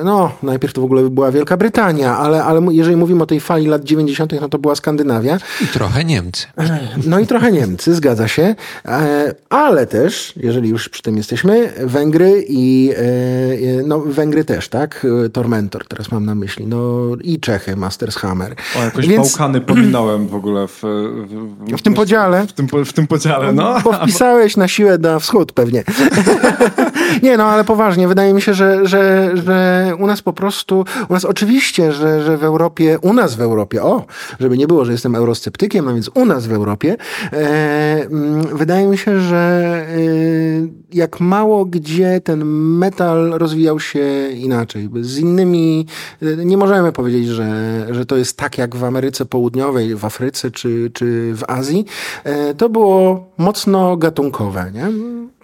no 0.04 0.32
najpierw 0.44 0.74
to 0.74 0.82
w 0.82 0.84
ogóle 0.84 1.10
była 1.10 1.32
Wielka 1.32 1.58
Brytania, 1.58 2.18
ale, 2.18 2.44
ale 2.44 2.62
jeżeli 2.72 2.96
mówimy 2.98 3.24
o 3.24 3.26
tej 3.26 3.40
fali 3.40 3.68
lat 3.68 3.84
90., 3.84 4.42
no 4.42 4.50
to 4.50 4.60
była 4.60 4.76
Skandynawia. 4.76 5.38
I 5.62 5.68
trochę 5.68 6.06
Niemcy. 6.06 6.48
No 7.06 7.20
i 7.20 7.28
trochę 7.28 7.52
Niemcy, 7.52 7.96
zgadza 7.96 8.28
się, 8.28 8.56
ale 9.50 9.88
też, 9.88 10.34
jeżeli 10.38 10.70
już 10.70 10.90
przy 10.90 11.02
tym 11.02 11.18
jesteśmy, 11.18 11.74
Węgry 11.84 12.46
i 12.48 12.94
no 13.86 14.00
Węgry 14.00 14.45
też, 14.46 14.70
tak? 14.70 15.08
Tormentor, 15.34 15.88
teraz 15.88 16.12
mam 16.12 16.26
na 16.26 16.36
myśli. 16.36 16.68
No 16.68 17.10
i 17.22 17.40
Czechy, 17.40 17.76
Masters 17.76 18.16
Hammer. 18.16 18.56
O, 18.80 18.84
jakoś 18.84 19.08
Więc... 19.08 19.30
Bałkany 19.30 19.62
pominąłem 19.62 20.28
w 20.28 20.36
ogóle 20.36 20.68
w, 20.68 20.82
w, 20.82 21.78
w 21.78 21.82
tym 21.82 21.94
podziale. 21.94 22.48
W 22.48 22.54
tym, 22.54 22.68
w 22.86 22.94
tym 22.94 23.08
podziale, 23.08 23.54
no. 23.54 23.76
Bo 23.84 23.94
wpisałeś 23.94 24.58
na 24.58 24.68
siłę 24.68 24.98
na 24.98 25.20
wschód 25.20 25.52
pewnie. 25.52 25.84
nie, 27.24 27.38
no 27.38 27.44
ale 27.44 27.64
poważnie, 27.64 28.08
wydaje 28.08 28.34
mi 28.34 28.42
się, 28.42 28.54
że, 28.54 28.88
że, 28.88 29.32
że 29.46 29.92
u 30.00 30.08
nas 30.08 30.22
po 30.22 30.34
prostu, 30.34 30.86
u 31.10 31.14
nas 31.14 31.26
oczywiście, 31.26 31.92
że, 31.92 32.24
że 32.24 32.38
w 32.38 32.44
Europie, 32.44 33.00
u 33.02 33.14
nas 33.14 33.36
w 33.36 33.42
Europie, 33.42 33.84
o, 33.84 34.06
żeby 34.40 34.58
nie 34.58 34.68
było, 34.68 34.86
że 34.86 34.92
jestem 34.92 35.16
eurosceptykiem, 35.16 35.88
a 35.88 35.94
więc 35.94 36.10
u 36.14 36.26
nas 36.26 36.48
w 36.48 36.52
Europie, 36.52 36.96
e, 37.34 37.38
mm, 38.06 38.58
wydaje 38.58 38.88
mi 38.88 38.98
się, 38.98 39.20
że 39.20 39.86
e, 39.90 40.85
jak 40.96 41.20
mało 41.20 41.66
gdzie 41.66 42.22
ten 42.22 42.46
metal 42.78 43.32
rozwijał 43.32 43.80
się 43.80 44.30
inaczej. 44.32 44.90
Z 45.02 45.18
innymi 45.18 45.86
e, 46.22 46.46
nie 46.46 46.58
możemy 46.58 46.92
powiedzieć, 46.92 47.28
że, 47.28 47.88
że 47.92 48.06
to 48.06 48.18
jest 48.18 48.38
tak 48.38 48.58
jak 48.58 48.76
w 48.76 48.84
Ameryce 48.84 49.26
Południowej, 49.26 49.96
w 49.96 50.06
Afryce 50.06 50.52
czy, 50.52 50.92
czy 50.94 51.34
w 51.36 51.44
Azji. 51.48 51.86
E, 52.24 52.54
to 52.54 52.70
było 52.70 53.32
mocno 53.38 53.98
gatunkowe. 53.98 54.72
Nie? 54.74 54.88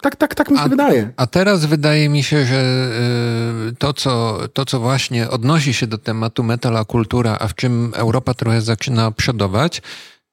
Tak, 0.00 0.16
tak, 0.16 0.34
tak 0.34 0.50
mi 0.50 0.58
się 0.58 0.64
a, 0.64 0.68
wydaje. 0.68 1.10
A 1.16 1.26
teraz 1.26 1.64
wydaje 1.64 2.08
mi 2.08 2.22
się, 2.22 2.44
że 2.44 2.56
e, 2.56 3.74
to 3.78 3.92
co, 3.92 4.38
to, 4.52 4.64
co 4.64 4.80
właśnie 4.80 5.30
odnosi 5.30 5.74
się 5.74 5.86
do 5.86 5.98
tematu 5.98 6.42
metala 6.42 6.84
kultura, 6.84 7.36
a 7.40 7.48
w 7.48 7.54
czym 7.54 7.92
Europa 7.96 8.34
trochę 8.34 8.60
zaczyna 8.60 9.10
przodować, 9.10 9.82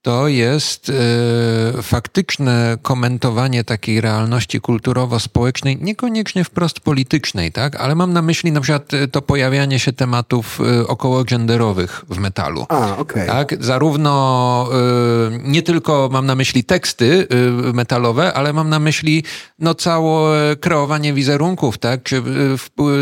to 0.02 0.28
jest 0.28 0.88
y, 0.88 1.82
faktyczne 1.82 2.78
komentowanie 2.82 3.64
takiej 3.64 4.00
realności 4.00 4.60
kulturowo-społecznej, 4.60 5.78
niekoniecznie 5.80 6.44
wprost 6.44 6.80
politycznej, 6.80 7.52
tak? 7.52 7.76
ale 7.76 7.94
mam 7.94 8.12
na 8.12 8.22
myśli 8.22 8.52
na 8.52 8.60
przykład 8.60 8.94
e, 8.94 9.08
to 9.08 9.22
pojawianie 9.22 9.78
się 9.78 9.92
tematów 9.92 10.60
y, 10.60 10.86
około 10.86 11.24
genderowych 11.24 12.04
w 12.08 12.18
metalu. 12.18 12.66
A, 12.68 12.96
okay. 12.96 13.26
tak? 13.26 13.64
Zarówno 13.64 14.68
y, 15.34 15.40
nie 15.42 15.62
tylko 15.62 16.08
mam 16.12 16.26
na 16.26 16.34
myśli 16.34 16.64
teksty 16.64 17.26
metalowe, 17.74 18.32
ale 18.32 18.52
mam 18.52 18.68
na 18.68 18.78
myśli 18.78 19.24
no, 19.58 19.74
całe 19.74 20.56
kreowanie 20.56 21.12
wizerunków, 21.12 21.78
tak? 21.78 22.02
czy 22.02 22.22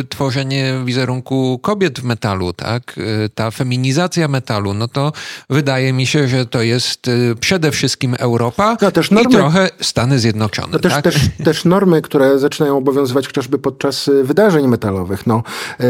tworzenie 0.09 0.74
wizerunku 0.84 1.59
kobiet 1.62 2.01
w 2.01 2.05
metalu, 2.05 2.53
tak? 2.53 3.01
ta 3.34 3.51
feminizacja 3.51 4.28
metalu, 4.28 4.74
no 4.74 4.88
to 4.88 5.12
wydaje 5.51 5.92
mi 5.92 6.07
się, 6.07 6.28
że 6.28 6.46
to 6.46 6.62
jest 6.62 6.88
jest 6.89 7.09
y, 7.09 7.34
przede 7.41 7.70
wszystkim 7.70 8.16
Europa 8.18 8.76
no, 8.82 8.91
też 8.91 9.11
normy, 9.11 9.30
i 9.30 9.34
trochę 9.34 9.70
Stany 9.80 10.18
Zjednoczone. 10.18 10.68
No, 10.72 10.78
też, 10.78 10.93
tak? 10.93 11.05
też, 11.05 11.16
też 11.45 11.64
normy, 11.64 12.03
które 12.03 12.39
zaczynają 12.39 12.76
obowiązywać 12.76 13.26
chociażby 13.26 13.59
podczas 13.59 14.09
y, 14.09 14.24
wydarzeń 14.24 14.68
metalowych. 14.68 15.26
No, 15.26 15.43
e, 15.80 15.84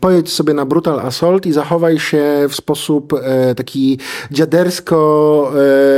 pojedź 0.00 0.32
sobie 0.32 0.54
na 0.54 0.66
Brutal 0.66 1.00
Assault 1.00 1.46
i 1.46 1.52
zachowaj 1.52 1.98
się 1.98 2.24
w 2.48 2.54
sposób 2.54 3.12
e, 3.12 3.54
taki 3.54 3.98
dziadersko-szowinistyczny 4.30 5.58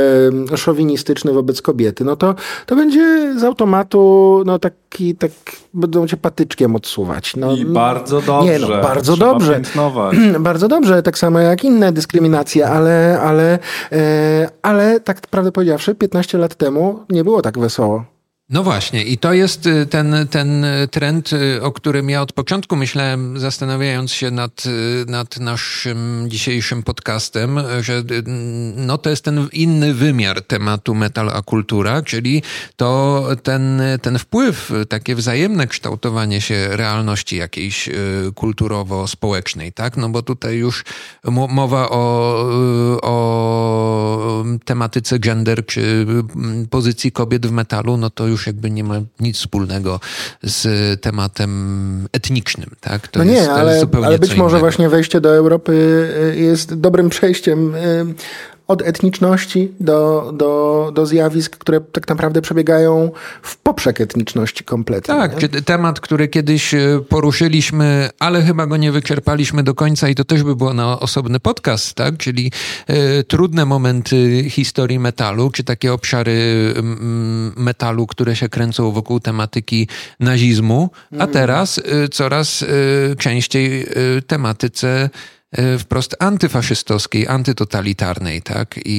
wobec 1.33 1.61
kobiety. 1.61 2.03
No 2.03 2.15
to, 2.15 2.35
to 2.65 2.75
będzie 2.75 3.33
z 3.39 3.43
automatu 3.43 4.43
no, 4.45 4.59
taki, 4.59 5.15
tak, 5.15 5.31
będą 5.73 6.07
cię 6.07 6.17
patyczkiem 6.17 6.75
odsuwać. 6.75 7.35
No, 7.35 7.53
I 7.53 7.65
bardzo 7.65 8.21
dobrze. 8.21 8.51
Nie, 8.51 8.59
no, 8.59 8.67
bardzo 8.67 9.17
dobrze. 9.17 9.61
Bardzo 10.39 10.67
dobrze, 10.67 11.03
tak 11.03 11.17
samo 11.17 11.39
jak 11.39 11.63
inne 11.63 11.91
dyskryminacje, 11.91 12.67
ale, 12.67 13.19
ale 13.21 13.59
e, 13.91 14.49
ale 14.61 14.99
tak 14.99 15.21
prawdę 15.21 15.51
powiedziawszy, 15.51 15.95
15 15.95 16.37
lat 16.37 16.55
temu 16.55 16.99
nie 17.09 17.23
było 17.23 17.41
tak 17.41 17.59
wesoło. 17.59 18.05
No 18.51 18.63
właśnie, 18.63 19.03
i 19.03 19.17
to 19.17 19.33
jest 19.33 19.65
y, 19.67 19.85
ten, 19.85 20.27
ten 20.29 20.65
trend, 20.91 21.33
y, 21.33 21.63
o 21.63 21.71
którym 21.71 22.09
ja 22.09 22.21
od 22.21 22.33
początku 22.33 22.75
myślałem, 22.75 23.39
zastanawiając 23.39 24.11
się 24.11 24.31
nad, 24.31 24.65
y, 24.65 25.05
nad 25.07 25.39
naszym 25.39 26.25
dzisiejszym 26.27 26.83
podcastem, 26.83 27.59
że 27.81 28.03
no 28.75 28.97
to 28.97 29.09
jest 29.09 29.23
ten 29.23 29.47
inny 29.53 29.93
wymiar 29.93 30.41
tematu 30.41 30.95
metal 30.95 31.29
a 31.29 31.41
kultura, 31.41 32.01
czyli 32.01 32.43
to 32.75 33.27
ten, 33.43 33.81
ten 34.01 34.19
wpływ, 34.19 34.71
takie 34.89 35.15
wzajemne 35.15 35.67
kształtowanie 35.67 36.41
się 36.41 36.67
realności 36.71 37.35
jakiejś 37.37 37.89
kulturowo-społecznej, 38.35 39.73
tak? 39.73 39.97
No 39.97 40.09
bo 40.09 40.21
tutaj 40.21 40.57
już 40.57 40.83
mowa 41.49 41.89
o, 41.89 42.45
o 43.01 44.43
tematyce 44.65 45.19
gender 45.19 45.65
czy 45.65 46.05
pozycji 46.69 47.11
kobiet 47.11 47.47
w 47.47 47.51
metalu, 47.51 47.97
no 47.97 48.09
to 48.09 48.27
już 48.27 48.40
już 48.41 48.47
jakby 48.47 48.71
nie 48.71 48.83
ma 48.83 48.95
nic 49.19 49.37
wspólnego 49.37 49.99
z 50.43 51.01
tematem 51.01 52.07
etnicznym. 52.11 52.69
Tak? 52.79 53.07
To 53.07 53.19
no 53.19 53.25
nie, 53.25 53.33
jest, 53.33 53.49
ale, 53.49 53.81
ale 54.05 54.19
być 54.19 54.35
może 54.35 54.59
właśnie 54.59 54.89
wejście 54.89 55.21
do 55.21 55.35
Europy 55.35 55.73
y, 56.33 56.39
jest 56.39 56.73
dobrym 56.73 57.09
przejściem 57.09 57.75
y, 57.75 58.05
od 58.67 58.81
etniczności 58.81 59.71
do, 59.79 60.31
do, 60.35 60.91
do 60.95 61.05
zjawisk, 61.05 61.57
które 61.57 61.81
tak 61.81 62.07
naprawdę 62.07 62.41
przebiegają 62.41 63.11
w 63.41 63.57
poprzek 63.57 64.01
etniczności 64.01 64.63
kompletnie. 64.63 65.15
Tak, 65.15 65.53
nie? 65.53 65.61
temat, 65.61 65.99
który 65.99 66.27
kiedyś 66.27 66.73
e, 66.73 66.99
poruszyliśmy, 67.09 68.09
ale 68.19 68.41
chyba 68.41 68.67
go 68.67 68.77
nie 68.77 68.91
wyczerpaliśmy 68.91 69.63
do 69.63 69.75
końca 69.75 70.09
i 70.09 70.15
to 70.15 70.23
też 70.23 70.43
by 70.43 70.55
było 70.55 70.73
na 70.73 70.99
osobny 70.99 71.39
podcast, 71.39 71.93
tak? 71.93 72.17
Czyli 72.17 72.51
y, 72.89 73.23
trudne 73.23 73.65
momenty 73.65 74.49
historii 74.49 74.99
metalu, 74.99 75.49
czy 75.49 75.63
takie 75.63 75.93
obszary 75.93 76.31
y, 76.31 76.81
metalu, 77.55 78.07
które 78.07 78.35
się 78.35 78.49
kręcą 78.49 78.91
wokół 78.91 79.19
tematyki 79.19 79.87
nazizmu, 80.19 80.89
a 81.11 81.15
mm. 81.15 81.29
teraz 81.29 81.77
y, 81.77 82.09
coraz 82.09 82.65
częściej 83.17 83.87
tematyce 84.27 84.91
E, 84.91 85.09
wprost 85.79 86.15
antyfaszystowskiej, 86.19 87.27
antytotalitarnej, 87.27 88.41
tak? 88.41 88.77
I, 88.85 88.91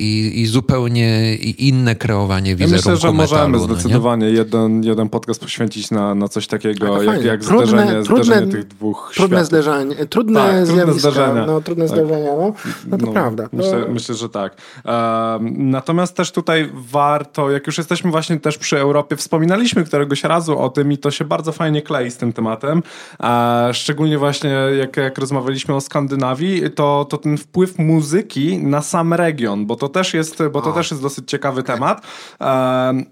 i, 0.00 0.40
i 0.40 0.46
zupełnie 0.46 1.34
inne 1.36 1.94
kreowanie 1.96 2.56
wizerunku 2.56 2.88
ja 2.88 2.94
Myślę, 2.94 3.08
że 3.08 3.12
metalu, 3.12 3.50
możemy 3.50 3.58
no 3.58 3.74
zdecydowanie 3.74 4.30
jeden, 4.30 4.84
jeden 4.84 5.08
podcast 5.08 5.40
poświęcić 5.40 5.90
na, 5.90 6.14
na 6.14 6.28
coś 6.28 6.46
takiego, 6.46 7.02
jak, 7.02 7.24
jak 7.24 7.40
trudne, 7.40 7.66
zderzenie, 7.66 8.02
trudne, 8.02 8.24
zderzenie 8.24 8.52
tych 8.52 8.66
dwóch 8.66 9.12
Trudne 9.14 9.36
światów. 9.36 9.46
zderzenie, 9.46 9.94
trudne 10.06 10.40
tak, 10.40 10.66
trudne 10.66 10.92
zdarzenia. 10.92 11.46
No, 11.46 11.60
trudne 11.60 11.88
tak. 11.88 11.96
zdarzenia, 11.96 12.30
no. 12.36 12.52
no 12.86 12.98
to 12.98 13.06
no, 13.06 13.12
prawda. 13.12 13.48
Myślę, 13.52 13.86
myślę, 13.88 14.14
że 14.14 14.28
tak. 14.28 14.56
Um, 14.84 15.70
natomiast 15.70 16.16
też 16.16 16.32
tutaj 16.32 16.70
warto, 16.74 17.50
jak 17.50 17.66
już 17.66 17.78
jesteśmy 17.78 18.10
właśnie 18.10 18.40
też 18.40 18.58
przy 18.58 18.78
Europie, 18.78 19.16
wspominaliśmy 19.16 19.84
któregoś 19.84 20.24
razu 20.24 20.58
o 20.58 20.68
tym 20.68 20.92
i 20.92 20.98
to 20.98 21.10
się 21.10 21.24
bardzo 21.24 21.52
fajnie 21.52 21.82
klei 21.82 22.10
z 22.10 22.16
tym 22.16 22.32
tematem, 22.32 22.82
a 23.18 23.68
szczególnie 23.72 24.18
właśnie 24.18 24.50
jak, 24.78 24.96
jak 24.96 25.18
rozmawialiśmy 25.18 25.74
o 25.74 25.80
skandalach 25.80 25.99
Skandynawii, 26.00 26.70
to, 26.70 27.06
to 27.10 27.18
ten 27.18 27.36
wpływ 27.36 27.78
muzyki 27.78 28.58
na 28.58 28.82
sam 28.82 29.14
region, 29.14 29.66
bo 29.66 29.76
to 29.76 29.88
też 29.88 30.14
jest, 30.14 30.42
bo 30.52 30.62
to 30.62 30.72
też 30.72 30.90
jest 30.90 31.02
dosyć 31.02 31.30
ciekawy 31.30 31.62
temat. 31.62 32.06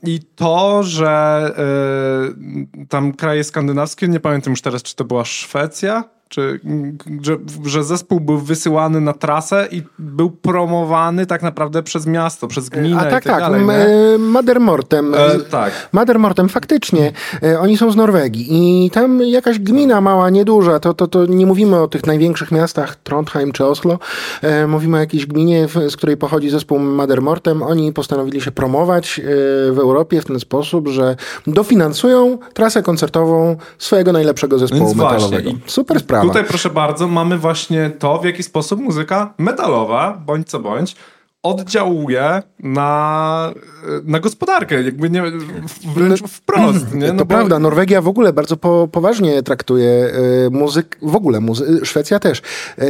I 0.02 0.20
to, 0.36 0.82
że 0.82 1.08
e, 2.80 2.86
tam 2.86 3.12
kraje 3.12 3.44
skandynawskie, 3.44 4.08
nie 4.08 4.20
pamiętam 4.20 4.50
już 4.50 4.62
teraz, 4.62 4.82
czy 4.82 4.96
to 4.96 5.04
była 5.04 5.24
Szwecja, 5.24 6.04
czy, 6.28 6.60
że, 7.22 7.36
że 7.64 7.84
zespół 7.84 8.20
był 8.20 8.38
wysyłany 8.38 9.00
na 9.00 9.12
trasę 9.12 9.68
i 9.70 9.82
był 9.98 10.30
promowany 10.30 11.26
tak 11.26 11.42
naprawdę 11.42 11.82
przez 11.82 12.06
miasto, 12.06 12.48
przez 12.48 12.68
gminę 12.68 13.00
A 13.00 13.04
tak, 13.04 13.08
i 13.08 13.12
tak, 13.12 13.24
tak. 13.24 13.40
Dalej, 13.40 13.62
e, 14.14 14.18
Madermortem. 14.18 15.14
E, 15.14 15.38
tak. 15.50 15.88
Madermortem, 15.92 16.48
faktycznie. 16.48 17.12
E, 17.42 17.60
oni 17.60 17.76
są 17.76 17.90
z 17.90 17.96
Norwegii 17.96 18.46
i 18.50 18.90
tam 18.90 19.22
jakaś 19.22 19.58
gmina 19.58 20.00
mała, 20.00 20.30
nieduża, 20.30 20.80
to, 20.80 20.94
to, 20.94 21.06
to 21.06 21.26
nie 21.26 21.46
mówimy 21.46 21.80
o 21.80 21.88
tych 21.88 22.06
największych 22.06 22.52
miastach, 22.52 22.96
Trondheim 22.96 23.52
czy 23.52 23.64
Oslo, 23.64 23.98
e, 24.42 24.66
mówimy 24.66 24.96
o 24.96 25.00
jakiejś 25.00 25.26
gminie, 25.26 25.68
z 25.88 25.96
której 25.96 26.16
pochodzi 26.16 26.50
zespół 26.50 26.78
Madermortem. 26.78 27.62
Oni 27.62 27.92
postanowili 27.92 28.40
się 28.40 28.50
promować 28.50 29.18
e, 29.18 29.22
w 29.72 29.78
Europie 29.78 30.20
w 30.20 30.24
ten 30.24 30.40
sposób, 30.40 30.88
że 30.88 31.16
dofinansują 31.46 32.38
trasę 32.54 32.82
koncertową 32.82 33.56
swojego 33.78 34.12
najlepszego 34.12 34.58
zespołu 34.58 34.84
Więc 34.84 34.96
metalowego. 34.96 35.50
Super 35.66 36.00
sprawa. 36.00 36.17
Tutaj 36.22 36.44
proszę 36.44 36.70
bardzo, 36.70 37.08
mamy 37.08 37.38
właśnie 37.38 37.90
to, 37.90 38.18
w 38.18 38.24
jaki 38.24 38.42
sposób 38.42 38.80
muzyka 38.80 39.34
metalowa, 39.38 40.18
bądź 40.26 40.48
co 40.48 40.60
bądź, 40.60 40.96
oddziałuje 41.42 42.42
na, 42.60 43.52
na 44.04 44.20
gospodarkę, 44.20 44.82
jakby 44.82 45.10
nie, 45.10 45.22
wręcz 45.94 46.22
wprost. 46.22 46.94
Nie? 46.94 47.06
No 47.12 47.18
to 47.18 47.24
bo... 47.24 47.34
prawda, 47.34 47.58
Norwegia 47.58 48.02
w 48.02 48.08
ogóle 48.08 48.32
bardzo 48.32 48.56
po, 48.56 48.88
poważnie 48.92 49.42
traktuje 49.42 49.90
e, 49.90 50.50
muzyk, 50.50 50.98
w 51.02 51.16
ogóle 51.16 51.40
muzy 51.40 51.80
Szwecja 51.84 52.18
też, 52.18 52.42
e, 52.78 52.84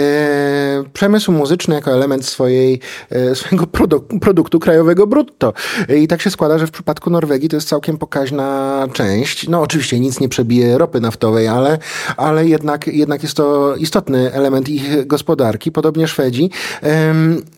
przemysł 0.93 1.33
muzyczny 1.33 1.75
jako 1.75 1.93
element 1.93 2.27
swojej, 2.27 2.81
e, 3.11 3.35
swojego 3.35 3.67
produ 3.67 4.01
produktu 4.21 4.59
krajowego 4.61 5.07
brutto. 5.07 5.53
I 5.97 6.09
tak 6.09 6.23
się 6.23 6.31
składa, 6.31 6.59
że 6.59 6.67
w 6.67 6.71
przypadku 6.71 7.11
Norwegii 7.11 7.49
to 7.49 7.57
jest 7.57 7.69
całkiem 7.69 7.99
pokaźna 7.99 8.87
część. 8.93 9.49
No 9.49 9.61
oczywiście 9.61 10.01
nic 10.01 10.21
nie 10.21 10.29
przebije 10.29 10.79
ropy 10.79 11.01
naftowej, 11.01 11.49
ale, 11.49 11.79
ale 12.17 12.47
jednak, 12.47 12.87
jednak 12.87 13.23
jest 13.23 13.37
to 13.37 13.77
istotny 13.77 14.33
element 14.33 14.69
ich 14.69 15.07
gospodarki, 15.07 15.73
podobnie 15.73 16.09
Szwedzi. 16.09 16.51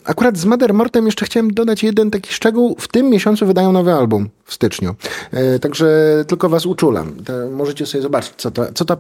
Akurat 0.05 0.38
z 0.38 0.45
Mader 0.45 0.74
Mortem 0.81 1.07
jeszcze 1.07 1.26
chciałem 1.26 1.51
dodać 1.51 1.83
jeden 1.83 2.11
taki 2.11 2.33
szczegół. 2.33 2.76
W 2.78 2.89
tym 2.89 3.11
miesiącu 3.11 3.47
wydają 3.47 3.72
nowy 3.72 3.95
album 3.95 4.28
w 4.51 4.55
styczniu. 4.55 4.95
E, 5.31 5.59
także 5.59 5.87
tylko 6.27 6.49
was 6.49 6.67
uczulam. 6.67 7.13
To 7.25 7.33
możecie 7.51 7.87
sobie 7.87 8.03
zobaczyć, 8.03 8.33
co 8.37 8.51
ta, 8.51 8.73
co, 8.75 8.85
ta 8.85 8.97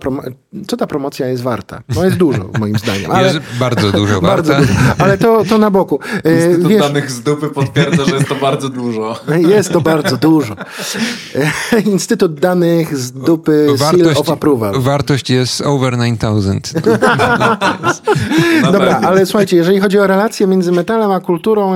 co 0.68 0.76
ta 0.76 0.86
promocja 0.86 1.26
jest 1.26 1.42
warta. 1.42 1.82
No 1.94 2.04
jest 2.04 2.16
dużo, 2.16 2.50
moim 2.60 2.78
zdaniem. 2.78 3.10
Ale, 3.10 3.26
jest 3.26 3.38
bardzo 3.60 3.92
dużo 3.92 4.20
bardzo 4.30 4.54
Dużo, 4.54 4.72
ale 4.98 5.18
to, 5.18 5.44
to 5.44 5.58
na 5.58 5.70
boku. 5.70 6.00
E, 6.24 6.34
Instytut 6.34 6.68
Wiesz, 6.68 6.80
danych 6.80 7.10
z 7.10 7.20
dupy 7.20 7.48
potwierdza, 7.48 8.04
że 8.04 8.14
jest 8.14 8.28
to 8.28 8.34
bardzo 8.34 8.68
dużo. 8.68 9.20
Jest 9.56 9.72
to 9.72 9.80
bardzo 9.80 10.16
dużo. 10.16 10.54
E, 11.72 11.80
Instytut 11.80 12.40
danych 12.40 12.96
z 12.96 13.12
dupy 13.12 13.66
wartość, 13.76 14.04
Seal 14.04 14.16
of 14.18 14.30
Approval. 14.30 14.80
Wartość 14.80 15.30
jest 15.30 15.60
over 15.60 15.96
9000. 15.96 16.80
Dobra, 18.72 19.00
ale 19.04 19.26
słuchajcie, 19.26 19.56
jeżeli 19.56 19.80
chodzi 19.80 19.98
o 19.98 20.06
relacje 20.06 20.46
między 20.46 20.72
metalem 20.72 21.10
a 21.10 21.20
kulturą 21.20 21.74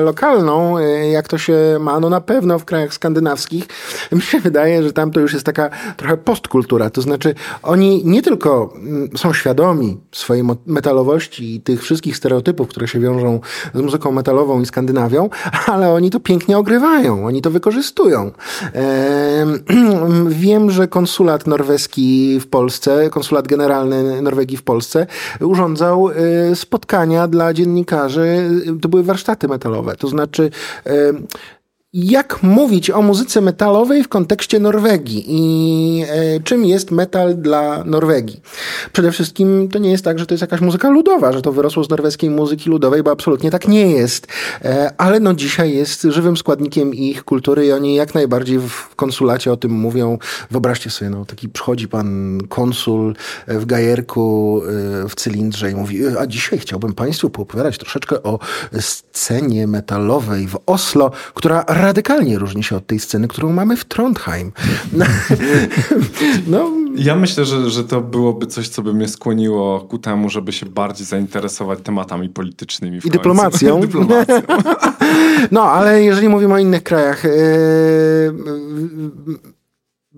lokalną, 0.00 0.78
jak 1.12 1.28
to 1.28 1.38
się 1.38 1.54
ma, 1.80 2.00
no 2.00 2.10
na 2.10 2.20
pewno 2.20 2.58
w 2.58 2.64
krajach 2.64 2.94
skandynawskich 2.94 3.11
skandynawskich, 3.12 3.66
mi 4.12 4.22
się 4.22 4.40
wydaje, 4.40 4.82
że 4.82 4.92
tam 4.92 5.10
to 5.10 5.20
już 5.20 5.32
jest 5.32 5.46
taka 5.46 5.70
trochę 5.96 6.16
postkultura. 6.16 6.90
To 6.90 7.02
znaczy, 7.02 7.34
oni 7.62 8.02
nie 8.04 8.22
tylko 8.22 8.74
mm, 8.76 9.08
są 9.16 9.32
świadomi 9.32 10.00
swojej 10.12 10.44
metalowości 10.66 11.54
i 11.54 11.60
tych 11.60 11.82
wszystkich 11.82 12.16
stereotypów, 12.16 12.68
które 12.68 12.88
się 12.88 13.00
wiążą 13.00 13.40
z 13.74 13.80
muzyką 13.80 14.12
metalową 14.12 14.60
i 14.60 14.66
Skandynawią, 14.66 15.30
ale 15.72 15.92
oni 15.92 16.10
to 16.10 16.20
pięknie 16.20 16.58
ogrywają, 16.58 17.26
oni 17.26 17.42
to 17.42 17.50
wykorzystują. 17.50 18.30
Wiem, 20.28 20.70
że 20.70 20.88
konsulat 20.88 21.46
norweski 21.46 22.40
w 22.40 22.46
Polsce, 22.46 23.10
konsulat 23.10 23.48
generalny 23.48 24.22
Norwegii 24.22 24.56
w 24.56 24.62
Polsce 24.62 25.06
urządzał 25.40 26.10
e, 26.10 26.14
spotkania 26.56 27.28
dla 27.28 27.54
dziennikarzy. 27.54 28.50
To 28.82 28.88
były 28.88 29.02
warsztaty 29.02 29.48
metalowe. 29.48 29.96
To 29.96 30.08
znaczy 30.08 30.50
jak 31.94 32.42
mówić 32.42 32.90
o 32.90 33.02
muzyce 33.02 33.40
metalowej 33.40 34.04
w 34.04 34.08
kontekście 34.08 34.58
Norwegii 34.58 35.24
i 35.28 36.04
e, 36.08 36.40
czym 36.40 36.64
jest 36.64 36.90
metal 36.90 37.36
dla 37.36 37.84
Norwegii. 37.84 38.40
Przede 38.92 39.12
wszystkim 39.12 39.68
to 39.68 39.78
nie 39.78 39.90
jest 39.90 40.04
tak, 40.04 40.18
że 40.18 40.26
to 40.26 40.34
jest 40.34 40.40
jakaś 40.42 40.60
muzyka 40.60 40.90
ludowa, 40.90 41.32
że 41.32 41.42
to 41.42 41.52
wyrosło 41.52 41.84
z 41.84 41.90
norweskiej 41.90 42.30
muzyki 42.30 42.70
ludowej, 42.70 43.02
bo 43.02 43.10
absolutnie 43.10 43.50
tak 43.50 43.68
nie 43.68 43.90
jest. 43.90 44.26
E, 44.64 44.92
ale 44.98 45.20
no 45.20 45.34
dzisiaj 45.34 45.74
jest 45.74 46.02
żywym 46.02 46.36
składnikiem 46.36 46.94
ich 46.94 47.24
kultury 47.24 47.66
i 47.66 47.72
oni 47.72 47.94
jak 47.94 48.14
najbardziej 48.14 48.58
w 48.58 48.94
konsulacie 48.96 49.52
o 49.52 49.56
tym 49.56 49.72
mówią. 49.72 50.18
Wyobraźcie 50.50 50.90
sobie, 50.90 51.10
no 51.10 51.24
taki 51.24 51.48
przychodzi 51.48 51.88
pan 51.88 52.40
konsul 52.48 53.14
w 53.48 53.66
gajerku, 53.66 54.62
e, 55.04 55.08
w 55.08 55.14
cylindrze 55.14 55.70
i 55.70 55.74
mówi, 55.74 56.00
a 56.18 56.26
dzisiaj 56.26 56.58
chciałbym 56.58 56.92
państwu 56.92 57.30
poopowiadać 57.30 57.78
troszeczkę 57.78 58.22
o 58.22 58.38
scenie 58.80 59.66
metalowej 59.66 60.46
w 60.48 60.58
Oslo, 60.66 61.10
która 61.34 61.64
radykalnie 61.82 62.38
różni 62.38 62.64
się 62.64 62.76
od 62.76 62.86
tej 62.86 62.98
sceny, 62.98 63.28
którą 63.28 63.52
mamy 63.52 63.76
w 63.76 63.84
Trondheim. 63.84 64.52
No, 66.46 66.70
ja 67.08 67.16
myślę, 67.16 67.44
że, 67.44 67.70
że 67.70 67.84
to 67.84 68.00
byłoby 68.00 68.46
coś, 68.46 68.68
co 68.68 68.82
by 68.82 68.94
mnie 68.94 69.08
skłoniło 69.08 69.80
ku 69.80 69.98
temu, 69.98 70.30
żeby 70.30 70.52
się 70.52 70.66
bardziej 70.66 71.06
zainteresować 71.06 71.78
tematami 71.82 72.28
politycznymi. 72.28 73.00
I 73.04 73.10
dyplomacją. 73.10 73.80
dyplomacją. 73.86 74.42
No, 75.50 75.62
ale 75.62 76.02
jeżeli 76.02 76.28
mówimy 76.28 76.54
o 76.54 76.58
innych 76.58 76.82
krajach, 76.82 77.24
yy 77.24 79.61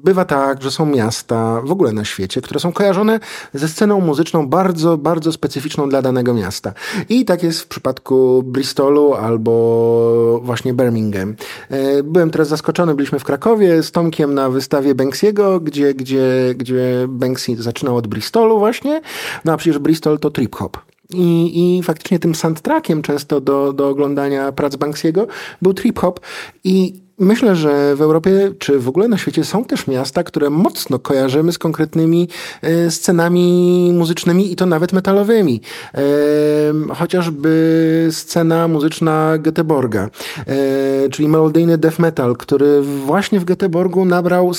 bywa 0.05 0.25
tak, 0.25 0.63
że 0.63 0.71
są 0.71 0.87
miasta 0.87 1.61
w 1.61 1.73
ogóle 1.73 1.93
na 1.93 2.05
świecie, 2.05 2.41
które 2.41 2.61
są 2.61 2.73
kojarzone 2.73 3.21
ze 3.55 3.69
sceną 3.69 4.01
muzyczną 4.01 4.47
bardzo, 4.47 4.99
bardzo 4.99 5.33
specyficzną 5.33 5.89
dla 5.89 6.03
danego 6.03 6.35
miasta. 6.35 6.73
I 7.09 7.25
tak 7.25 7.43
jest 7.43 7.61
w 7.61 7.67
przypadku 7.67 8.43
Bristolu 8.43 9.15
albo 9.15 10.41
właśnie 10.43 10.75
Birmingham. 10.75 11.35
E, 11.71 12.03
byłem 12.03 12.31
teraz 12.31 12.49
zaskoczony, 12.49 12.95
byliśmy 12.95 13.19
w 13.19 13.25
Krakowie 13.25 13.83
z 13.83 13.93
Tomkiem 13.93 14.35
na 14.35 14.51
wystawie 14.51 14.95
Banksiego, 14.95 15.61
gdzie, 15.61 15.95
gdzie, 15.95 16.55
gdzie 16.57 17.07
Banksy 17.09 17.63
zaczynał 17.63 17.97
od 17.97 18.07
Bristolu 18.07 18.59
właśnie, 18.59 19.01
no 19.45 19.53
a 19.53 19.57
przecież 19.57 19.79
Bristol 19.79 20.19
to 20.19 20.31
trip-hop. 20.31 20.79
I, 21.11 21.79
I 21.79 21.83
faktycznie 21.83 22.19
tym 22.19 22.35
soundtrackiem 22.35 23.03
często 23.03 23.41
do, 23.41 23.73
do 23.73 23.89
oglądania 23.89 24.53
prac 24.53 24.77
Banksiego 24.77 25.27
był 25.63 25.75
trip-hop 25.75 26.21
i 26.65 27.04
Myślę, 27.19 27.57
że 27.57 27.97
w 27.97 28.03
Europie, 28.03 28.53
czy 28.59 28.79
w 28.79 28.89
ogóle 28.89 29.09
na 29.09 29.19
świecie 29.19 29.45
są 29.45 29.65
też 29.65 29.87
miasta, 29.87 30.23
które 30.23 30.51
mocno 30.51 30.99
kojarzymy 30.99 31.53
z 31.53 31.59
konkretnymi 31.59 32.29
e, 32.63 32.91
scenami 32.91 33.91
muzycznymi 33.95 34.53
i 34.53 34.57
to 34.57 34.67
nawet 34.67 34.93
metalowymi. 34.93 35.61
E, 35.95 36.95
chociażby 36.95 38.09
scena 38.11 38.69
muzyczna 38.69 39.39
Göteborga, 39.39 40.09
e, 40.47 41.09
czyli 41.11 41.29
melodyjny 41.29 41.79
death 41.79 41.99
metal, 41.99 42.37
który 42.37 42.83
właśnie 42.83 43.41
w 43.41 43.45
Göteborgu 43.45 44.07
nabrał 44.07 44.55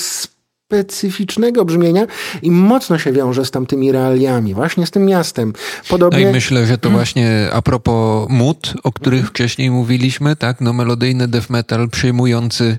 specyficznego 0.66 1.64
brzmienia 1.64 2.06
i 2.42 2.50
mocno 2.50 2.98
się 2.98 3.12
wiąże 3.12 3.44
z 3.44 3.50
tamtymi 3.50 3.92
realiami, 3.92 4.54
właśnie 4.54 4.86
z 4.86 4.90
tym 4.90 5.06
miastem. 5.06 5.52
Podobnie... 5.88 6.24
No 6.24 6.30
i 6.30 6.32
myślę, 6.32 6.66
że 6.66 6.78
to 6.78 6.90
właśnie 6.90 7.48
a 7.52 7.62
propos 7.62 8.26
mód, 8.30 8.74
o 8.84 8.92
których 8.92 9.28
wcześniej 9.28 9.70
mówiliśmy, 9.70 10.36
tak, 10.36 10.60
no 10.60 10.72
melodyjny 10.72 11.28
death 11.28 11.50
metal 11.50 11.88
przyjmujący 11.90 12.76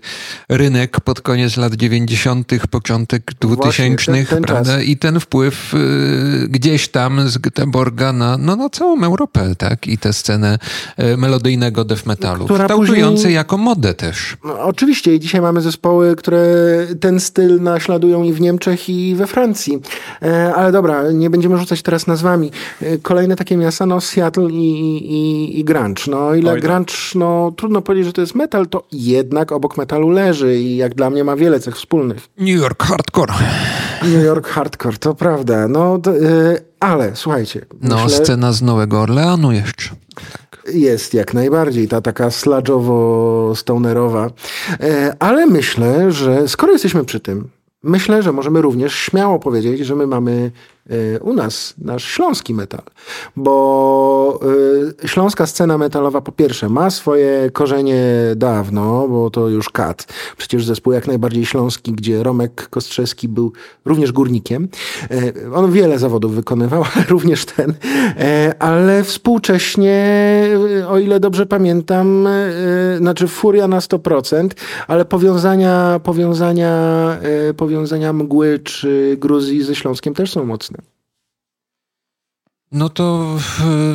rynek 0.49 0.99
pod 0.99 1.21
koniec 1.21 1.57
lat 1.57 1.73
90., 1.73 2.51
początek 2.69 3.31
2000, 3.39 4.13
ten, 4.13 4.25
ten 4.25 4.43
prawda? 4.43 4.75
Czas. 4.77 4.83
I 4.83 4.97
ten 4.97 5.19
wpływ 5.19 5.73
y, 5.73 5.77
gdzieś 6.49 6.87
tam 6.87 7.29
z 7.29 7.37
Göteborga 7.37 8.13
na, 8.13 8.37
no, 8.37 8.55
na 8.55 8.69
całą 8.69 9.03
Europę, 9.03 9.55
tak? 9.57 9.87
I 9.87 9.97
tę 9.97 10.13
scenę 10.13 10.59
y, 10.99 11.17
melodyjnego 11.17 11.85
death 11.85 12.05
metalu, 12.05 12.45
kształtujący 12.45 13.15
później... 13.15 13.33
jako 13.33 13.57
modę 13.57 13.93
też. 13.93 14.37
No, 14.43 14.59
oczywiście 14.59 15.15
i 15.15 15.19
dzisiaj 15.19 15.41
mamy 15.41 15.61
zespoły, 15.61 16.15
które 16.15 16.47
ten 16.99 17.19
styl 17.19 17.61
na 17.61 17.76
naśladują 17.77 18.23
i 18.23 18.33
w 18.33 18.41
Niemczech, 18.41 18.89
i 18.89 19.15
we 19.15 19.27
Francji. 19.27 19.81
E, 20.21 20.55
ale 20.55 20.71
dobra, 20.71 21.11
nie 21.11 21.29
będziemy 21.29 21.57
rzucać 21.57 21.81
teraz 21.81 22.07
nazwami. 22.07 22.51
E, 22.81 22.97
kolejne 22.97 23.35
takie 23.35 23.57
miasta, 23.57 23.85
no 23.85 24.01
Seattle 24.01 24.49
i, 24.51 24.97
i, 25.13 25.59
i 25.59 25.63
grunge. 25.63 26.03
No 26.07 26.35
ile 26.35 26.51
Oj, 26.51 26.61
grunge, 26.61 26.93
no 27.15 27.53
trudno 27.57 27.81
powiedzieć, 27.81 28.05
że 28.05 28.13
to 28.13 28.21
jest 28.21 28.35
metal, 28.35 28.67
to 28.67 28.83
jednak 28.91 29.51
obok 29.51 29.77
metalu 29.77 30.09
leży 30.09 30.59
i 30.59 30.77
jak 30.77 30.95
dla 30.95 31.09
mnie 31.09 31.23
ma 31.23 31.35
wiele 31.35 31.59
cech 31.59 31.75
wspólnych. 31.75 32.27
New 32.37 32.61
York 32.61 32.83
Hardcore. 32.83 33.33
New 34.03 34.25
York 34.25 34.47
Hardcore, 34.47 34.97
to 34.97 35.15
prawda. 35.15 35.67
No, 35.67 35.97
to, 35.97 36.13
yy, 36.13 36.61
ale 36.79 37.11
słuchajcie. 37.15 37.65
No, 37.81 38.03
myślę, 38.03 38.25
scena 38.25 38.51
z 38.51 38.61
Nowego 38.61 39.01
Orleanu 39.01 39.51
jeszcze. 39.51 39.89
Jest 40.73 41.13
jak 41.13 41.33
najbardziej, 41.33 41.87
ta 41.87 42.01
taka 42.01 42.27
sludge'owo-stonerowa. 42.27 44.29
Ale 45.19 45.45
myślę, 45.45 46.11
że 46.11 46.47
skoro 46.47 46.73
jesteśmy 46.73 47.05
przy 47.05 47.19
tym, 47.19 47.49
Myślę, 47.87 48.23
że 48.23 48.31
możemy 48.31 48.61
również 48.61 48.95
śmiało 48.95 49.39
powiedzieć, 49.39 49.79
że 49.79 49.95
my 49.95 50.07
mamy 50.07 50.51
u 51.21 51.33
nas 51.33 51.73
nasz 51.77 52.03
śląski 52.03 52.53
metal, 52.53 52.81
bo 53.35 54.39
y, 55.03 55.07
śląska 55.07 55.45
scena 55.45 55.77
metalowa 55.77 56.21
po 56.21 56.31
pierwsze 56.31 56.69
ma 56.69 56.89
swoje 56.89 57.51
korzenie 57.53 58.03
dawno, 58.35 59.07
bo 59.07 59.29
to 59.29 59.49
już 59.49 59.69
kat. 59.69 60.07
Przecież 60.37 60.65
zespół 60.65 60.93
jak 60.93 61.07
najbardziej 61.07 61.45
śląski, 61.45 61.93
gdzie 61.93 62.23
Romek 62.23 62.69
Kostrzewski 62.69 63.27
był 63.27 63.53
również 63.85 64.11
górnikiem. 64.11 64.67
Y, 65.11 65.33
on 65.53 65.71
wiele 65.71 65.99
zawodów 65.99 66.35
wykonywał, 66.35 66.83
również 67.09 67.45
ten, 67.45 67.73
ale 68.59 69.03
współcześnie, 69.03 69.97
o 70.87 70.99
ile 70.99 71.19
dobrze 71.19 71.45
pamiętam, 71.45 72.27
znaczy 72.97 73.27
furia 73.27 73.67
na 73.67 73.79
100%, 73.79 74.49
ale 74.87 75.05
powiązania, 75.05 75.99
powiązania, 76.03 77.17
powiązania 77.57 78.13
mgły 78.13 78.59
czy 78.59 79.17
Gruzji 79.19 79.63
ze 79.63 79.75
Śląskiem 79.75 80.13
też 80.13 80.31
są 80.31 80.45
mocne. 80.45 80.76
No 82.71 82.89
to 82.89 83.35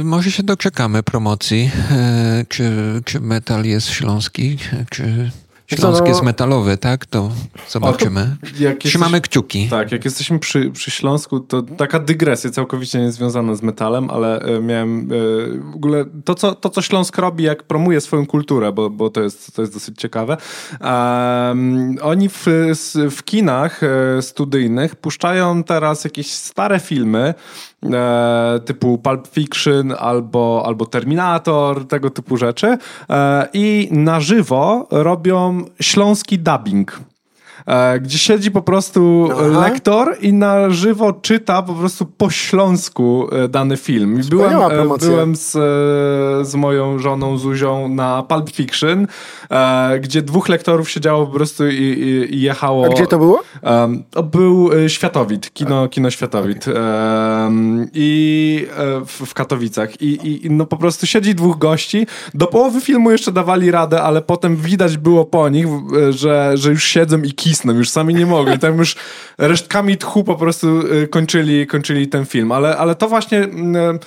może 0.04 0.30
się 0.30 0.42
doczekamy 0.42 1.02
promocji. 1.02 1.70
E, 1.90 2.44
czy, 2.48 2.72
czy 3.04 3.20
metal 3.20 3.64
jest 3.64 3.88
śląski? 3.88 4.58
Czy 4.90 5.30
Śląsk 5.76 6.06
jest 6.06 6.22
metalowy, 6.22 6.76
tak? 6.76 7.06
To 7.06 7.30
zobaczymy. 7.68 8.36
jak 8.58 8.78
Trzymamy 8.78 9.16
jesteś, 9.16 9.30
kciuki. 9.30 9.68
Tak, 9.68 9.92
jak 9.92 10.04
jesteśmy 10.04 10.38
przy, 10.38 10.70
przy 10.70 10.90
Śląsku, 10.90 11.40
to 11.40 11.62
taka 11.62 11.98
dygresja 11.98 12.50
całkowicie 12.50 13.00
niezwiązana 13.00 13.54
z 13.54 13.62
metalem, 13.62 14.10
ale 14.10 14.40
e, 14.40 14.60
miałem 14.60 15.08
w 15.72 15.74
ogóle 15.74 16.04
to 16.24 16.34
co, 16.34 16.54
to, 16.54 16.70
co 16.70 16.82
Śląsk 16.82 17.18
robi, 17.18 17.44
jak 17.44 17.62
promuje 17.62 18.00
swoją 18.00 18.26
kulturę, 18.26 18.72
bo, 18.72 18.90
bo 18.90 19.10
to, 19.10 19.22
jest, 19.22 19.56
to 19.56 19.62
jest 19.62 19.74
dosyć 19.74 19.98
ciekawe. 19.98 20.36
Um, 20.80 21.96
oni 22.02 22.28
w, 22.28 22.46
w 23.10 23.22
kinach 23.24 23.80
studyjnych 24.20 24.96
puszczają 24.96 25.64
teraz 25.64 26.04
jakieś 26.04 26.30
stare 26.30 26.80
filmy, 26.80 27.34
e, 27.84 28.60
typu 28.64 28.98
Pulp 28.98 29.28
Fiction 29.28 29.92
albo, 29.98 30.62
albo 30.66 30.86
Terminator, 30.86 31.86
tego 31.88 32.10
typu 32.10 32.36
rzeczy 32.36 32.78
e, 33.10 33.48
i 33.52 33.88
na 33.90 34.20
żywo 34.20 34.86
robią 34.90 35.64
śląski 35.80 36.38
dubbing. 36.38 37.00
E, 37.66 38.00
gdzie 38.00 38.18
siedzi 38.18 38.50
po 38.50 38.62
prostu 38.62 39.28
Aha. 39.32 39.60
lektor 39.60 40.16
i 40.20 40.32
na 40.32 40.70
żywo 40.70 41.12
czyta 41.12 41.62
po 41.62 41.74
prostu 41.74 42.06
po 42.06 42.30
śląsku 42.30 43.28
e, 43.32 43.48
dany 43.48 43.76
film. 43.76 44.20
I 44.20 44.28
byłem, 44.28 44.52
e, 44.62 44.98
byłem 44.98 45.36
z, 45.36 45.50
z 46.48 46.54
moją 46.54 46.98
żoną 46.98 47.38
Zuzią 47.38 47.88
na 47.88 48.22
Pulp 48.22 48.50
Fiction, 48.50 49.06
gdzie 50.00 50.22
dwóch 50.22 50.48
lektorów 50.48 50.90
siedziało 50.90 51.26
po 51.26 51.32
prostu 51.32 51.68
i, 51.68 51.74
i, 51.74 52.34
i 52.34 52.40
jechało. 52.40 52.86
A 52.86 52.88
gdzie 52.88 53.06
to 53.06 53.18
było? 53.18 53.42
To 54.10 54.22
był 54.22 54.70
Światowit, 54.88 55.52
kino, 55.52 55.88
kino 55.88 56.10
Światowit. 56.10 56.68
Okay. 56.68 56.80
I 57.94 58.66
w, 59.06 59.34
Katowicach. 59.34 60.02
I, 60.02 60.46
I 60.46 60.50
no 60.50 60.66
po 60.66 60.76
prostu 60.76 61.06
siedzi 61.06 61.34
dwóch 61.34 61.58
gości. 61.58 62.06
Do 62.34 62.46
połowy 62.46 62.80
filmu 62.80 63.10
jeszcze 63.10 63.32
dawali 63.32 63.70
radę, 63.70 64.02
ale 64.02 64.22
potem 64.22 64.56
widać 64.56 64.96
było 64.96 65.24
po 65.24 65.48
nich, 65.48 65.66
że, 66.10 66.52
że 66.54 66.70
już 66.70 66.84
siedzą 66.84 67.22
i 67.22 67.32
kisną, 67.52 67.72
już 67.72 67.90
sami 67.90 68.14
nie 68.14 68.26
mogli. 68.26 68.58
Tam 68.58 68.78
już 68.78 68.96
resztkami 69.38 69.96
tchu 69.96 70.24
po 70.24 70.34
prostu 70.34 70.80
y, 70.92 71.08
kończyli, 71.08 71.66
kończyli 71.66 72.08
ten 72.08 72.26
film. 72.26 72.52
Ale, 72.52 72.76
ale 72.76 72.94
to 72.94 73.08
właśnie 73.08 73.38
mm, 73.38 73.98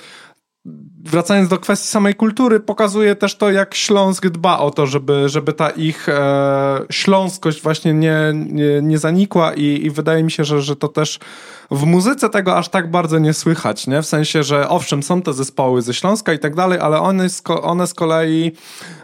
wracając 1.04 1.48
do 1.48 1.58
kwestii 1.58 1.88
samej 1.88 2.14
kultury, 2.14 2.60
pokazuje 2.60 3.16
też 3.16 3.36
to, 3.36 3.50
jak 3.50 3.74
Śląsk 3.74 4.26
dba 4.26 4.58
o 4.58 4.70
to, 4.70 4.86
żeby, 4.86 5.28
żeby 5.28 5.52
ta 5.52 5.70
ich 5.70 6.08
e, 6.08 6.80
śląskość 6.90 7.62
właśnie 7.62 7.94
nie, 7.94 8.18
nie, 8.34 8.82
nie 8.82 8.98
zanikła 8.98 9.54
i, 9.54 9.86
i 9.86 9.90
wydaje 9.90 10.22
mi 10.22 10.30
się, 10.30 10.44
że, 10.44 10.62
że 10.62 10.76
to 10.76 10.88
też 10.88 11.18
w 11.70 11.84
muzyce 11.84 12.30
tego 12.30 12.56
aż 12.56 12.68
tak 12.68 12.90
bardzo 12.90 13.18
nie 13.18 13.32
słychać, 13.32 13.86
nie? 13.86 14.02
W 14.02 14.06
sensie, 14.06 14.42
że 14.42 14.68
owszem, 14.68 15.02
są 15.02 15.22
te 15.22 15.32
zespoły 15.32 15.82
ze 15.82 15.94
Śląska 15.94 16.32
i 16.32 16.38
tak 16.38 16.54
dalej, 16.54 16.78
ale 16.78 17.00
one, 17.00 17.26
one 17.62 17.86
z 17.86 17.94
kolei 17.94 18.52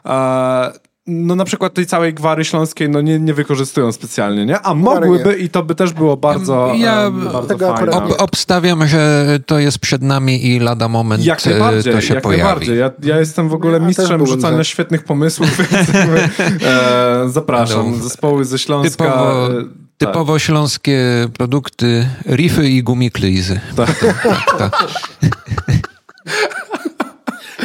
e, 0.06 0.72
no 1.06 1.36
na 1.36 1.44
przykład 1.44 1.74
tej 1.74 1.86
całej 1.86 2.14
gwary 2.14 2.44
śląskiej 2.44 2.88
no 2.88 3.00
nie, 3.00 3.18
nie 3.18 3.34
wykorzystują 3.34 3.92
specjalnie, 3.92 4.46
nie? 4.46 4.60
A 4.60 4.74
mogłyby 4.74 5.34
i 5.34 5.48
to 5.48 5.62
by 5.62 5.74
też 5.74 5.92
było 5.92 6.16
bardzo, 6.16 6.72
ja, 6.76 7.10
bardzo 7.10 7.58
fajne. 7.58 7.92
Ob, 7.92 8.22
obstawiam, 8.22 8.86
że 8.86 9.26
to 9.46 9.58
jest 9.58 9.78
przed 9.78 10.02
nami 10.02 10.46
i 10.46 10.58
lada 10.58 10.88
moment 10.88 11.24
jak 11.24 11.46
najbardziej, 11.46 11.92
to 11.92 12.00
się 12.00 12.14
jak 12.14 12.22
pojawi. 12.22 12.42
Najbardziej. 12.42 12.78
Ja, 12.78 12.90
ja 13.02 13.18
jestem 13.18 13.48
w 13.48 13.54
ogóle 13.54 13.78
ja 13.78 13.86
mistrzem 13.86 14.26
rzucania 14.26 14.56
za... 14.56 14.64
świetnych 14.64 15.04
pomysłów, 15.04 15.56
więc 15.72 15.88
e, 16.64 17.28
zapraszam. 17.28 17.90
No. 17.90 17.96
Zespoły 17.96 18.44
ze 18.44 18.58
Śląska. 18.58 19.04
Typowo, 19.04 19.52
e, 19.52 19.64
typowo 19.98 20.32
tak. 20.32 20.42
śląskie 20.42 21.28
produkty, 21.38 22.06
riffy 22.26 22.68
i 22.68 22.82
gumiklizy. 22.82 23.60
Tak. 23.76 24.04
tak, 24.22 24.58
tak. 24.58 24.86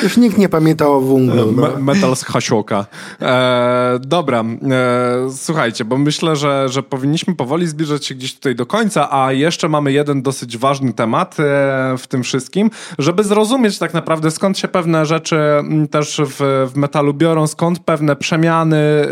Już 0.08 0.18
nikt 0.18 0.38
nie 0.38 0.50
pamiętał 0.50 0.94
o 0.94 1.02
wunglu. 1.02 1.52
No. 1.52 1.68
metal 1.80 2.16
z 2.16 2.24
Hasioka. 2.24 2.86
E, 3.22 4.00
dobra, 4.02 4.44
e, 4.72 5.30
słuchajcie, 5.32 5.86
bo 5.86 5.98
myślę, 5.98 6.36
że, 6.36 6.70
że 6.70 6.84
powinniśmy 6.84 7.36
powoli 7.36 7.68
zbliżać 7.68 8.06
się 8.06 8.16
gdzieś 8.16 8.36
tutaj 8.36 8.56
do 8.56 8.66
końca, 8.66 9.12
a 9.12 9.32
jeszcze 9.32 9.70
mamy 9.70 9.92
jeden 9.92 10.22
dosyć 10.22 10.58
ważny 10.58 10.94
temat 10.94 11.40
e, 11.40 11.44
w 11.98 12.08
tym 12.08 12.24
wszystkim, 12.24 12.70
żeby 13.00 13.24
zrozumieć 13.24 13.80
tak 13.80 13.94
naprawdę 13.94 14.32
skąd 14.32 14.58
się 14.58 14.68
pewne 14.68 15.06
rzeczy 15.06 15.40
też 15.92 16.22
w, 16.26 16.70
w 16.74 16.78
metalu 16.78 17.14
biorą, 17.14 17.48
skąd 17.48 17.80
pewne 17.80 18.16
przemiany, 18.16 18.78
e, 18.78 19.08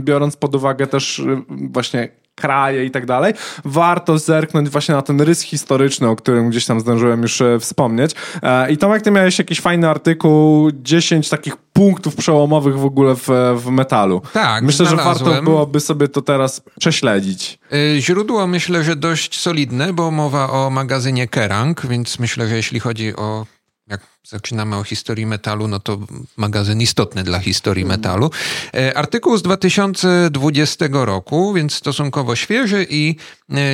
biorąc 0.00 0.36
pod 0.36 0.54
uwagę 0.54 0.86
też 0.86 1.18
e, 1.18 1.42
właśnie 1.48 2.21
kraje 2.34 2.84
i 2.84 2.90
tak 2.90 3.06
dalej, 3.06 3.34
warto 3.64 4.18
zerknąć 4.18 4.68
właśnie 4.68 4.94
na 4.94 5.02
ten 5.02 5.20
rys 5.20 5.40
historyczny, 5.40 6.08
o 6.08 6.16
którym 6.16 6.50
gdzieś 6.50 6.66
tam 6.66 6.80
zdążyłem 6.80 7.22
już 7.22 7.40
e, 7.40 7.58
wspomnieć. 7.60 8.14
E, 8.42 8.72
I 8.72 8.76
Tomek, 8.76 9.02
ty 9.02 9.10
miałeś 9.10 9.38
jakiś 9.38 9.60
fajny 9.60 9.88
artykuł, 9.88 10.70
10 10.74 11.28
takich 11.28 11.56
punktów 11.56 12.16
przełomowych 12.16 12.78
w 12.78 12.84
ogóle 12.84 13.14
w, 13.14 13.28
w 13.56 13.66
metalu. 13.70 14.22
Tak, 14.32 14.64
Myślę, 14.64 14.86
znalazłem. 14.86 15.18
że 15.18 15.24
warto 15.24 15.42
byłoby 15.42 15.80
sobie 15.80 16.08
to 16.08 16.22
teraz 16.22 16.62
prześledzić. 16.80 17.58
E, 17.72 18.00
źródło 18.00 18.46
myślę, 18.46 18.84
że 18.84 18.96
dość 18.96 19.40
solidne, 19.40 19.92
bo 19.92 20.10
mowa 20.10 20.50
o 20.50 20.70
magazynie 20.70 21.28
Kerrang, 21.28 21.86
więc 21.86 22.18
myślę, 22.18 22.48
że 22.48 22.56
jeśli 22.56 22.80
chodzi 22.80 23.16
o 23.16 23.46
jak 23.92 24.00
zaczynamy 24.24 24.76
o 24.76 24.84
historii 24.84 25.26
metalu, 25.26 25.68
no 25.68 25.80
to 25.80 25.98
magazyn 26.36 26.80
istotny 26.80 27.22
dla 27.22 27.38
historii 27.38 27.84
mhm. 27.84 28.00
metalu. 28.00 28.30
E, 28.74 28.96
artykuł 28.96 29.36
z 29.36 29.42
2020 29.42 30.84
roku, 30.92 31.52
więc 31.52 31.74
stosunkowo 31.74 32.36
świeży 32.36 32.86
i 32.90 33.16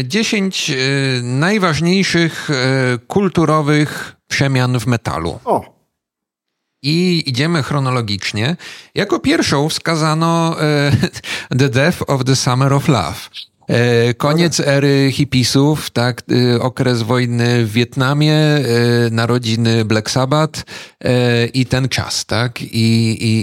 10 0.04 0.70
e, 0.70 0.74
e, 0.74 0.76
najważniejszych 1.22 2.48
kulturowych 3.08 4.16
przemian 4.28 4.80
w 4.80 4.86
metalu. 4.86 5.40
O. 5.44 5.78
I 6.82 7.22
idziemy 7.26 7.62
chronologicznie. 7.62 8.56
Jako 8.94 9.18
pierwszą 9.20 9.68
wskazano 9.68 10.56
The 11.60 11.68
Death 11.68 12.02
of 12.06 12.24
the 12.24 12.36
Summer 12.36 12.72
of 12.72 12.88
Love. 12.88 13.18
E, 13.68 14.14
koniec 14.14 14.60
ery 14.60 15.08
hipisów, 15.12 15.90
tak, 15.90 16.22
e, 16.54 16.60
okres 16.60 17.02
wojny 17.02 17.66
w 17.66 17.72
Wietnamie, 17.72 18.34
e, 18.34 18.62
narodziny 19.10 19.84
Black 19.84 20.10
Sabbath 20.10 20.62
i 21.54 21.66
ten 21.66 21.88
czas, 21.88 22.26
tak? 22.26 22.62
I, 22.62 22.66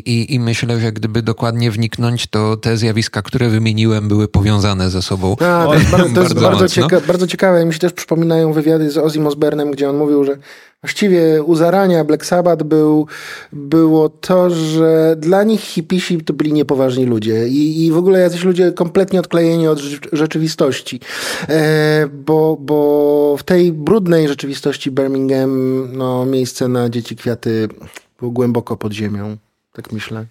i, 0.06 0.34
i 0.34 0.40
myślę, 0.40 0.80
że 0.80 0.92
gdyby 0.92 1.22
dokładnie 1.22 1.72
wniknąć, 1.72 2.28
to 2.28 2.58
te 2.58 2.78
zjawiska, 2.78 3.22
które 3.22 3.50
wymieniłem, 3.50 4.08
były 4.08 4.28
powiązane 4.28 4.90
ze 4.90 5.02
sobą. 5.02 5.36
A, 5.40 5.66
to 5.66 5.74
jest, 5.74 5.90
bardzo, 5.90 6.16
to 6.16 6.22
jest 6.22 6.40
bardzo, 6.40 6.70
cieka 6.70 7.02
bardzo 7.08 7.28
ciekawe. 7.28 7.66
Mi 7.66 7.74
się 7.74 7.80
też 7.80 7.94
przypominają 7.94 8.54
wywiady 8.54 8.92
z 8.92 8.98
Ozzy 8.98 9.28
Osbournem, 9.28 9.72
gdzie 9.72 9.90
on 9.90 9.98
mówił, 9.98 10.24
że 10.24 10.38
Właściwie 10.82 11.44
u 11.44 11.56
zarania 11.56 12.04
Black 12.04 12.26
Sabbath 12.26 12.64
był, 12.64 13.08
było 13.54 14.10
to, 14.10 14.50
że 14.50 15.16
dla 15.20 15.44
nich 15.44 15.62
hipisi 15.62 16.18
to 16.24 16.34
byli 16.34 16.54
niepoważni 16.54 17.06
ludzie 17.06 17.48
i, 17.48 17.86
i 17.86 17.92
w 17.92 17.98
ogóle 17.98 18.20
jacyś 18.20 18.44
ludzie 18.44 18.72
kompletnie 18.72 19.20
odklejeni 19.20 19.68
od 19.68 19.80
rzeczywistości. 20.12 21.00
E, 21.50 22.08
bo, 22.08 22.58
bo 22.60 23.36
w 23.40 23.44
tej 23.44 23.72
brudnej 23.72 24.28
rzeczywistości 24.28 24.92
Birmingham 24.92 25.88
no, 25.98 26.26
miejsce 26.26 26.68
na 26.68 26.90
dzieci 26.90 27.16
kwiaty 27.16 27.68
było 28.20 28.32
głęboko 28.32 28.78
pod 28.78 28.94
ziemią, 28.94 29.38
tak 29.74 29.92
myślę. 29.92 30.26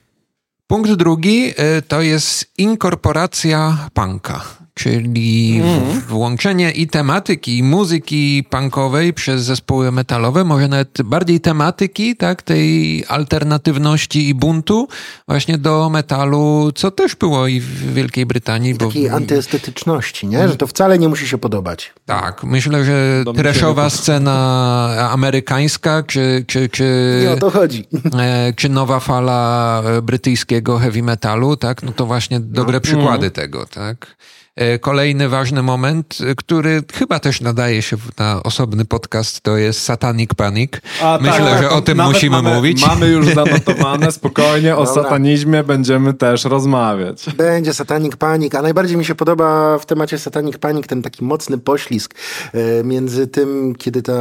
Punkt 0.66 0.92
drugi 0.92 1.52
e, 1.56 1.82
to 1.82 2.02
jest 2.02 2.46
inkorporacja 2.58 3.88
punka 3.94 4.63
czyli 4.74 5.60
mm. 5.60 6.00
włączenie 6.00 6.70
i 6.70 6.86
tematyki, 6.86 7.58
i 7.58 7.62
muzyki 7.62 8.44
punkowej 8.50 9.12
przez 9.12 9.42
zespoły 9.42 9.92
metalowe, 9.92 10.44
może 10.44 10.68
nawet 10.68 11.02
bardziej 11.02 11.40
tematyki, 11.40 12.16
tak, 12.16 12.42
tej 12.42 13.04
alternatywności 13.08 14.28
i 14.28 14.34
buntu 14.34 14.88
właśnie 15.28 15.58
do 15.58 15.90
metalu, 15.90 16.72
co 16.74 16.90
też 16.90 17.16
było 17.16 17.46
i 17.46 17.60
w 17.60 17.94
Wielkiej 17.94 18.26
Brytanii. 18.26 18.70
I 18.70 18.76
takiej 18.76 19.08
bo... 19.10 19.16
antyestetyczności, 19.16 20.26
nie? 20.26 20.48
Że 20.48 20.56
to 20.56 20.66
wcale 20.66 20.98
nie 20.98 21.08
musi 21.08 21.28
się 21.28 21.38
podobać. 21.38 21.92
Tak, 22.06 22.44
myślę, 22.44 22.84
że 22.84 23.24
trashowa 23.36 23.90
scena 23.90 25.08
amerykańska, 25.10 26.02
czy, 26.02 26.44
czy, 26.46 26.68
czy... 26.68 27.20
Nie 27.22 27.30
o 27.30 27.36
to 27.36 27.50
chodzi. 27.50 27.84
E, 28.24 28.52
czy 28.56 28.68
nowa 28.68 29.00
fala 29.00 29.82
brytyjskiego 30.02 30.78
heavy 30.78 31.02
metalu, 31.02 31.56
tak, 31.56 31.82
no 31.82 31.92
to 31.92 32.06
właśnie 32.06 32.40
dobre 32.40 32.74
no. 32.74 32.80
przykłady 32.80 33.26
mm. 33.26 33.30
tego, 33.30 33.66
tak. 33.66 34.16
E, 34.56 34.78
kolejny 34.78 35.28
ważny 35.28 35.62
moment, 35.62 36.18
który 36.36 36.82
chyba 36.92 37.18
też 37.18 37.40
nadaje 37.40 37.82
się 37.82 37.96
na 38.18 38.42
osobny 38.42 38.84
podcast, 38.84 39.40
to 39.40 39.56
jest 39.56 39.82
Satanic 39.82 40.34
Panic. 40.34 40.72
A, 41.02 41.18
Myślę, 41.22 41.50
tak, 41.50 41.62
że 41.62 41.70
o 41.70 41.80
tym 41.80 42.02
musimy 42.02 42.42
mamy, 42.42 42.54
mówić. 42.54 42.86
Mamy 42.86 43.08
już 43.08 43.26
zanotowane, 43.34 44.12
spokojnie, 44.12 44.76
o 44.76 44.84
Dobra. 44.84 45.02
satanizmie 45.02 45.64
będziemy 45.64 46.14
też 46.14 46.44
rozmawiać. 46.44 47.26
Będzie 47.36 47.74
Satanic 47.74 48.16
Panic, 48.16 48.54
a 48.54 48.62
najbardziej 48.62 48.96
mi 48.96 49.04
się 49.04 49.14
podoba 49.14 49.78
w 49.78 49.86
temacie 49.86 50.18
Satanic 50.18 50.58
Panic 50.58 50.86
ten 50.86 51.02
taki 51.02 51.24
mocny 51.24 51.58
poślizg 51.58 52.14
e, 52.52 52.84
między 52.84 53.26
tym, 53.26 53.74
kiedy 53.78 54.02
ta 54.02 54.14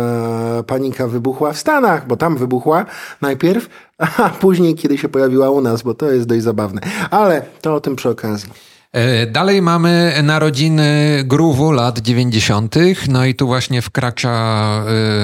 panika 0.67 1.07
wybuchła 1.07 1.53
w 1.53 1.57
Stanach, 1.57 2.07
bo 2.07 2.17
tam 2.17 2.38
wybuchła 2.38 2.86
najpierw, 3.21 3.69
a 4.17 4.29
później, 4.29 4.75
kiedy 4.75 4.97
się 4.97 5.09
pojawiła 5.09 5.49
u 5.49 5.61
nas, 5.61 5.81
bo 5.81 5.93
to 5.93 6.11
jest 6.11 6.27
dość 6.27 6.43
zabawne. 6.43 6.81
Ale 7.11 7.45
to 7.61 7.75
o 7.75 7.79
tym 7.79 7.95
przy 7.95 8.09
okazji. 8.09 8.72
E, 8.93 9.25
dalej 9.25 9.61
mamy 9.61 10.13
narodziny 10.23 11.21
gruwu 11.25 11.71
lat 11.71 11.99
90. 11.99 12.75
No 13.09 13.25
i 13.25 13.35
tu 13.35 13.47
właśnie 13.47 13.81
wkracza 13.81 14.29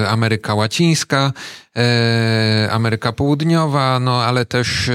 e, 0.03 0.09
Ameryka 0.09 0.55
Łacińska, 0.55 1.33
e, 1.77 2.69
Ameryka 2.71 3.11
Południowa, 3.11 3.99
no 3.99 4.23
ale 4.23 4.45
też 4.45 4.89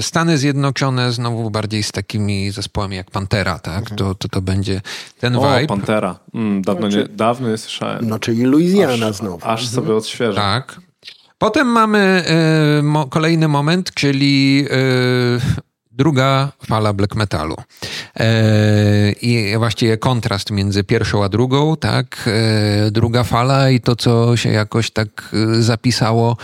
Stany 0.00 0.38
Zjednoczone, 0.38 1.12
znowu 1.12 1.50
bardziej 1.50 1.82
z 1.82 1.92
takimi 1.92 2.50
zespołami 2.50 2.96
jak 2.96 3.10
Pantera, 3.10 3.58
tak? 3.58 3.80
Mhm. 3.80 3.96
To, 3.96 4.14
to, 4.14 4.28
to 4.28 4.42
będzie 4.42 4.80
ten 5.20 5.36
o, 5.36 5.40
vibe. 5.40 5.66
Pantera. 5.66 6.18
Mm, 6.34 6.62
dawno, 6.62 6.88
nie, 6.88 7.04
dawno 7.04 7.48
nie 7.48 7.58
słyszałem. 7.58 8.08
No 8.08 8.18
czyli 8.18 8.44
Louisiana 8.44 9.06
aż, 9.06 9.16
znowu. 9.16 9.36
Aż 9.36 9.62
mhm. 9.62 9.68
sobie 9.68 9.94
odświeżę. 9.94 10.34
Tak. 10.34 10.80
Potem 11.38 11.66
mamy 11.66 12.24
y, 12.78 12.82
mo, 12.82 13.06
kolejny 13.06 13.48
moment, 13.48 13.94
czyli 13.94 14.64
y, 14.72 15.70
druga 16.00 16.52
fala 16.66 16.92
black 16.92 17.14
metalu. 17.14 17.56
E, 18.16 19.12
I 19.12 19.58
właściwie 19.58 19.96
kontrast 19.96 20.50
między 20.50 20.84
pierwszą 20.84 21.24
a 21.24 21.28
drugą, 21.28 21.76
tak? 21.76 22.28
E, 22.86 22.90
druga 22.90 23.24
fala 23.24 23.70
i 23.70 23.80
to, 23.80 23.96
co 23.96 24.36
się 24.36 24.50
jakoś 24.50 24.90
tak 24.90 25.08
e, 25.32 25.62
zapisało 25.62 26.36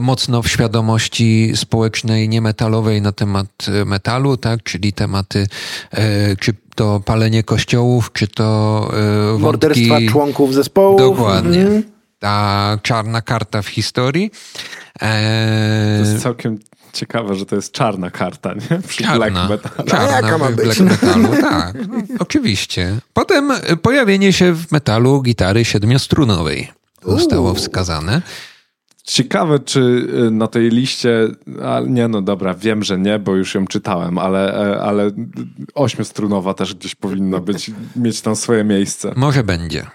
mocno 0.00 0.42
w 0.42 0.48
świadomości 0.48 1.52
społecznej, 1.54 2.28
niemetalowej 2.28 3.02
na 3.02 3.12
temat 3.12 3.66
metalu, 3.86 4.36
tak? 4.36 4.62
Czyli 4.62 4.92
tematy, 4.92 5.46
czy 6.40 6.54
to 6.74 7.00
palenie 7.04 7.42
kościołów, 7.42 8.12
czy 8.12 8.28
to 8.28 8.80
wątki... 9.28 9.42
Morderstwa 9.42 9.98
członków 10.08 10.54
zespołu. 10.54 10.98
Dokładnie. 10.98 11.60
Mm. 11.60 11.82
Ta 12.18 12.78
czarna 12.82 13.22
karta 13.22 13.62
w 13.62 13.68
historii. 13.68 14.30
To 15.00 15.06
jest 16.10 16.22
całkiem 16.22 16.58
ciekawe, 16.92 17.34
że 17.34 17.46
to 17.46 17.56
jest 17.56 17.72
czarna 17.72 18.10
karta, 18.10 18.54
nie? 18.54 18.78
Przy 18.88 19.04
czarna, 19.04 19.16
black 19.30 19.50
metal. 19.50 19.86
Czarna 19.86 20.16
jaka 20.16 20.38
ma 20.38 20.50
być? 20.50 20.64
black 20.64 20.80
metalu, 20.80 21.28
tak. 21.40 21.76
Oczywiście. 22.18 22.98
Potem 23.12 23.52
pojawienie 23.82 24.32
się 24.32 24.52
w 24.52 24.72
metalu 24.72 25.22
gitary 25.22 25.64
siedmiostrunowej 25.64 26.72
zostało 27.06 27.54
wskazane. 27.54 28.22
Ciekawe, 29.04 29.58
czy 29.58 29.80
y, 30.26 30.30
na 30.30 30.46
tej 30.46 30.70
liście, 30.70 31.28
ale 31.64 31.88
nie, 31.88 32.08
no 32.08 32.22
dobra, 32.22 32.54
wiem, 32.54 32.82
że 32.82 32.98
nie, 32.98 33.18
bo 33.18 33.34
już 33.34 33.54
ją 33.54 33.66
czytałem, 33.66 34.18
ale, 34.18 34.70
e, 34.74 34.80
ale 34.80 35.10
ośmiostrunowa 35.74 36.54
też 36.54 36.74
gdzieś 36.74 36.94
powinna 36.94 37.40
być, 37.40 37.70
mieć 37.96 38.20
tam 38.20 38.36
swoje 38.36 38.64
miejsce. 38.64 39.12
Może 39.16 39.44
będzie. 39.44 39.86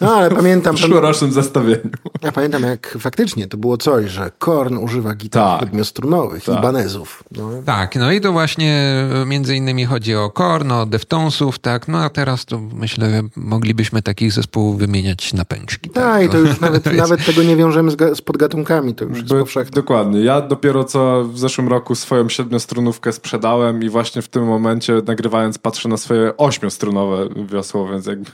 No 0.00 0.16
ale 0.16 0.30
pamiętam... 0.30 0.76
W 0.76 0.78
przyszłorocznym 0.78 1.32
zestawieniu. 1.32 1.90
Ja 2.22 2.32
pamiętam 2.32 2.62
jak 2.62 2.98
faktycznie 3.00 3.48
to 3.48 3.56
było 3.56 3.76
coś, 3.76 4.10
że 4.10 4.30
Korn 4.38 4.76
używa 4.76 5.14
gitar 5.14 5.58
tak. 5.58 5.68
siedmiostrunowych 5.68 6.44
tak. 6.44 6.58
i 6.58 6.62
banezów. 6.62 7.24
No. 7.36 7.50
Tak, 7.64 7.96
no 7.96 8.12
i 8.12 8.20
to 8.20 8.32
właśnie 8.32 9.04
e, 9.22 9.26
między 9.26 9.56
innymi 9.56 9.84
chodzi 9.84 10.14
o 10.14 10.30
Korn, 10.30 10.72
o 10.72 10.86
Deftonsów, 10.86 11.58
tak, 11.58 11.88
no 11.88 11.98
a 11.98 12.10
teraz 12.10 12.44
to 12.44 12.58
myślę, 12.58 13.10
że 13.10 13.22
moglibyśmy 13.36 14.02
takich 14.02 14.32
zespołów 14.32 14.78
wymieniać 14.78 15.32
na 15.32 15.44
pęczki. 15.44 15.90
Tak, 15.90 16.04
tak 16.04 16.24
i 16.24 16.28
to 16.28 16.38
już 16.38 16.60
nawet, 16.66 16.96
nawet 16.96 17.26
tego 17.26 17.42
nie 17.42 17.56
wiążemy 17.56 17.90
z, 17.90 18.18
z 18.18 18.20
podgatunkami, 18.20 18.94
to 18.94 19.04
już 19.04 19.18
jest 19.18 19.28
By, 19.28 19.38
powszechne. 19.38 19.74
Dokładnie. 19.74 20.20
Ja 20.20 20.40
dopiero 20.40 20.84
co 20.84 21.24
w 21.24 21.38
zeszłym 21.38 21.68
roku 21.68 21.94
swoją 21.94 22.28
siedmiostrunówkę 22.28 23.12
sprzedałem 23.12 23.82
i 23.82 23.88
właśnie 23.88 24.22
w 24.22 24.28
tym 24.28 24.44
momencie 24.44 25.02
nagrywając 25.06 25.58
patrzę 25.58 25.88
na 25.88 25.96
swoje 25.96 26.36
ośmiostrunowe 26.36 27.28
wiosło, 27.46 27.88
więc 27.88 28.06
jakby 28.06 28.32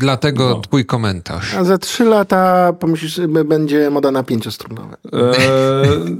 Dlatego 0.00 0.48
no. 0.48 0.60
twój 0.60 0.84
komentarz. 0.84 1.54
A 1.54 1.64
za 1.64 1.78
trzy 1.78 2.04
lata 2.04 2.72
pomyślisz, 2.72 3.20
będzie 3.44 3.90
moda 3.90 4.10
na 4.10 4.22
pięciostrunowe. 4.22 4.96
Eee, 5.12 6.16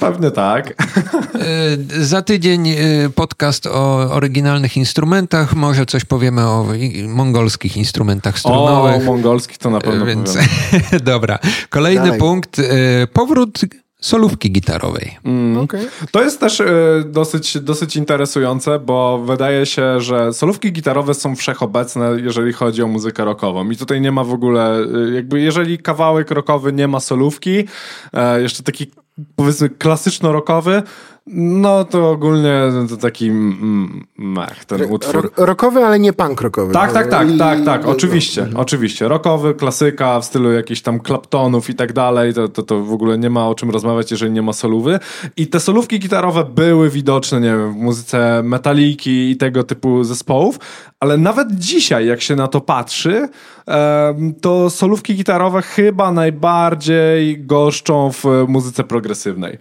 pewnie 0.00 0.30
tak. 0.30 0.68
Eee, 0.68 2.04
za 2.04 2.22
tydzień 2.22 2.68
e, 2.68 2.76
podcast 3.14 3.66
o 3.66 3.98
oryginalnych 4.12 4.76
instrumentach. 4.76 5.54
Może 5.54 5.86
coś 5.86 6.04
powiemy 6.04 6.40
o 6.40 6.66
mongolskich 7.08 7.76
instrumentach 7.76 8.38
strunowych. 8.38 9.02
O, 9.02 9.04
mongolskich 9.04 9.58
to 9.58 9.70
na 9.70 9.80
pewno 9.80 10.06
Więc, 10.06 10.38
Dobra. 11.04 11.38
Kolejny 11.70 12.04
Dalej. 12.04 12.20
punkt. 12.20 12.58
E, 12.58 12.62
powrót 13.12 13.60
solówki 14.02 14.50
gitarowej. 14.50 15.18
Mm. 15.24 15.58
Okay. 15.58 15.88
To 16.10 16.22
jest 16.22 16.40
też 16.40 16.60
y, 16.60 16.66
dosyć, 17.06 17.58
dosyć 17.58 17.96
interesujące, 17.96 18.78
bo 18.78 19.18
wydaje 19.18 19.66
się, 19.66 20.00
że 20.00 20.32
solówki 20.32 20.72
gitarowe 20.72 21.14
są 21.14 21.36
wszechobecne, 21.36 22.10
jeżeli 22.22 22.52
chodzi 22.52 22.82
o 22.82 22.86
muzykę 22.86 23.24
rockową. 23.24 23.70
I 23.70 23.76
tutaj 23.76 24.00
nie 24.00 24.12
ma 24.12 24.24
w 24.24 24.32
ogóle, 24.32 24.80
y, 24.80 25.12
jakby 25.14 25.40
jeżeli 25.40 25.78
kawałek 25.78 26.30
rockowy 26.30 26.72
nie 26.72 26.88
ma 26.88 27.00
solówki, 27.00 27.58
y, 27.58 28.42
jeszcze 28.42 28.62
taki 28.62 28.90
powiedzmy 29.36 29.68
klasyczno-rockowy, 29.68 30.82
no 31.26 31.84
to 31.84 32.10
ogólnie 32.10 32.62
to 32.88 32.96
taki 32.96 33.30
mech, 34.18 34.64
ten 34.64 34.82
utwór. 34.82 35.32
Rokowy, 35.36 35.84
ale 35.84 35.98
nie 35.98 36.12
punk 36.12 36.40
rockowy. 36.40 36.72
Tak, 36.72 36.92
tak, 36.92 37.10
tak, 37.10 37.30
I... 37.30 37.38
tak, 37.38 37.64
tak, 37.64 37.86
oczywiście, 37.86 38.42
mhm. 38.42 38.60
oczywiście. 38.60 39.08
Rockowy, 39.08 39.54
klasyka 39.54 40.20
w 40.20 40.24
stylu 40.24 40.52
jakichś 40.52 40.80
tam 40.80 41.00
klaptonów 41.00 41.70
i 41.70 41.74
tak 41.74 41.92
dalej, 41.92 42.34
to, 42.34 42.48
to, 42.48 42.62
to 42.62 42.84
w 42.84 42.92
ogóle 42.92 43.18
nie 43.18 43.30
ma 43.30 43.48
o 43.48 43.54
czym 43.54 43.70
rozmawiać, 43.70 44.10
jeżeli 44.10 44.32
nie 44.32 44.42
ma 44.42 44.52
solówy. 44.52 44.98
I 45.36 45.46
te 45.46 45.60
solówki 45.60 45.98
gitarowe 45.98 46.44
były 46.44 46.90
widoczne, 46.90 47.40
nie 47.40 47.48
wiem, 47.48 47.72
w 47.72 47.76
muzyce 47.76 48.42
metaliki 48.44 49.30
i 49.30 49.36
tego 49.36 49.64
typu 49.64 50.04
zespołów, 50.04 50.58
ale 51.00 51.16
nawet 51.16 51.48
dzisiaj, 51.52 52.06
jak 52.06 52.20
się 52.20 52.36
na 52.36 52.48
to 52.48 52.60
patrzy, 52.60 53.28
to 54.40 54.70
solówki 54.70 55.14
gitarowe 55.14 55.62
chyba 55.62 56.12
najbardziej 56.12 57.44
goszczą 57.46 58.12
w 58.12 58.24
muzyce 58.48 58.84
progresywnej. 58.84 59.58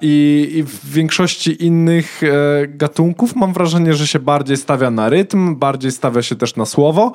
I, 0.00 0.48
i 0.54 0.63
w 0.64 0.90
większości 0.90 1.64
innych 1.64 2.22
e, 2.22 2.66
gatunków 2.68 3.36
mam 3.36 3.52
wrażenie, 3.52 3.94
że 3.94 4.06
się 4.06 4.18
bardziej 4.18 4.56
stawia 4.56 4.90
na 4.90 5.08
rytm, 5.08 5.56
bardziej 5.56 5.92
stawia 5.92 6.22
się 6.22 6.36
też 6.36 6.56
na 6.56 6.66
słowo, 6.66 7.12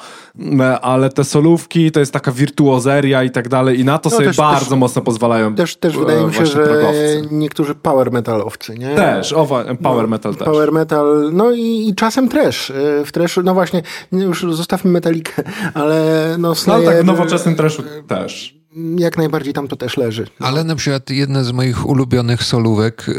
e, 0.60 0.80
ale 0.80 1.10
te 1.10 1.24
solówki 1.24 1.92
to 1.92 2.00
jest 2.00 2.14
taka 2.14 2.32
wirtuozeria 2.32 3.24
i 3.24 3.32
tak 3.32 3.50
dalej 3.50 3.80
i 3.80 3.86
na 3.86 3.98
to 3.98 4.10
no 4.10 4.16
sobie 4.16 4.28
też, 4.28 4.38
bardzo 4.38 4.70
też, 4.70 4.78
mocno 4.78 5.02
pozwalają 5.02 5.56
Też, 5.56 5.76
też 5.76 5.96
e, 5.96 6.00
wydaje 6.00 6.28
mi 6.28 6.34
się, 6.34 6.46
że 6.46 6.84
niektórzy 7.32 7.76
power 7.76 8.12
metalowcy, 8.12 8.78
nie? 8.78 8.96
Też, 8.96 9.34
owa, 9.34 9.64
power 9.84 10.04
no, 10.04 10.08
metal 10.08 10.36
też. 10.36 10.46
Power 10.46 10.72
metal, 10.72 11.30
no 11.34 11.52
i, 11.52 11.88
i 11.90 11.96
czasem 11.96 12.30
trash. 12.30 12.72
W 13.06 13.12
trashu, 13.12 13.44
no 13.44 13.54
właśnie, 13.54 13.84
już 14.12 14.46
zostawmy 14.50 14.92
metalikę, 14.92 15.44
ale 15.74 16.36
no 16.40 16.56
Slayer... 16.56 16.86
No 16.86 16.92
tak, 16.92 17.04
w 17.04 17.06
nowoczesnym 17.06 17.56
trashu 17.56 17.84
też 18.08 18.59
jak 18.98 19.18
najbardziej 19.18 19.54
tam 19.54 19.68
to 19.68 19.76
też 19.76 19.98
leży. 19.98 20.28
No. 20.40 20.48
Ale 20.48 20.64
na 20.64 20.76
przykład 20.76 21.10
jedna 21.10 21.44
z 21.44 21.52
moich 21.52 21.86
ulubionych 21.86 22.44
solówek 22.44 23.04
yy, 23.08 23.16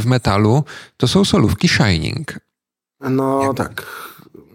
w 0.00 0.02
metalu 0.06 0.64
to 0.96 1.08
są 1.08 1.24
solówki 1.24 1.68
Shining. 1.68 2.34
No 3.00 3.42
Jak... 3.42 3.56
tak. 3.56 3.86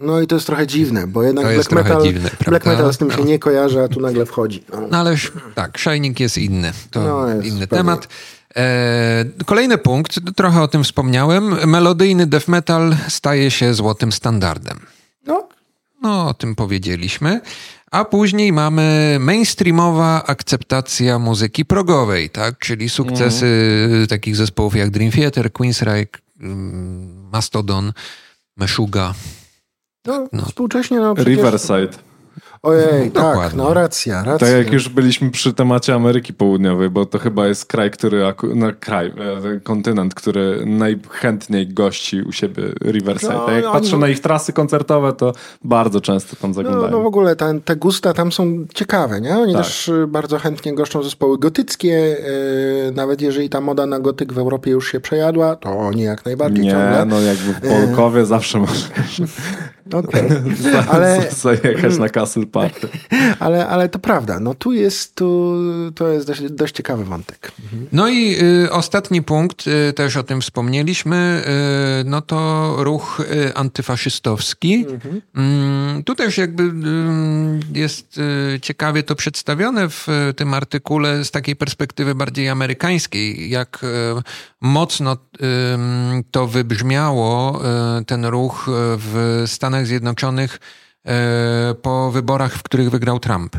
No 0.02 0.22
i 0.22 0.28
to 0.28 0.36
jest 0.36 0.48
trochę 0.48 0.68
dziwne, 0.68 1.08
bo 1.08 1.24
jednak 1.24 1.46
black 1.46 1.72
metal, 1.72 2.04
dziwne, 2.04 2.30
black 2.48 2.66
metal 2.66 2.94
z 2.94 2.98
tym 2.98 3.08
no. 3.08 3.16
się 3.16 3.24
nie 3.24 3.40
kojarzy, 3.40 3.84
a 3.84 3.88
tu 3.88 4.00
nagle 4.00 4.26
wchodzi. 4.26 4.64
No, 4.74 4.82
no 4.92 4.98
ale 4.98 5.16
tak, 5.56 5.78
Shining 5.78 6.20
jest 6.20 6.38
inny. 6.38 6.72
To 6.92 7.04
no 7.04 7.28
jest 7.28 7.48
inny 7.48 7.68
pewnie. 7.68 7.78
temat. 7.78 8.08
E, 8.56 9.26
kolejny 9.46 9.78
punkt, 9.78 10.20
trochę 10.36 10.62
o 10.62 10.68
tym 10.68 10.84
wspomniałem. 10.84 11.70
Melodyjny 11.70 12.28
death 12.28 12.48
metal 12.48 12.96
staje 13.08 13.52
się 13.52 13.74
złotym 13.74 14.12
standardem. 14.12 14.80
No. 15.28 15.48
No, 16.02 16.28
o 16.28 16.34
tym 16.34 16.56
powiedzieliśmy. 16.56 17.42
A 17.92 18.06
później 18.06 18.54
mamy 18.54 19.18
mainstreamowa 19.20 20.24
akceptacja 20.26 21.20
muzyki 21.20 21.66
progowej, 21.66 22.30
tak? 22.30 22.58
Czyli 22.58 22.90
sukcesy 22.90 23.46
mm. 23.92 24.08
takich 24.08 24.36
zespołów 24.36 24.76
jak 24.76 24.90
Dream 24.90 25.12
Theater, 25.12 25.52
Queensryche, 25.52 26.20
mm, 26.40 27.30
Mastodon, 27.32 27.94
Meshuga. 28.58 29.14
No, 30.06 30.28
no. 30.32 30.46
współcześnie 30.46 31.00
no, 31.00 31.16
przecież... 31.16 31.36
Riverside. 31.36 31.98
Ojej, 32.66 33.12
tak, 33.12 33.24
Dokładnie. 33.24 33.58
no 33.58 33.74
racja, 33.74 34.24
racja. 34.24 34.48
Tak 34.48 34.58
jak 34.58 34.74
już 34.74 34.90
byliśmy 34.90 35.32
przy 35.32 35.54
temacie 35.54 35.96
Ameryki 35.96 36.34
Południowej, 36.34 36.90
bo 36.90 37.06
to 37.06 37.20
chyba 37.20 37.48
jest 37.48 37.66
kraj, 37.66 37.92
który, 37.92 38.24
no 38.56 38.68
kraj, 38.80 39.08
e, 39.56 39.60
kontynent, 39.60 40.14
który 40.14 40.66
najchętniej 40.66 41.68
gości 41.68 42.22
u 42.22 42.32
siebie 42.32 42.64
Riverside. 42.82 43.34
No, 43.34 43.52
jak 43.52 43.64
no, 43.64 43.72
patrzę 43.72 43.92
no, 43.92 43.98
na 43.98 44.08
ich 44.08 44.20
trasy 44.20 44.54
koncertowe, 44.54 45.14
to 45.14 45.34
bardzo 45.64 46.02
często 46.02 46.36
tam 46.36 46.54
zaglądają. 46.54 46.92
No, 46.92 46.98
no 46.98 47.04
w 47.04 47.06
ogóle 47.06 47.36
te 47.66 47.76
gusta 47.76 48.14
tam 48.14 48.32
są 48.32 48.66
ciekawe, 48.74 49.22
nie? 49.22 49.38
Oni 49.38 49.54
tak. 49.54 49.64
też 49.64 49.88
y, 49.88 50.08
bardzo 50.08 50.40
chętnie 50.40 50.76
goszczą 50.76 51.04
zespoły 51.04 51.40
gotyckie, 51.40 51.88
yy, 51.88 52.92
nawet 52.96 53.22
jeżeli 53.22 53.50
ta 53.50 53.62
moda 53.62 53.86
na 53.86 54.00
gotyk 54.00 54.34
w 54.34 54.38
Europie 54.38 54.72
już 54.72 54.92
się 54.92 55.00
przejadła, 55.00 55.56
to 55.56 55.70
oni 55.70 56.02
jak 56.02 56.26
najbardziej 56.26 56.64
Nie, 56.64 56.72
ciągle. 56.72 57.06
no 57.06 57.22
jakby 57.22 57.54
w 57.54 57.62
Polkowie 57.62 58.20
yy. 58.20 58.26
zawsze 58.26 58.60
możesz 58.60 58.90
Okej, 59.94 60.26
okay. 60.70 60.90
ale... 60.90 61.22
Zajechać 61.32 61.98
na 61.98 62.10
Castle 62.10 62.46
ale, 63.40 63.68
ale 63.68 63.90
to 63.90 64.00
prawda, 64.00 64.40
no 64.40 64.54
tu 64.54 64.74
jest, 64.74 65.16
tu, 65.16 65.56
to 65.96 66.08
jest 66.08 66.28
dość, 66.28 66.42
dość 66.42 66.76
ciekawy 66.76 67.06
wątek. 67.06 67.52
No 67.92 68.10
i 68.10 68.36
y, 68.66 68.72
ostatni 68.72 69.24
punkt, 69.24 69.68
y, 69.68 69.94
też 69.94 70.18
o 70.18 70.24
tym 70.24 70.42
wspomnieliśmy, 70.42 71.44
y, 72.02 72.04
no 72.10 72.22
to 72.22 72.76
ruch 72.78 73.20
y, 73.20 73.56
antyfaszystowski. 73.56 74.86
Mhm. 74.90 75.22
Mm, 75.36 76.04
tu 76.04 76.16
też 76.16 76.38
jakby 76.38 76.64
y, 76.64 77.80
jest 77.80 78.18
y, 78.18 78.60
ciekawie 78.60 79.04
to 79.04 79.16
przedstawione 79.16 79.90
w 79.90 80.08
tym 80.36 80.54
artykule 80.54 81.26
z 81.26 81.32
takiej 81.32 81.56
perspektywy 81.56 82.16
bardziej 82.16 82.50
amerykańskiej, 82.50 83.50
jak 83.50 83.86
mocno 84.62 85.18
to 86.32 86.48
wybrzmiało, 86.48 87.62
ten 88.08 88.26
ruch 88.26 88.66
w 88.98 89.44
Stanach 89.48 89.88
Zjednoczonych 89.88 90.60
po 91.82 92.12
wyborach, 92.12 92.54
w 92.54 92.64
których 92.64 92.90
wygrał 92.90 93.20
Trump. 93.20 93.56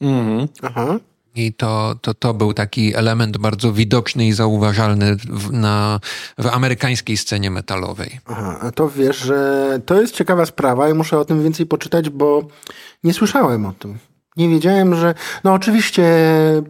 Mhm. 0.00 0.48
Aha. 0.62 0.98
I 1.36 1.52
to, 1.52 1.94
to, 2.02 2.14
to 2.14 2.34
był 2.34 2.52
taki 2.52 2.94
element 2.94 3.38
bardzo 3.38 3.72
widoczny 3.72 4.26
i 4.26 4.32
zauważalny 4.32 5.16
w, 5.16 5.52
na, 5.52 6.00
w 6.38 6.46
amerykańskiej 6.46 7.16
scenie 7.16 7.50
metalowej. 7.50 8.20
Aha, 8.26 8.58
a 8.60 8.70
to 8.70 8.88
wiesz, 8.88 9.18
że 9.18 9.80
to 9.86 10.00
jest 10.00 10.14
ciekawa 10.14 10.46
sprawa 10.46 10.88
i 10.88 10.94
muszę 10.94 11.18
o 11.18 11.24
tym 11.24 11.42
więcej 11.42 11.66
poczytać, 11.66 12.10
bo 12.10 12.48
nie 13.04 13.12
słyszałem 13.12 13.66
o 13.66 13.72
tym. 13.72 13.98
Nie 14.36 14.48
wiedziałem, 14.48 14.94
że. 14.94 15.14
No, 15.44 15.52
oczywiście 15.52 16.04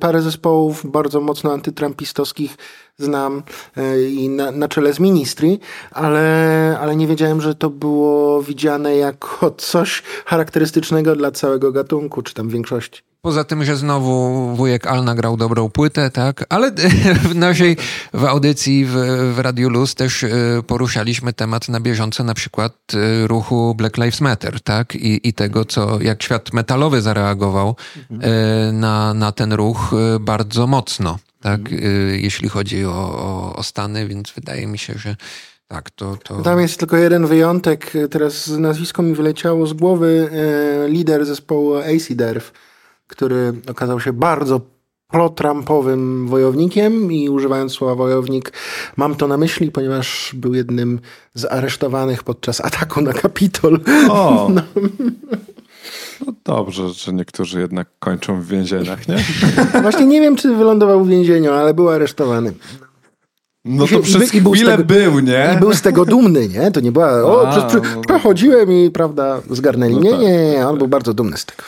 parę 0.01 0.23
zespołów 0.23 0.91
bardzo 0.91 1.21
mocno 1.21 1.53
antytrampistowskich 1.53 2.57
znam 2.99 3.43
e, 3.77 4.03
i 4.03 4.29
na, 4.29 4.51
na 4.51 4.69
czele 4.69 4.93
z 4.93 5.01
ministry, 5.01 5.59
ale, 5.91 6.79
ale 6.81 6.97
nie 6.97 7.07
wiedziałem, 7.07 7.41
że 7.41 7.55
to 7.55 7.71
było 7.71 8.43
widziane 8.43 8.97
jako 8.97 9.51
coś 9.73 10.03
charakterystycznego 10.27 11.17
dla 11.17 11.31
całego 11.31 11.73
gatunku, 11.73 12.23
czy 12.23 12.35
tam 12.35 12.49
większości. 12.49 13.03
Poza 13.21 13.45
tym, 13.45 13.65
że 13.65 13.77
znowu 13.77 14.33
wujek 14.57 14.87
Al 14.87 15.05
nagrał 15.05 15.37
dobrą 15.37 15.71
płytę, 15.71 16.11
tak? 16.11 16.45
Ale 16.49 16.73
w 17.31 17.35
naszej 17.35 17.77
w 18.15 18.25
audycji 18.25 18.85
w, 18.85 18.93
w 19.35 19.39
Radio 19.39 19.69
Luz 19.69 19.95
też 19.95 20.25
e, 20.25 20.29
poruszaliśmy 20.67 21.33
temat 21.33 21.69
na 21.69 21.81
bieżąco, 21.81 22.25
na 22.25 22.35
przykład 22.35 22.73
e, 22.95 23.27
ruchu 23.27 23.75
Black 23.75 23.97
Lives 23.97 24.21
Matter, 24.21 24.61
tak? 24.61 24.95
I, 24.95 25.29
i 25.29 25.33
tego, 25.33 25.65
co 25.65 26.03
jak 26.03 26.23
świat 26.23 26.53
metalowy 26.53 27.03
zareagował 27.03 27.77
mhm. 28.11 28.81
na, 28.81 29.15
na 29.15 29.33
ten 29.33 29.53
ruch 29.53 29.91
bardzo 30.21 30.67
mocno 30.67 31.19
tak, 31.47 31.61
mhm. 31.61 31.85
y, 31.85 32.19
jeśli 32.23 32.49
chodzi 32.49 32.85
o, 32.85 32.91
o, 32.93 33.57
o, 33.57 33.63
Stany, 33.63 34.09
więc 34.09 34.33
wydaje 34.33 34.67
mi 34.67 34.79
się, 34.79 34.95
że 34.97 35.17
tak, 35.69 35.91
to, 35.91 36.17
to... 36.25 36.43
Tam 36.43 36.61
jest 36.61 36.79
tylko 36.79 36.97
jeden 36.97 37.27
wyjątek, 37.27 37.93
teraz 38.11 38.49
nazwisko 38.49 39.03
mi 39.03 39.15
wyleciało 39.15 39.67
z 39.67 39.73
głowy, 39.73 40.31
e, 40.33 40.89
lider 40.89 41.27
zespołu 41.27 41.75
AC 41.75 42.09
Derf, 42.11 42.53
który 43.07 43.53
okazał 43.69 44.01
się 44.01 44.13
bardzo 44.13 44.61
pro-Trumpowym 45.09 46.29
wojownikiem 46.29 47.13
i 47.13 47.29
używając 47.29 47.73
słowa 47.73 47.95
wojownik 47.95 48.53
mam 48.97 49.15
to 49.15 49.29
na 49.29 49.37
myśli, 49.37 49.71
ponieważ 49.71 50.31
był 50.35 50.55
jednym 50.55 51.01
z 51.35 51.45
aresztowanych 51.45 52.23
podczas 52.23 52.61
ataku 52.61 53.01
na 53.01 53.13
Kapitol. 53.13 53.81
O! 54.11 54.49
No. 54.55 54.63
No 56.27 56.33
dobrze, 56.45 56.89
że 56.89 57.13
niektórzy 57.13 57.61
jednak 57.61 57.89
kończą 57.99 58.41
w 58.41 58.47
więzieniach, 58.47 59.09
nie? 59.09 59.17
Właśnie 59.83 60.07
nie 60.07 60.21
wiem, 60.21 60.37
czy 60.37 60.55
wylądował 60.57 61.05
w 61.05 61.09
więzieniu, 61.09 61.53
ale 61.53 61.75
był 61.75 61.89
aresztowany. 61.91 62.53
No 63.65 63.87
to 63.87 64.01
przez 64.01 64.35
i, 64.35 64.41
chwilę 64.41 64.77
tego, 64.77 64.85
był, 64.85 65.21
nie? 65.21 65.55
I 65.57 65.61
był 65.61 65.75
z 65.75 65.83
tego 65.83 66.05
dumny, 66.05 66.49
nie? 66.49 66.71
To 66.71 66.81
nie 66.81 66.93
była, 66.93 67.25
o, 67.25 67.49
A, 67.49 67.69
przez, 67.69 67.83
no, 67.83 68.01
przechodziłem 68.01 68.73
i, 68.73 68.91
prawda, 68.91 69.41
zgarnęli. 69.51 69.95
No 69.95 70.01
nie, 70.01 70.11
tak, 70.11 70.21
nie, 70.21 70.51
nie, 70.51 70.67
on 70.67 70.71
tak. 70.73 70.79
był 70.79 70.89
bardzo 70.89 71.15
dumny 71.15 71.37
z 71.37 71.45
tego. 71.45 71.63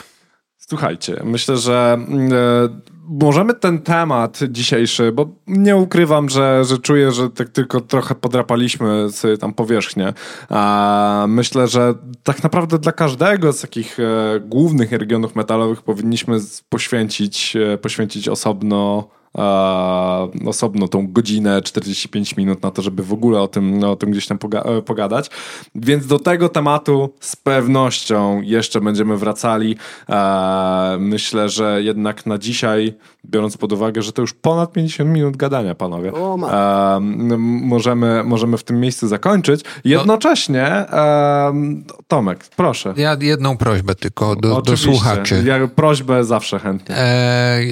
Słuchajcie, 0.69 1.21
myślę, 1.23 1.57
że 1.57 1.97
e, 2.31 2.69
możemy 3.07 3.53
ten 3.53 3.81
temat 3.81 4.39
dzisiejszy, 4.49 5.11
bo 5.11 5.29
nie 5.47 5.75
ukrywam, 5.75 6.29
że, 6.29 6.63
że 6.65 6.77
czuję, 6.77 7.11
że 7.11 7.29
tak 7.29 7.49
tylko 7.49 7.81
trochę 7.81 8.15
podrapaliśmy 8.15 9.11
sobie 9.11 9.37
tam 9.37 9.53
powierzchnię. 9.53 10.13
A 10.49 11.25
myślę, 11.27 11.67
że 11.67 11.93
tak 12.23 12.43
naprawdę 12.43 12.79
dla 12.79 12.91
każdego 12.91 13.53
z 13.53 13.61
takich 13.61 13.99
e, 13.99 14.39
głównych 14.39 14.91
regionów 14.91 15.35
metalowych 15.35 15.81
powinniśmy 15.81 16.37
poświęcić, 16.69 17.55
e, 17.55 17.77
poświęcić 17.77 18.27
osobno 18.27 19.09
osobno 20.45 20.87
tą 20.87 21.07
godzinę, 21.07 21.61
45 21.61 22.37
minut 22.37 22.63
na 22.63 22.71
to, 22.71 22.81
żeby 22.81 23.03
w 23.03 23.13
ogóle 23.13 23.41
o 23.41 23.47
tym, 23.47 23.83
o 23.83 23.95
tym 23.95 24.11
gdzieś 24.11 24.27
tam 24.27 24.37
poga 24.37 24.61
e, 24.61 24.81
pogadać. 24.81 25.29
Więc 25.75 26.07
do 26.07 26.19
tego 26.19 26.49
tematu 26.49 27.13
z 27.19 27.35
pewnością 27.35 28.41
jeszcze 28.41 28.81
będziemy 28.81 29.17
wracali. 29.17 29.75
Myślę, 30.99 31.49
że 31.49 31.83
jednak 31.83 32.25
na 32.25 32.37
dzisiaj, 32.37 32.93
biorąc 33.25 33.57
pod 33.57 33.73
uwagę, 33.73 34.01
że 34.01 34.13
to 34.13 34.21
już 34.21 34.33
ponad 34.33 34.71
50 34.71 35.09
minut 35.09 35.37
gadania, 35.37 35.75
panowie, 35.75 36.11
możemy, 37.61 38.23
możemy 38.23 38.57
w 38.57 38.63
tym 38.63 38.79
miejscu 38.79 39.07
zakończyć. 39.07 39.61
Jednocześnie, 39.83 40.85
Tomek, 42.07 42.45
proszę. 42.55 42.93
Ja 42.97 43.17
jedną 43.21 43.57
prośbę 43.57 43.95
tylko 43.95 44.35
do, 44.35 44.61
do 44.61 44.77
słuchaczy. 44.77 45.43
Ja 45.45 45.67
prośbę 45.67 46.23
zawsze 46.23 46.59
chętnie. 46.59 46.95
E, 46.97 47.63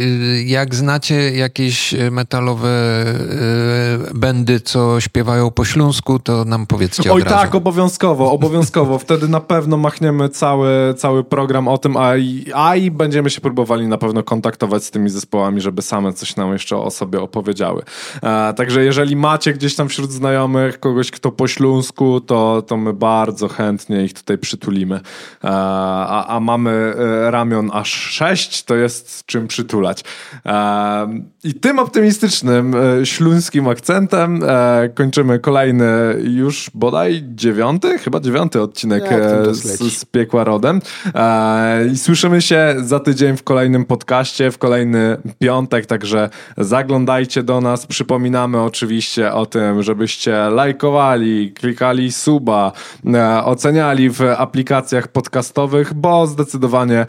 jak 0.45 0.76
znacie, 0.76 1.32
jak 1.32 1.47
jakieś 1.48 1.93
e, 1.93 2.12
metalowe 2.12 2.70
e, 2.70 4.14
bendy, 4.16 4.60
co 4.60 5.02
śpiewają 5.02 5.52
po 5.52 5.66
śląsku, 5.66 6.20
to 6.20 6.45
nam 6.45 6.66
powiedzcie 6.66 7.14
Oj 7.14 7.24
tak, 7.24 7.56
obowiązkowo, 7.56 8.32
obowiązkowo. 8.32 9.00
Wtedy 9.08 9.28
na 9.28 9.39
pewno 9.39 9.78
machniemy 9.78 10.30
cały, 10.30 10.93
cały 10.98 11.24
program 11.24 11.68
o 11.68 11.78
tym, 11.78 11.98
a 11.98 12.18
i, 12.18 12.45
a 12.56 12.76
i 12.76 12.91
będziemy 12.91 13.30
się 13.30 13.41
próbowali 13.41 13.88
na 13.88 13.98
pewno 13.98 14.24
kontaktować 14.24 14.84
z 14.84 14.91
tymi 14.91 15.10
zespołami, 15.10 15.62
żeby 15.62 15.82
same 15.82 16.14
coś 16.14 16.36
nam 16.36 16.54
jeszcze 16.54 16.78
o 16.78 16.91
sobie 16.91 17.22
opowiedziały. 17.22 17.84
E, 18.24 18.54
także 18.54 18.84
jeżeli 18.84 19.16
macie 19.16 19.54
gdzieś 19.54 19.76
tam 19.76 19.89
wśród 19.89 20.12
znajomych 20.12 20.80
kogoś, 20.80 21.12
kto 21.12 21.32
po 21.32 21.48
śląsku, 21.48 22.22
to, 22.22 22.62
to 22.62 22.78
my 22.78 22.93
bardzo 22.93 23.48
chętnie 23.48 24.04
ich 24.04 24.14
tutaj 24.14 24.38
przytulimy. 24.38 24.95
E, 24.95 25.02
a, 25.43 26.26
a 26.28 26.39
mamy 26.39 26.72
e, 26.72 27.32
ramion 27.32 27.70
aż 27.74 27.89
sześć, 27.89 28.64
to 28.64 28.76
jest 28.76 29.26
czym 29.26 29.48
przytulać. 29.48 30.04
E, 30.45 31.08
i 31.48 31.54
tym 31.54 31.80
optymistycznym, 31.80 32.76
e, 32.76 33.06
śląskim 33.06 33.68
akcentem 33.68 34.43
e, 34.43 34.89
kończymy 34.95 35.39
kolejny 35.39 35.88
już 36.24 36.72
bodaj 36.74 37.24
dziewiąty, 37.28 37.98
chyba 38.00 38.20
dziewiąty 38.20 38.62
odcinek 38.62 39.04
e, 39.12 39.56
z, 39.56 39.80
z, 39.80 40.06
Piekła 40.06 40.43
Rodem. 40.43 40.82
E, 41.16 41.88
I 41.88 41.98
słyszymy 41.98 42.41
się 42.41 42.76
za 42.78 43.00
tydzień 43.00 43.38
w 43.38 43.43
kolejnym 43.43 43.86
podcaście, 43.86 44.52
w 44.52 44.58
kolejny 44.58 45.18
piątek, 45.39 45.86
także 45.86 46.30
zaglądajcie 46.58 47.43
do 47.43 47.62
nas. 47.62 47.86
Przypominamy 47.86 48.62
oczywiście 48.62 49.34
o 49.34 49.45
tym, 49.45 49.84
żebyście 49.84 50.32
lajkowali, 50.32 51.52
klikali 51.52 52.12
suba, 52.12 52.72
e, 53.14 53.43
oceniali 53.43 54.10
w 54.10 54.22
aplikacjach 54.38 55.08
podcastowych, 55.08 55.93
bo 55.93 56.28
zdecydowanie 56.28 57.06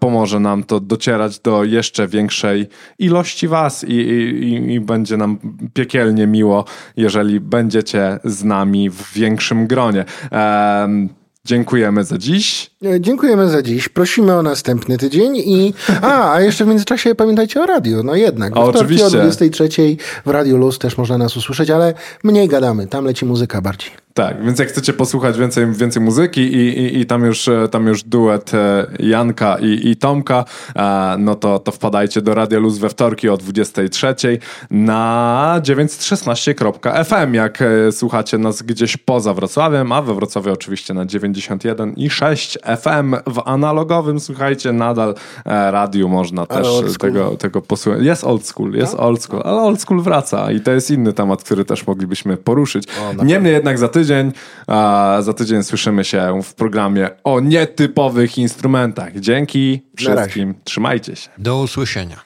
pomoże 0.00 0.40
nam 0.40 0.64
to 0.64 0.80
docierać 0.80 1.38
do 1.38 1.64
jeszcze 1.64 2.08
większej 2.08 2.68
ilości 2.98 3.48
was 3.48 3.61
Was 3.62 3.84
i, 3.84 3.94
i, 3.94 4.72
i 4.72 4.80
będzie 4.80 5.16
nam 5.16 5.38
piekielnie 5.74 6.26
miło, 6.26 6.64
jeżeli 6.96 7.40
będziecie 7.40 8.18
z 8.24 8.44
nami 8.44 8.90
w 8.90 9.12
większym 9.12 9.66
gronie. 9.66 10.04
Um, 10.32 11.08
Dziękujemy 11.44 12.04
za 12.04 12.18
dziś. 12.18 12.70
E, 12.84 13.00
dziękujemy 13.00 13.48
za 13.48 13.62
dziś. 13.62 13.88
Prosimy 13.88 14.34
o 14.34 14.42
następny 14.42 14.98
tydzień 14.98 15.36
i 15.36 15.74
a, 16.02 16.32
a 16.32 16.40
jeszcze 16.40 16.64
w 16.64 16.68
międzyczasie 16.68 17.14
pamiętajcie 17.14 17.62
o 17.62 17.66
radiu. 17.66 18.02
No 18.02 18.14
jednak. 18.14 18.56
O, 18.56 18.64
oczywiście. 18.64 19.06
O 19.06 19.10
23 19.10 19.96
w 20.26 20.30
Radiu 20.30 20.56
Luz 20.56 20.78
też 20.78 20.98
można 20.98 21.18
nas 21.18 21.36
usłyszeć, 21.36 21.70
ale 21.70 21.94
mniej 22.24 22.48
gadamy. 22.48 22.86
Tam 22.86 23.04
leci 23.04 23.24
muzyka 23.24 23.60
bardziej. 23.60 23.90
Tak, 24.14 24.44
więc 24.44 24.58
jak 24.58 24.68
chcecie 24.68 24.92
posłuchać 24.92 25.38
więcej, 25.38 25.72
więcej 25.72 26.02
muzyki 26.02 26.40
i, 26.40 26.78
i, 26.78 27.00
i 27.00 27.06
tam, 27.06 27.24
już, 27.24 27.48
tam 27.70 27.86
już 27.86 28.02
duet 28.02 28.54
e, 28.54 28.86
Janka 28.98 29.56
i, 29.60 29.90
i 29.90 29.96
Tomka, 29.96 30.44
e, 30.76 31.16
no 31.18 31.34
to, 31.34 31.58
to 31.58 31.72
wpadajcie 31.72 32.22
do 32.22 32.34
Radia 32.34 32.58
Luz 32.58 32.78
we 32.78 32.88
wtorki 32.88 33.28
o 33.28 33.36
23 33.36 34.38
na 34.70 35.60
916.fm, 35.62 37.34
jak 37.34 37.62
e, 37.62 37.92
słuchacie 37.92 38.38
nas 38.38 38.62
gdzieś 38.62 38.96
poza 38.96 39.34
Wrocławiem, 39.34 39.92
a 39.92 40.02
we 40.02 40.14
Wrocławiu 40.14 40.52
oczywiście 40.52 40.94
na 40.94 41.06
91 41.06 41.94
i 41.96 42.10
6 42.10 42.58
FM 42.82 43.14
w 43.26 43.42
analogowym, 43.44 44.20
słuchajcie, 44.20 44.72
nadal 44.72 45.14
radiu 45.44 46.08
można 46.08 46.46
też 46.46 46.66
tego, 47.00 47.36
tego 47.36 47.62
posłuchać. 47.62 48.02
Jest 48.02 48.24
old 48.24 48.46
school, 48.46 48.72
jest 48.72 48.92
no? 48.92 49.00
old 49.00 49.22
school, 49.22 49.42
ale 49.44 49.62
old 49.62 49.80
school 49.80 50.00
wraca 50.00 50.52
i 50.52 50.60
to 50.60 50.70
jest 50.70 50.90
inny 50.90 51.12
temat, 51.12 51.44
który 51.44 51.64
też 51.64 51.86
moglibyśmy 51.86 52.36
poruszyć. 52.36 52.84
Niemniej 53.24 53.52
jednak 53.52 53.78
za 53.78 53.88
tydzień 53.88 54.01
tydzień. 54.02 54.32
A 54.66 55.18
za 55.20 55.32
tydzień 55.32 55.62
słyszymy 55.62 56.04
się 56.04 56.40
w 56.42 56.54
programie 56.54 57.10
o 57.24 57.40
nietypowych 57.40 58.38
instrumentach. 58.38 59.20
Dzięki 59.20 59.82
wszystkim. 59.96 60.54
Trzymajcie 60.64 61.16
się. 61.16 61.28
Do 61.38 61.60
usłyszenia. 61.60 62.16